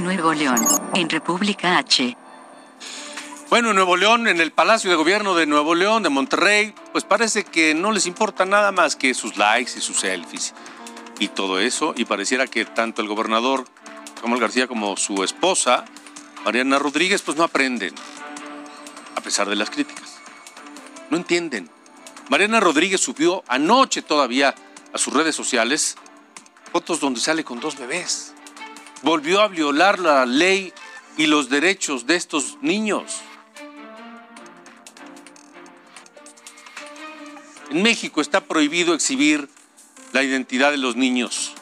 Nuevo 0.00 0.32
León, 0.34 0.66
en 0.94 1.08
República 1.10 1.78
H. 1.78 2.16
Bueno, 3.50 3.70
en 3.70 3.76
Nuevo 3.76 3.96
León, 3.96 4.26
en 4.26 4.40
el 4.40 4.52
Palacio 4.52 4.90
de 4.90 4.96
Gobierno 4.96 5.34
de 5.34 5.46
Nuevo 5.46 5.74
León, 5.74 6.02
de 6.02 6.08
Monterrey, 6.08 6.74
pues 6.92 7.04
parece 7.04 7.44
que 7.44 7.74
no 7.74 7.92
les 7.92 8.06
importa 8.06 8.44
nada 8.44 8.72
más 8.72 8.96
que 8.96 9.14
sus 9.14 9.36
likes 9.36 9.72
y 9.76 9.80
sus 9.80 10.00
selfies 10.00 10.54
y 11.20 11.28
todo 11.28 11.60
eso. 11.60 11.94
Y 11.96 12.04
pareciera 12.04 12.46
que 12.46 12.64
tanto 12.64 13.00
el 13.02 13.08
gobernador 13.08 13.64
Samuel 14.20 14.40
García 14.40 14.66
como 14.66 14.96
su 14.96 15.22
esposa, 15.22 15.84
Mariana 16.44 16.78
Rodríguez, 16.78 17.22
pues 17.22 17.36
no 17.36 17.44
aprenden, 17.44 17.94
a 19.16 19.20
pesar 19.20 19.48
de 19.48 19.56
las 19.56 19.70
críticas. 19.70 20.18
No 21.10 21.16
entienden. 21.16 21.68
Mariana 22.30 22.58
Rodríguez 22.58 23.02
subió 23.02 23.44
anoche 23.48 24.02
todavía 24.02 24.54
a 24.94 24.98
sus 24.98 25.12
redes 25.12 25.34
sociales 25.34 25.96
fotos 26.72 27.00
donde 27.00 27.20
sale 27.20 27.44
con 27.44 27.60
dos 27.60 27.76
bebés. 27.76 28.32
Volvió 29.02 29.42
a 29.42 29.48
violar 29.48 29.98
la 29.98 30.24
ley 30.24 30.72
y 31.16 31.26
los 31.26 31.50
derechos 31.50 32.06
de 32.06 32.16
estos 32.16 32.58
niños. 32.62 33.20
En 37.70 37.82
México 37.82 38.20
está 38.20 38.40
prohibido 38.40 38.94
exhibir 38.94 39.48
la 40.12 40.22
identidad 40.22 40.70
de 40.70 40.78
los 40.78 40.94
niños. 40.94 41.52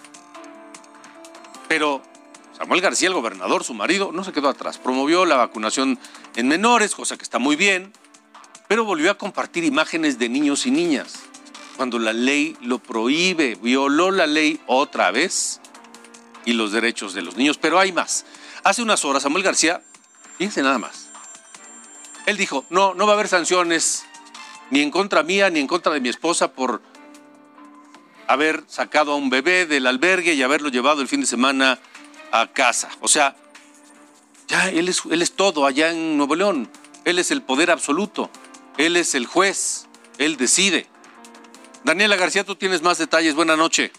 Pero 1.68 2.02
Samuel 2.56 2.82
García, 2.82 3.08
el 3.08 3.14
gobernador, 3.14 3.64
su 3.64 3.72
marido, 3.72 4.12
no 4.12 4.24
se 4.24 4.32
quedó 4.32 4.50
atrás. 4.50 4.76
Promovió 4.76 5.24
la 5.24 5.36
vacunación 5.36 5.98
en 6.36 6.48
menores, 6.48 6.94
cosa 6.94 7.16
que 7.16 7.24
está 7.24 7.38
muy 7.38 7.56
bien, 7.56 7.92
pero 8.68 8.84
volvió 8.84 9.10
a 9.10 9.16
compartir 9.16 9.64
imágenes 9.64 10.18
de 10.18 10.28
niños 10.28 10.66
y 10.66 10.70
niñas 10.70 11.21
cuando 11.82 11.98
la 11.98 12.12
ley 12.12 12.56
lo 12.60 12.78
prohíbe. 12.78 13.56
Violó 13.60 14.12
la 14.12 14.28
ley 14.28 14.60
otra 14.68 15.10
vez 15.10 15.60
y 16.44 16.52
los 16.52 16.70
derechos 16.70 17.12
de 17.12 17.22
los 17.22 17.36
niños. 17.36 17.58
Pero 17.58 17.80
hay 17.80 17.90
más. 17.90 18.24
Hace 18.62 18.82
unas 18.82 19.04
horas 19.04 19.24
Samuel 19.24 19.42
García, 19.42 19.82
fíjense 20.38 20.62
nada 20.62 20.78
más. 20.78 21.08
Él 22.26 22.36
dijo, 22.36 22.64
no, 22.70 22.94
no 22.94 23.04
va 23.04 23.14
a 23.14 23.16
haber 23.16 23.26
sanciones 23.26 24.04
ni 24.70 24.80
en 24.80 24.92
contra 24.92 25.24
mía 25.24 25.50
ni 25.50 25.58
en 25.58 25.66
contra 25.66 25.92
de 25.92 25.98
mi 25.98 26.08
esposa 26.08 26.52
por 26.52 26.82
haber 28.28 28.62
sacado 28.68 29.10
a 29.10 29.16
un 29.16 29.28
bebé 29.28 29.66
del 29.66 29.88
albergue 29.88 30.34
y 30.34 30.42
haberlo 30.44 30.68
llevado 30.68 31.02
el 31.02 31.08
fin 31.08 31.22
de 31.22 31.26
semana 31.26 31.80
a 32.30 32.46
casa. 32.46 32.90
O 33.00 33.08
sea, 33.08 33.34
ya 34.46 34.70
él 34.70 34.88
es, 34.88 35.02
él 35.10 35.20
es 35.20 35.32
todo 35.32 35.66
allá 35.66 35.90
en 35.90 36.16
Nuevo 36.16 36.36
León. 36.36 36.70
Él 37.04 37.18
es 37.18 37.32
el 37.32 37.42
poder 37.42 37.72
absoluto. 37.72 38.30
Él 38.78 38.96
es 38.96 39.16
el 39.16 39.26
juez. 39.26 39.88
Él 40.18 40.36
decide. 40.36 40.91
Daniela 41.84 42.16
García, 42.16 42.44
tú 42.44 42.54
tienes 42.54 42.82
más 42.82 42.98
detalles. 42.98 43.34
Buenas 43.34 43.58
noches. 43.58 43.90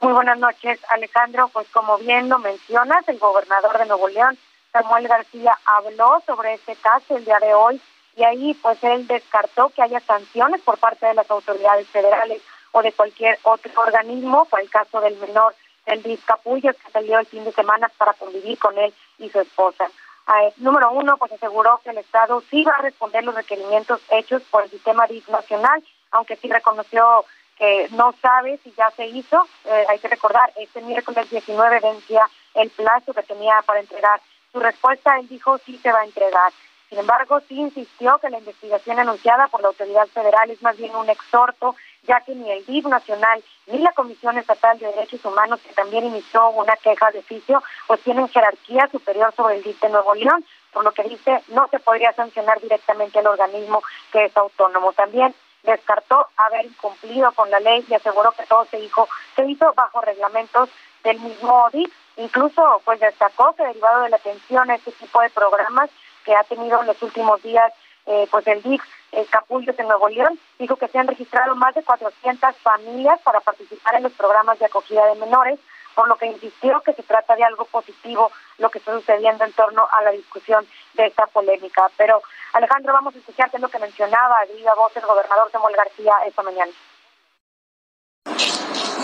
Muy 0.00 0.12
buenas 0.12 0.38
noches, 0.38 0.78
Alejandro. 0.90 1.48
Pues 1.52 1.66
como 1.72 1.96
bien 1.98 2.28
lo 2.28 2.38
mencionas, 2.38 3.08
el 3.08 3.18
gobernador 3.18 3.78
de 3.78 3.86
Nuevo 3.86 4.08
León, 4.08 4.36
Samuel 4.72 5.08
García, 5.08 5.58
habló 5.64 6.22
sobre 6.26 6.54
este 6.54 6.74
caso 6.76 7.16
el 7.16 7.24
día 7.24 7.38
de 7.40 7.54
hoy 7.54 7.80
y 8.16 8.24
ahí 8.24 8.54
pues 8.54 8.82
él 8.82 9.06
descartó 9.06 9.70
que 9.70 9.82
haya 9.82 10.00
sanciones 10.00 10.60
por 10.62 10.78
parte 10.78 11.06
de 11.06 11.14
las 11.14 11.30
autoridades 11.30 11.86
federales 11.88 12.42
o 12.72 12.82
de 12.82 12.92
cualquier 12.92 13.38
otro 13.42 13.70
organismo 13.76 14.44
por 14.46 14.60
el 14.60 14.68
caso 14.68 15.00
del 15.00 15.16
menor 15.18 15.54
el 15.86 16.18
Capullo 16.24 16.72
que 16.72 16.90
salió 16.90 17.18
el 17.18 17.26
fin 17.26 17.44
de 17.44 17.52
semana 17.52 17.88
para 17.96 18.12
convivir 18.14 18.58
con 18.58 18.76
él 18.76 18.92
y 19.18 19.30
su 19.30 19.40
esposa. 19.40 19.86
Eh, 19.86 20.52
número 20.56 20.90
uno, 20.90 21.16
pues 21.16 21.30
aseguró 21.32 21.80
que 21.84 21.90
el 21.90 21.98
Estado 21.98 22.42
sí 22.50 22.64
va 22.64 22.72
a 22.72 22.82
responder 22.82 23.22
los 23.22 23.34
requerimientos 23.34 24.00
hechos 24.10 24.42
por 24.50 24.64
el 24.64 24.70
sistema 24.70 25.06
nacional 25.28 25.84
aunque 26.10 26.36
sí 26.36 26.48
reconoció 26.48 27.24
que 27.56 27.88
no 27.92 28.14
sabe 28.20 28.58
si 28.62 28.72
ya 28.72 28.90
se 28.90 29.06
hizo. 29.06 29.46
Eh, 29.64 29.84
hay 29.88 29.98
que 29.98 30.08
recordar, 30.08 30.52
este 30.56 30.82
miércoles 30.82 31.30
19 31.30 31.80
vencía 31.80 32.28
el 32.54 32.70
plazo 32.70 33.14
que 33.14 33.22
tenía 33.22 33.62
para 33.62 33.80
entregar 33.80 34.20
su 34.52 34.60
respuesta. 34.60 35.18
Él 35.18 35.28
dijo 35.28 35.58
sí 35.58 35.78
se 35.82 35.92
va 35.92 36.00
a 36.00 36.04
entregar. 36.04 36.52
Sin 36.88 36.98
embargo, 36.98 37.40
sí 37.48 37.56
insistió 37.56 38.18
que 38.18 38.30
la 38.30 38.38
investigación 38.38 38.98
anunciada 39.00 39.48
por 39.48 39.60
la 39.60 39.68
autoridad 39.68 40.06
federal 40.06 40.50
es 40.50 40.62
más 40.62 40.76
bien 40.76 40.94
un 40.94 41.10
exhorto, 41.10 41.74
ya 42.04 42.20
que 42.20 42.32
ni 42.32 42.48
el 42.50 42.64
DIF 42.64 42.86
nacional 42.86 43.42
ni 43.66 43.78
la 43.78 43.92
Comisión 43.92 44.38
Estatal 44.38 44.78
de 44.78 44.86
Derechos 44.86 45.24
Humanos, 45.24 45.60
que 45.62 45.74
también 45.74 46.04
inició 46.04 46.50
una 46.50 46.76
queja 46.76 47.10
de 47.10 47.18
oficio, 47.18 47.60
pues 47.88 48.00
tienen 48.02 48.28
jerarquía 48.28 48.88
superior 48.92 49.34
sobre 49.34 49.56
el 49.56 49.64
DIF 49.64 49.80
de 49.80 49.88
Nuevo 49.88 50.14
León, 50.14 50.44
por 50.72 50.84
lo 50.84 50.92
que 50.92 51.02
dice 51.02 51.42
no 51.48 51.66
se 51.68 51.80
podría 51.80 52.12
sancionar 52.12 52.60
directamente 52.60 53.18
al 53.18 53.26
organismo 53.26 53.82
que 54.12 54.26
es 54.26 54.36
autónomo. 54.36 54.92
También 54.92 55.34
descartó 55.66 56.28
haber 56.36 56.64
incumplido 56.64 57.30
con 57.32 57.50
la 57.50 57.60
ley 57.60 57.84
y 57.88 57.94
aseguró 57.94 58.32
que 58.32 58.46
todo 58.46 58.64
se 58.66 58.78
hizo, 58.78 59.08
se 59.34 59.44
hizo 59.44 59.72
bajo 59.74 60.00
reglamentos 60.00 60.70
del 61.04 61.20
mismo 61.20 61.68
DIC. 61.72 61.92
Incluso 62.18 62.80
pues 62.84 62.98
destacó 63.00 63.54
que 63.54 63.66
derivado 63.66 64.02
de 64.02 64.10
la 64.10 64.16
atención 64.16 64.70
a 64.70 64.76
este 64.76 64.92
tipo 64.92 65.20
de 65.20 65.30
programas 65.30 65.90
que 66.24 66.34
ha 66.34 66.44
tenido 66.44 66.80
en 66.80 66.86
los 66.86 67.02
últimos 67.02 67.42
días 67.42 67.72
eh, 68.06 68.26
pues 68.30 68.46
el 68.46 68.62
DIC 68.62 68.82
eh, 69.12 69.26
Capullos 69.30 69.78
en 69.78 69.88
Nuevo 69.88 70.08
León, 70.08 70.38
dijo 70.58 70.76
que 70.76 70.88
se 70.88 70.98
han 70.98 71.08
registrado 71.08 71.56
más 71.56 71.74
de 71.74 71.82
400 71.82 72.56
familias 72.58 73.20
para 73.22 73.40
participar 73.40 73.96
en 73.96 74.04
los 74.04 74.12
programas 74.12 74.58
de 74.58 74.66
acogida 74.66 75.04
de 75.06 75.16
menores, 75.16 75.58
por 75.96 76.06
lo 76.08 76.16
que 76.16 76.26
insistió 76.26 76.80
que 76.82 76.92
se 76.92 77.02
trata 77.02 77.34
de 77.34 77.42
algo 77.42 77.64
positivo 77.64 78.30
lo 78.58 78.70
que 78.70 78.78
está 78.78 78.92
sucediendo 78.92 79.44
en 79.44 79.52
torno 79.54 79.88
a 79.90 80.02
la 80.02 80.10
discusión 80.10 80.64
de 80.92 81.06
esta 81.06 81.26
polémica. 81.26 81.90
Pero 81.96 82.22
Alejandro, 82.52 82.92
vamos 82.92 83.14
a 83.14 83.18
escuchar 83.18 83.50
qué 83.50 83.58
lo 83.58 83.70
que 83.70 83.78
mencionaba 83.78 84.36
viva 84.54 84.74
voz 84.74 84.94
el 84.94 85.06
gobernador 85.06 85.50
Samuel 85.50 85.74
García 85.74 86.12
esta 86.26 86.42
mañana. 86.42 86.70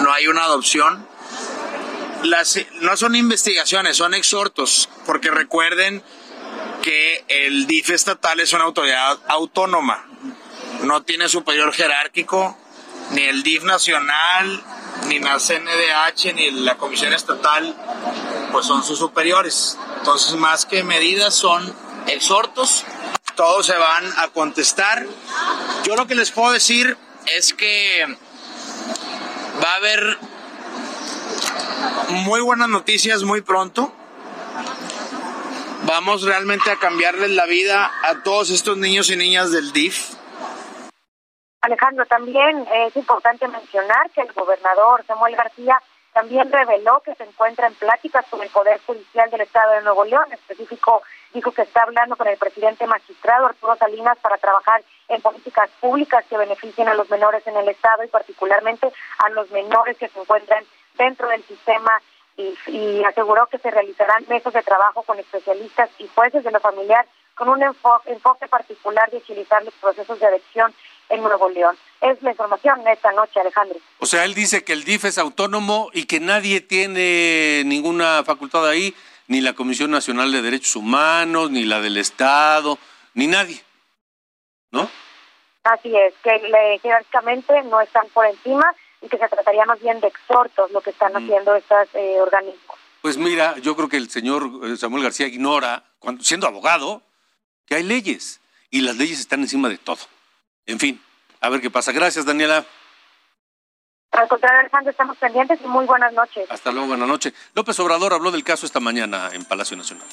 No 0.03 0.13
hay 0.13 0.27
una 0.27 0.45
adopción. 0.45 1.09
Las, 2.25 2.59
no 2.83 2.97
son 2.97 3.17
investigaciones, 3.17 3.97
son 3.97 4.13
exhortos, 4.13 4.89
porque 5.07 5.31
recuerden 5.31 6.03
que 6.83 7.25
el 7.29 7.67
DIF 7.67 7.91
estatal 7.91 8.39
es 8.39 8.53
una 8.53 8.65
autoridad 8.65 9.19
autónoma, 9.29 10.05
no 10.83 11.03
tiene 11.03 11.29
superior 11.29 11.73
jerárquico, 11.73 12.57
ni 13.11 13.23
el 13.23 13.43
DIF 13.43 13.65
nacional, 13.65 14.63
ni 15.09 15.19
la 15.19 15.39
CNDH, 15.39 16.35
ni 16.35 16.51
la 16.51 16.77
Comisión 16.77 17.13
Estatal, 17.13 17.75
pues 18.53 18.67
son 18.67 18.83
sus 18.85 18.99
superiores. 18.99 19.79
Entonces, 19.99 20.35
más 20.37 20.65
que 20.65 20.83
medidas, 20.83 21.35
son 21.35 21.75
exhortos 22.07 22.85
todos 23.35 23.67
se 23.67 23.77
van 23.77 24.05
a 24.19 24.29
contestar. 24.29 25.07
Yo 25.85 25.97
lo 25.97 26.07
que 26.07 26.15
les 26.15 26.31
puedo 26.31 26.53
decir 26.53 26.97
es 27.37 27.55
que 27.55 28.07
va 29.63 29.73
a 29.73 29.77
haber 29.77 30.19
muy 32.09 32.41
buenas 32.41 32.69
noticias 32.69 33.23
muy 33.23 33.41
pronto. 33.41 33.93
Vamos 35.87 36.23
realmente 36.23 36.71
a 36.71 36.77
cambiarles 36.77 37.31
la 37.31 37.47
vida 37.47 37.91
a 38.05 38.23
todos 38.23 38.51
estos 38.51 38.79
niños 38.79 39.11
y 39.11 39.17
niñas 39.17 39.51
del 39.51 39.73
DIF. 39.73 40.11
Alejandro, 41.63 42.05
también 42.07 42.67
es 42.75 42.97
importante 42.97 43.47
mencionar 43.47 44.11
que 44.11 44.21
el 44.21 44.33
gobernador 44.33 45.05
Samuel 45.07 45.37
García 45.37 45.81
también 46.13 46.51
reveló 46.51 47.01
que 47.01 47.15
se 47.15 47.23
encuentra 47.23 47.69
en 47.69 47.75
pláticas 47.75 48.27
con 48.29 48.43
el 48.43 48.51
Poder 48.51 48.81
Judicial 48.85 49.31
del 49.31 49.43
Estado 49.43 49.75
de 49.75 49.83
Nuevo 49.83 50.05
León, 50.05 50.25
en 50.27 50.33
específico 50.35 51.03
dijo 51.33 51.53
que 51.53 51.63
está 51.63 51.85
hablando 51.85 52.17
con 52.17 52.27
el 52.27 52.37
presidente 52.37 52.85
magistrado 52.89 53.47
Arturo 53.47 53.77
Salinas 53.77 54.19
para 54.19 54.39
trabajar 54.39 54.83
en 55.09 55.23
políticas 55.23 55.71
públicas 55.81 56.25
que 56.29 56.37
beneficien 56.37 56.89
a 56.89 56.95
los 56.95 57.09
menores 57.09 57.47
en 57.47 57.57
el 57.57 57.69
Estado 57.69 58.03
y 58.03 58.09
particularmente 58.09 58.93
a 59.19 59.31
los 59.31 59.49
menores 59.53 59.97
que 59.97 60.09
se 60.09 60.19
encuentran 60.19 60.65
dentro 60.99 61.29
del 61.29 61.45
sistema 61.45 62.03
y 62.37 63.05
aseguró 63.05 63.47
que 63.47 63.59
se 63.59 63.71
realizarán 63.71 64.25
mesas 64.29 64.53
de 64.53 64.63
trabajo 64.63 65.03
con 65.03 65.19
especialistas 65.19 65.91
y 65.99 66.09
jueces 66.09 66.43
de 66.43 66.51
lo 66.51 66.59
familiar 66.59 67.07
con 67.35 67.49
un 67.49 67.63
enfoque 67.63 68.49
particular 68.49 69.11
de 69.11 69.19
utilizar 69.19 69.63
los 69.65 69.75
procesos 69.75 70.19
de 70.21 70.27
adopción 70.27 70.75
en 71.13 71.23
Nuevo 71.23 71.49
León. 71.49 71.77
Es 72.01 72.21
la 72.23 72.31
información 72.31 72.83
de 72.83 72.93
esta 72.93 73.13
noche, 73.13 73.39
Alejandro. 73.39 73.79
O 73.99 74.07
sea, 74.07 74.25
él 74.25 74.35
dice 74.35 74.65
que 74.65 74.73
el 74.73 74.85
DIF 74.85 75.05
es 75.05 75.19
autónomo 75.19 75.91
y 75.93 76.07
que 76.07 76.19
nadie 76.21 76.61
tiene 76.61 77.63
ninguna 77.65 78.25
facultad 78.25 78.67
ahí, 78.67 78.95
ni 79.29 79.41
la 79.41 79.53
Comisión 79.53 79.91
Nacional 79.91 80.33
de 80.33 80.43
Derechos 80.43 80.75
Humanos, 80.75 81.51
ni 81.51 81.65
la 81.65 81.81
del 81.81 81.99
Estado, 81.99 82.79
ni 83.15 83.27
nadie. 83.27 83.63
¿No? 84.71 84.89
Así 85.65 85.95
es, 85.95 86.15
que 86.25 86.81
jerárquicamente 86.83 87.63
no 87.65 87.81
están 87.81 88.09
por 88.09 88.27
encima 88.27 88.75
y 89.01 89.09
que 89.09 89.19
se 89.19 89.29
trataría 89.29 89.65
más 89.67 89.81
bien 89.81 90.01
de 90.01 90.09
exhortos 90.09 90.71
lo 90.73 90.81
que 90.81 90.91
están 90.91 91.13
mm. 91.13 91.17
haciendo 91.17 91.55
estos 91.55 91.89
eh, 91.95 92.21
organismos. 92.21 92.77
Pues 93.03 93.17
mira, 93.17 93.57
yo 93.59 93.77
creo 93.77 93.89
que 93.89 93.97
el 93.97 94.11
señor 94.11 94.49
eh, 94.65 94.77
Samuel 94.77 95.05
García 95.05 95.27
ignora, 95.27 95.85
cuando, 95.99 96.25
siendo 96.25 96.47
abogado, 96.47 97.03
que 97.67 97.75
hay 97.75 97.83
leyes 97.83 98.41
y 98.71 98.81
las 98.81 98.97
leyes 98.97 99.21
están 99.21 99.41
encima 99.41 99.69
de 99.69 99.79
todo. 99.79 99.99
En 100.67 100.79
fin, 100.79 101.01
a 101.41 101.49
ver 101.49 101.61
qué 101.61 101.71
pasa. 101.71 101.93
Gracias, 101.93 102.25
Daniela. 102.25 102.65
Al 104.13 104.29
contrario, 104.29 104.61
Alejandro, 104.61 104.91
estamos 104.91 105.17
pendientes 105.17 105.59
y 105.65 105.67
muy 105.67 105.87
buenas 105.87 106.13
noches. 106.13 106.51
Hasta 106.51 106.71
luego, 106.71 106.89
buenas 106.89 107.09
noches. 107.09 107.33
López 107.55 107.79
Obrador 107.81 108.13
habló 108.13 108.31
del 108.31 108.45
caso 108.45 108.67
esta 108.67 108.79
mañana 108.79 109.31
en 109.33 109.45
Palacio 109.45 109.77
Nacional. 109.77 110.07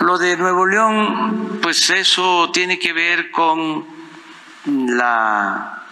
Lo 0.00 0.18
de 0.18 0.36
Nuevo 0.36 0.66
León, 0.66 1.60
pues 1.62 1.90
eso 1.90 2.50
tiene 2.50 2.78
que 2.78 2.92
ver 2.92 3.30
con 3.30 3.86
la 4.64 5.84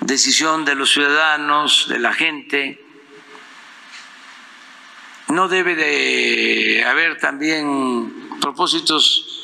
decisión 0.00 0.64
de 0.64 0.74
los 0.74 0.92
ciudadanos, 0.92 1.86
de 1.88 1.98
la 1.98 2.14
gente. 2.14 2.82
No 5.28 5.48
debe 5.48 5.74
de 5.74 6.84
haber 6.86 7.18
también 7.18 8.38
propósitos 8.40 9.36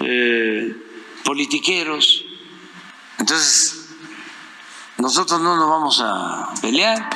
eh, 0.00 0.76
politiqueros. 1.24 2.24
Entonces, 3.18 3.88
nosotros 4.98 5.40
no 5.40 5.56
nos 5.56 5.68
vamos 5.68 6.00
a 6.02 6.52
pelear. 6.60 7.10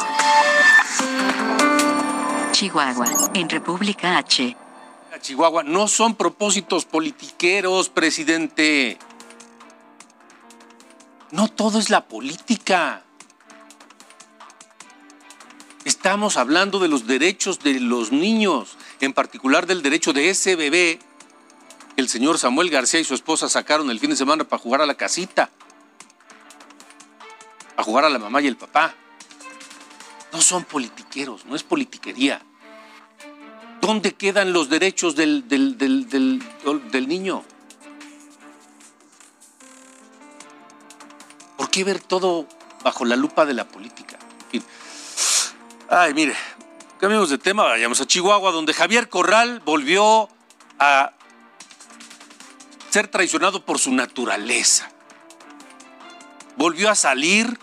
Chihuahua, 2.53 3.30
en 3.35 3.49
República 3.49 4.18
H. 4.18 4.57
Chihuahua, 5.20 5.62
no 5.62 5.89
son 5.89 6.16
propósitos 6.16 6.85
politiqueros, 6.85 7.89
presidente. 7.89 8.99
No 11.30 11.49
todo 11.49 11.78
es 11.78 11.89
la 11.89 12.07
política. 12.07 13.03
Estamos 15.85 16.37
hablando 16.37 16.78
de 16.78 16.89
los 16.89 17.07
derechos 17.07 17.61
de 17.61 17.80
los 17.80 18.12
niños, 18.12 18.76
en 19.01 19.12
particular 19.12 19.66
del 19.66 19.82
derecho 19.82 20.12
de 20.12 20.30
ese 20.30 20.57
bebé 20.57 20.99
el 21.97 22.09
señor 22.09 22.38
Samuel 22.38 22.70
García 22.70 23.01
y 23.01 23.05
su 23.05 23.14
esposa 23.14 23.49
sacaron 23.49 23.90
el 23.90 24.01
fin 24.01 24.11
de 24.11 24.16
semana 24.16 24.45
para 24.45 24.61
jugar 24.61 24.80
a 24.80 24.86
la 24.86 24.95
casita, 24.95 25.51
a 27.76 27.82
jugar 27.82 28.05
a 28.05 28.09
la 28.09 28.18
mamá 28.18 28.40
y 28.40 28.47
el 28.47 28.57
papá. 28.57 28.95
No 30.32 30.40
son 30.40 30.64
politiqueros, 30.64 31.45
no 31.47 31.55
es 31.55 31.62
politiquería. 31.62 32.42
¿Dónde 33.80 34.14
quedan 34.14 34.53
los 34.53 34.68
derechos 34.68 35.14
del, 35.14 35.47
del, 35.49 35.78
del 35.78 37.09
niño? 37.09 37.45
¿Por 41.57 41.70
qué 41.70 41.84
ver 41.84 42.01
todo 42.01 42.49
bajo 42.82 43.05
la 43.05 43.16
lupa 43.16 43.45
de 43.45 43.55
la 43.55 43.68
política? 43.68 44.18
Ay, 45.88 46.14
mire, 46.14 46.34
cambiamos 46.99 47.30
de 47.30 47.38
tema, 47.38 47.64
vayamos 47.64 48.01
a 48.01 48.07
Chihuahua, 48.07 48.51
donde 48.51 48.72
Javier 48.72 49.09
Corral 49.09 49.61
volvió 49.64 50.28
a 50.78 51.12
ser 52.95 53.09
traicionado 53.09 53.64
por 53.64 53.80
su 53.80 53.92
naturaleza. 53.92 54.88
Volvió 56.57 56.88
a 56.88 56.95
salir 56.95 57.59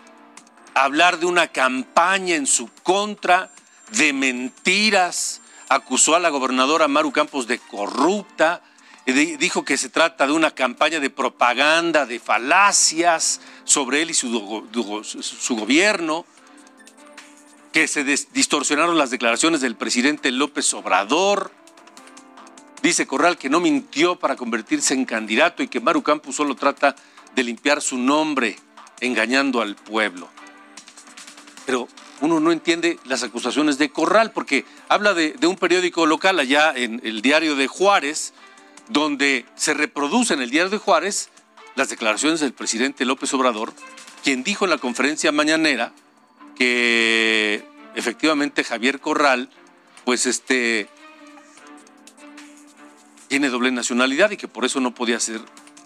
a 0.73 0.83
hablar 0.83 1.19
de 1.19 1.25
una 1.25 1.47
campaña 1.47 2.35
en 2.35 2.45
su 2.45 2.69
contra, 2.83 3.49
de 3.91 4.11
mentiras, 4.11 5.39
acusó 5.69 6.15
a 6.15 6.19
la 6.19 6.27
gobernadora 6.27 6.89
Maru 6.89 7.13
Campos 7.13 7.47
de 7.47 7.59
corrupta, 7.59 8.61
dijo 9.05 9.63
que 9.63 9.77
se 9.77 9.87
trata 9.87 10.27
de 10.27 10.33
una 10.33 10.51
campaña 10.51 10.99
de 10.99 11.09
propaganda, 11.09 12.05
de 12.05 12.19
falacias 12.19 13.39
sobre 13.63 14.01
él 14.01 14.09
y 14.09 14.13
su, 14.13 15.07
su 15.21 15.55
gobierno, 15.55 16.25
que 17.71 17.87
se 17.87 18.03
distorsionaron 18.03 18.97
las 18.97 19.11
declaraciones 19.11 19.61
del 19.61 19.77
presidente 19.77 20.29
López 20.29 20.73
Obrador. 20.73 21.53
Dice 22.81 23.05
Corral 23.05 23.37
que 23.37 23.49
no 23.49 23.59
mintió 23.59 24.17
para 24.17 24.35
convertirse 24.35 24.93
en 24.93 25.05
candidato 25.05 25.61
y 25.61 25.67
que 25.67 25.79
Maru 25.79 26.01
Campos 26.01 26.35
solo 26.35 26.55
trata 26.55 26.95
de 27.35 27.43
limpiar 27.43 27.81
su 27.81 27.97
nombre, 27.97 28.57
engañando 28.99 29.61
al 29.61 29.75
pueblo. 29.75 30.29
Pero 31.65 31.87
uno 32.21 32.39
no 32.39 32.51
entiende 32.51 32.99
las 33.05 33.23
acusaciones 33.23 33.77
de 33.77 33.91
Corral, 33.91 34.31
porque 34.31 34.65
habla 34.89 35.13
de, 35.13 35.33
de 35.33 35.47
un 35.47 35.57
periódico 35.57 36.05
local 36.05 36.39
allá 36.39 36.73
en 36.75 37.01
el 37.03 37.21
diario 37.21 37.55
de 37.55 37.67
Juárez, 37.67 38.33
donde 38.89 39.45
se 39.55 39.73
reproduce 39.73 40.33
en 40.33 40.41
el 40.41 40.49
diario 40.49 40.69
de 40.69 40.77
Juárez 40.77 41.29
las 41.75 41.89
declaraciones 41.89 42.39
del 42.39 42.53
presidente 42.53 43.05
López 43.05 43.33
Obrador, 43.33 43.73
quien 44.23 44.43
dijo 44.43 44.65
en 44.65 44.71
la 44.71 44.77
conferencia 44.77 45.31
mañanera 45.31 45.93
que 46.55 47.63
efectivamente 47.95 48.63
Javier 48.63 48.99
Corral, 48.99 49.49
pues 50.05 50.25
este, 50.25 50.89
tiene 53.31 53.47
doble 53.47 53.71
nacionalidad 53.71 54.31
y 54.31 54.35
que 54.35 54.49
por 54.49 54.65
eso 54.65 54.81
no 54.81 54.93
podía 54.93 55.17
ser 55.17 55.39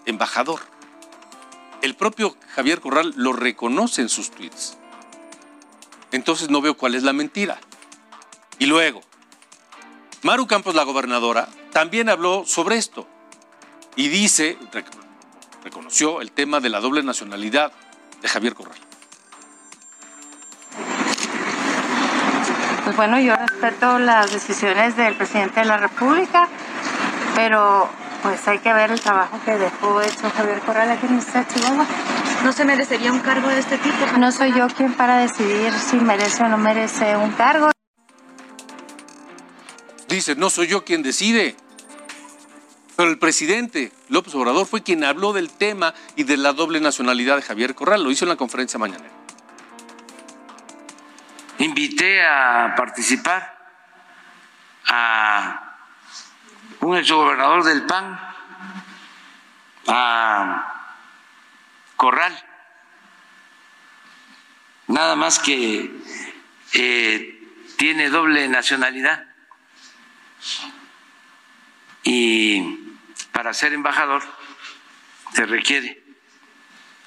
embajador. 0.04 0.58
El 1.80 1.94
propio 1.94 2.36
Javier 2.56 2.80
Corral 2.80 3.14
lo 3.16 3.32
reconoce 3.32 4.02
en 4.02 4.08
sus 4.08 4.32
tweets. 4.32 4.76
Entonces 6.10 6.50
no 6.50 6.60
veo 6.60 6.76
cuál 6.76 6.96
es 6.96 7.04
la 7.04 7.12
mentira. 7.12 7.60
Y 8.58 8.66
luego, 8.66 9.00
Maru 10.22 10.48
Campos, 10.48 10.74
la 10.74 10.82
gobernadora, 10.82 11.48
también 11.70 12.08
habló 12.08 12.44
sobre 12.44 12.78
esto 12.78 13.06
y 13.94 14.08
dice, 14.08 14.58
reconoció 15.62 16.22
el 16.22 16.32
tema 16.32 16.58
de 16.58 16.68
la 16.68 16.80
doble 16.80 17.04
nacionalidad 17.04 17.70
de 18.22 18.28
Javier 18.28 18.54
Corral. 18.54 18.78
Pues 22.82 22.96
bueno, 22.96 23.20
yo 23.20 23.36
respeto 23.36 24.00
las 24.00 24.32
decisiones 24.32 24.96
del 24.96 25.14
presidente 25.14 25.60
de 25.60 25.66
la 25.66 25.76
República, 25.76 26.48
pero 27.36 27.88
pues 28.22 28.48
hay 28.48 28.58
que 28.60 28.72
ver 28.72 28.90
el 28.90 29.00
trabajo 29.00 29.38
que 29.44 29.52
dejó 29.58 30.00
hecho 30.00 30.30
Javier 30.34 30.58
Corral 30.60 30.90
aquí 30.90 31.06
en 31.06 31.18
esta 31.18 31.46
Chihuahua. 31.46 31.86
¿No 32.42 32.52
se 32.52 32.64
merecería 32.64 33.12
un 33.12 33.20
cargo 33.20 33.48
de 33.48 33.58
este 33.58 33.76
tipo? 33.76 34.18
No 34.18 34.32
soy 34.32 34.54
yo 34.54 34.66
quien 34.68 34.94
para 34.94 35.18
decidir 35.18 35.70
si 35.74 35.96
merece 35.96 36.42
o 36.42 36.48
no 36.48 36.56
merece 36.56 37.14
un 37.14 37.30
cargo. 37.32 37.70
Dice, 40.08 40.34
no 40.34 40.48
soy 40.48 40.68
yo 40.68 40.84
quien 40.84 41.02
decide. 41.02 41.56
Pero 42.96 43.10
el 43.10 43.18
presidente 43.18 43.92
López 44.08 44.34
Obrador 44.34 44.66
fue 44.66 44.82
quien 44.82 45.04
habló 45.04 45.34
del 45.34 45.50
tema 45.50 45.92
y 46.16 46.24
de 46.24 46.38
la 46.38 46.54
doble 46.54 46.80
nacionalidad 46.80 47.36
de 47.36 47.42
Javier 47.42 47.74
Corral. 47.74 48.02
Lo 48.02 48.10
hizo 48.10 48.24
en 48.24 48.30
la 48.30 48.36
conferencia 48.36 48.78
mañanera. 48.78 49.12
Invité 51.58 52.24
a 52.24 52.72
participar 52.74 53.58
a 54.86 55.65
un 56.86 56.96
exgobernador 56.96 57.64
del 57.64 57.82
PAN, 57.82 58.18
a 59.88 60.92
Corral. 61.96 62.44
Nada 64.86 65.16
más 65.16 65.40
que 65.40 65.90
eh, 66.74 67.48
tiene 67.76 68.08
doble 68.08 68.46
nacionalidad 68.46 69.24
y 72.04 72.62
para 73.32 73.52
ser 73.52 73.72
embajador 73.72 74.22
se 75.32 75.44
requiere 75.44 76.04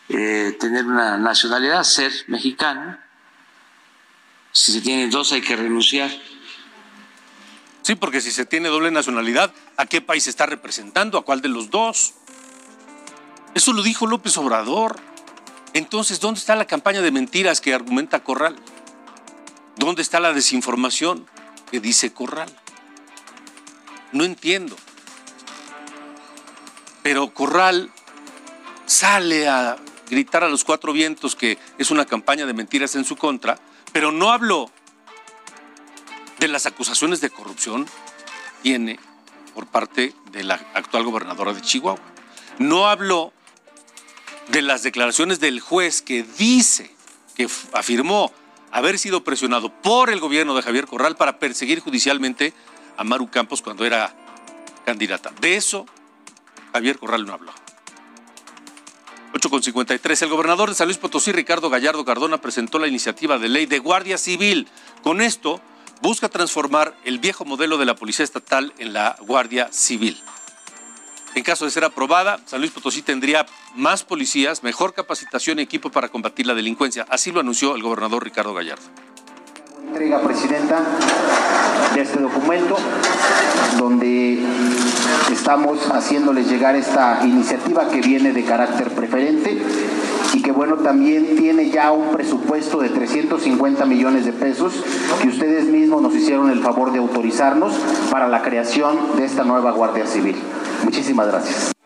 eh, 0.09 0.57
tener 0.59 0.85
una 0.85 1.17
nacionalidad, 1.17 1.83
ser 1.83 2.11
mexicano. 2.27 2.97
Si 4.51 4.73
se 4.73 4.81
tiene 4.81 5.07
dos 5.07 5.31
hay 5.31 5.41
que 5.41 5.55
renunciar. 5.55 6.11
Sí, 7.89 7.95
porque 7.95 8.21
si 8.21 8.29
se 8.29 8.45
tiene 8.45 8.69
doble 8.69 8.91
nacionalidad, 8.91 9.51
¿a 9.75 9.87
qué 9.87 9.99
país 9.99 10.27
está 10.27 10.45
representando? 10.45 11.17
¿A 11.17 11.25
cuál 11.25 11.41
de 11.41 11.49
los 11.49 11.71
dos? 11.71 12.13
Eso 13.55 13.73
lo 13.73 13.81
dijo 13.81 14.05
López 14.05 14.37
Obrador. 14.37 14.99
Entonces, 15.73 16.19
¿dónde 16.19 16.39
está 16.39 16.55
la 16.55 16.67
campaña 16.67 17.01
de 17.01 17.09
mentiras 17.09 17.61
que 17.61 17.73
argumenta 17.73 18.23
Corral? 18.23 18.55
¿Dónde 19.75 20.03
está 20.03 20.19
la 20.19 20.33
desinformación 20.33 21.25
que 21.71 21.79
dice 21.79 22.13
Corral? 22.13 22.55
No 24.11 24.23
entiendo. 24.23 24.75
Pero 27.01 27.33
Corral 27.33 27.89
sale 28.85 29.47
a 29.47 29.77
gritar 30.11 30.43
a 30.43 30.49
los 30.49 30.63
cuatro 30.63 30.93
vientos 30.93 31.35
que 31.35 31.57
es 31.79 31.89
una 31.89 32.05
campaña 32.05 32.45
de 32.45 32.53
mentiras 32.53 32.93
en 32.93 33.03
su 33.03 33.15
contra, 33.15 33.57
Pero 33.91 34.11
no 34.11 34.29
habló 34.29 34.71
de 36.39 36.47
las 36.47 36.65
acusaciones 36.65 37.21
de 37.21 37.29
corrupción 37.29 37.85
tiene 38.61 38.99
por 39.53 39.67
parte 39.67 40.13
de 40.31 40.43
la 40.43 40.55
actual 40.73 41.03
gobernadora 41.03 41.53
de 41.53 41.61
Chihuahua. 41.61 41.99
No 42.59 42.87
habló 42.87 43.33
de 44.49 44.61
las 44.61 44.83
declaraciones 44.83 45.39
del 45.39 45.59
juez 45.59 46.01
que 46.01 46.23
dice, 46.23 46.93
que 47.35 47.47
afirmó 47.73 48.31
haber 48.71 48.99
sido 48.99 49.23
presionado 49.23 49.69
por 49.81 50.09
el 50.09 50.19
gobierno 50.19 50.55
de 50.55 50.61
Javier 50.61 50.87
Corral 50.87 51.15
para 51.15 51.39
perseguir 51.39 51.79
judicialmente 51.79 52.53
a 52.97 53.03
Maru 53.03 53.29
Campos 53.29 53.61
cuando 53.61 53.85
era 53.85 54.13
candidata. 54.85 55.31
De 55.41 55.55
eso 55.55 55.85
Javier 56.73 56.99
Corral 56.99 57.25
no 57.25 57.33
habló. 57.33 57.51
8.53. 59.33 60.23
El 60.23 60.29
gobernador 60.29 60.69
de 60.69 60.75
San 60.75 60.87
Luis 60.87 60.97
Potosí, 60.97 61.31
Ricardo 61.31 61.69
Gallardo 61.69 62.03
Cardona, 62.03 62.41
presentó 62.41 62.79
la 62.79 62.87
iniciativa 62.87 63.37
de 63.37 63.49
ley 63.49 63.65
de 63.67 63.79
Guardia 63.79 64.17
Civil. 64.17 64.67
Con 65.03 65.21
esto 65.21 65.61
busca 66.01 66.29
transformar 66.29 66.95
el 67.03 67.19
viejo 67.19 67.45
modelo 67.45 67.77
de 67.77 67.85
la 67.85 67.95
Policía 67.95 68.23
Estatal 68.23 68.73
en 68.77 68.93
la 68.93 69.17
Guardia 69.21 69.69
Civil. 69.71 70.21
En 71.35 71.43
caso 71.43 71.65
de 71.65 71.71
ser 71.71 71.83
aprobada, 71.83 72.39
San 72.45 72.59
Luis 72.59 72.71
Potosí 72.71 73.01
tendría 73.01 73.45
más 73.75 74.03
policías, 74.03 74.63
mejor 74.63 74.93
capacitación 74.93 75.59
y 75.59 75.61
equipo 75.61 75.91
para 75.91 76.09
combatir 76.09 76.47
la 76.47 76.55
delincuencia. 76.55 77.05
Así 77.09 77.31
lo 77.31 77.39
anunció 77.39 77.75
el 77.75 77.83
gobernador 77.83 78.23
Ricardo 78.23 78.53
Gallardo. 78.53 79.08
Entrega, 79.87 80.21
Presidenta, 80.21 80.79
de 81.93 82.01
este 82.01 82.19
documento, 82.19 82.77
donde 83.77 84.39
estamos 85.31 85.79
haciéndoles 85.91 86.49
llegar 86.49 86.75
esta 86.75 87.21
iniciativa 87.23 87.87
que 87.89 88.01
viene 88.01 88.33
de 88.33 88.43
carácter 88.43 88.89
preferente 88.89 89.57
y 90.33 90.41
que 90.41 90.51
bueno, 90.51 90.77
también 90.77 91.35
tiene 91.37 91.69
ya 91.69 91.91
un 91.91 92.11
presupuesto 92.11 92.79
de 92.79 92.89
350 92.89 93.85
millones 93.85 94.25
de 94.25 94.33
pesos 94.33 94.83
que 95.21 95.27
ustedes 95.27 95.65
mismos 95.65 96.01
nos 96.01 96.13
hicieron 96.15 96.49
el 96.49 96.59
favor 96.59 96.91
de 96.91 96.99
autorizarnos 96.99 97.73
para 98.11 98.27
la 98.27 98.41
creación 98.41 98.97
de 99.17 99.25
esta 99.25 99.43
nueva 99.43 99.71
Guardia 99.71 100.05
Civil. 100.05 100.35
Muchísimas 100.83 101.27
gracias. 101.27 101.78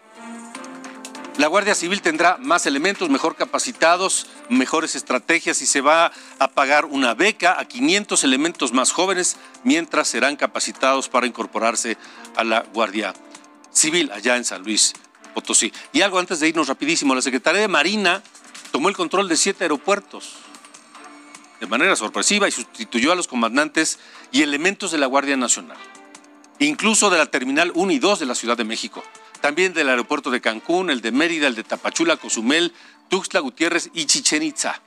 La 1.38 1.48
Guardia 1.48 1.74
Civil 1.74 2.04
tendrá 2.04 2.38
más 2.38 2.68
elementos, 2.68 3.10
mejor 3.10 3.36
capacitados, 3.36 4.28
mejores 4.50 4.94
estrategias 4.94 5.64
y 5.64 5.66
se 5.66 5.82
va 5.82 6.12
a 6.38 6.48
pagar 6.50 6.86
una 6.86 7.16
beca 7.16 7.60
a 7.60 7.66
500 7.66 8.24
elementos 8.24 8.72
más 8.72 8.92
jóvenes 8.92 9.38
mientras 9.64 10.08
serán 10.08 10.36
capacitados 10.36 11.10
para 11.10 11.26
incorporarse 11.26 11.98
a 12.36 12.44
la 12.44 12.62
Guardia 12.72 13.16
Civil 13.72 14.12
allá 14.12 14.38
en 14.38 14.46
San 14.46 14.62
Luis 14.62 14.94
Potosí. 15.34 15.74
Y 15.92 16.02
algo 16.02 16.20
antes 16.20 16.40
de 16.40 16.50
irnos 16.50 16.68
rapidísimo, 16.68 17.16
la 17.16 17.22
Secretaría 17.24 17.62
de 17.62 17.68
Marina 17.68 18.22
tomó 18.72 18.90
el 18.90 18.96
control 18.96 19.28
de 19.28 19.36
siete 19.36 19.64
aeropuertos 19.64 20.36
de 21.60 21.66
manera 21.66 21.96
sorpresiva 21.96 22.48
y 22.48 22.52
sustituyó 22.52 23.12
a 23.12 23.16
los 23.16 23.28
comandantes 23.28 23.98
y 24.32 24.44
elementos 24.44 24.92
de 24.92 25.00
la 25.00 25.08
Guardia 25.08 25.36
Nacional, 25.36 25.78
incluso 26.60 27.10
de 27.10 27.18
la 27.18 27.26
Terminal 27.26 27.72
1 27.74 27.92
y 27.92 27.98
2 27.98 28.20
de 28.20 28.26
la 28.28 28.36
Ciudad 28.36 28.56
de 28.56 28.66
México 28.66 29.04
también 29.44 29.74
del 29.74 29.89
aeropuerto 29.89 30.32
de 30.32 30.39
Cancún, 30.39 30.89
el 30.89 31.02
de 31.02 31.12
Mérida, 31.12 31.48
el 31.48 31.56
de 31.56 31.66
Tapachula, 31.66 32.16
Cozumel, 32.16 32.72
Tuxtla 33.10 33.41
Gutiérrez 33.41 33.89
y 33.94 34.06
Chichen 34.06 34.41
Itza. 34.41 34.82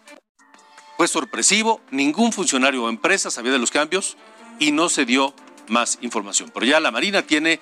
Fue 0.97 1.09
sorpresivo, 1.09 1.83
ningún 1.91 2.33
funcionario 2.33 2.85
o 2.85 2.89
empresa 2.89 3.31
sabía 3.31 3.53
de 3.53 3.59
los 3.59 3.71
cambios 3.71 4.17
y 4.59 4.73
no 4.73 4.89
se 4.89 5.05
dio 5.05 5.35
más 5.69 5.99
información. 6.01 6.51
Pero 6.55 6.65
ya 6.65 6.81
la 6.81 6.91
Marina 6.91 7.21
tiene 7.21 7.61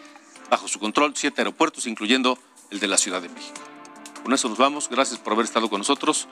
bajo 0.49 0.69
su 0.69 0.79
control 0.79 1.15
siete 1.17 1.41
aeropuertos, 1.41 1.89
incluyendo 1.89 2.39
el 2.71 2.79
de 2.79 2.87
la 2.87 2.97
Ciudad 2.97 3.21
de 3.21 3.29
México. 3.29 3.61
Con 4.23 4.33
eso 4.33 4.49
nos 4.49 4.59
vamos. 4.59 4.89
Gracias 4.89 5.19
por 5.19 5.33
haber 5.33 5.47
estado 5.47 5.69
con 5.69 5.81
nosotros. 5.81 6.29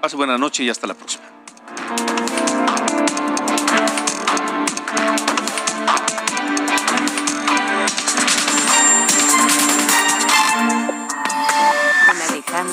Pase 0.00 0.14
buena 0.14 0.38
noche 0.38 0.62
y 0.62 0.70
hasta 0.70 0.86
la 0.86 0.94
próxima. 0.94 1.24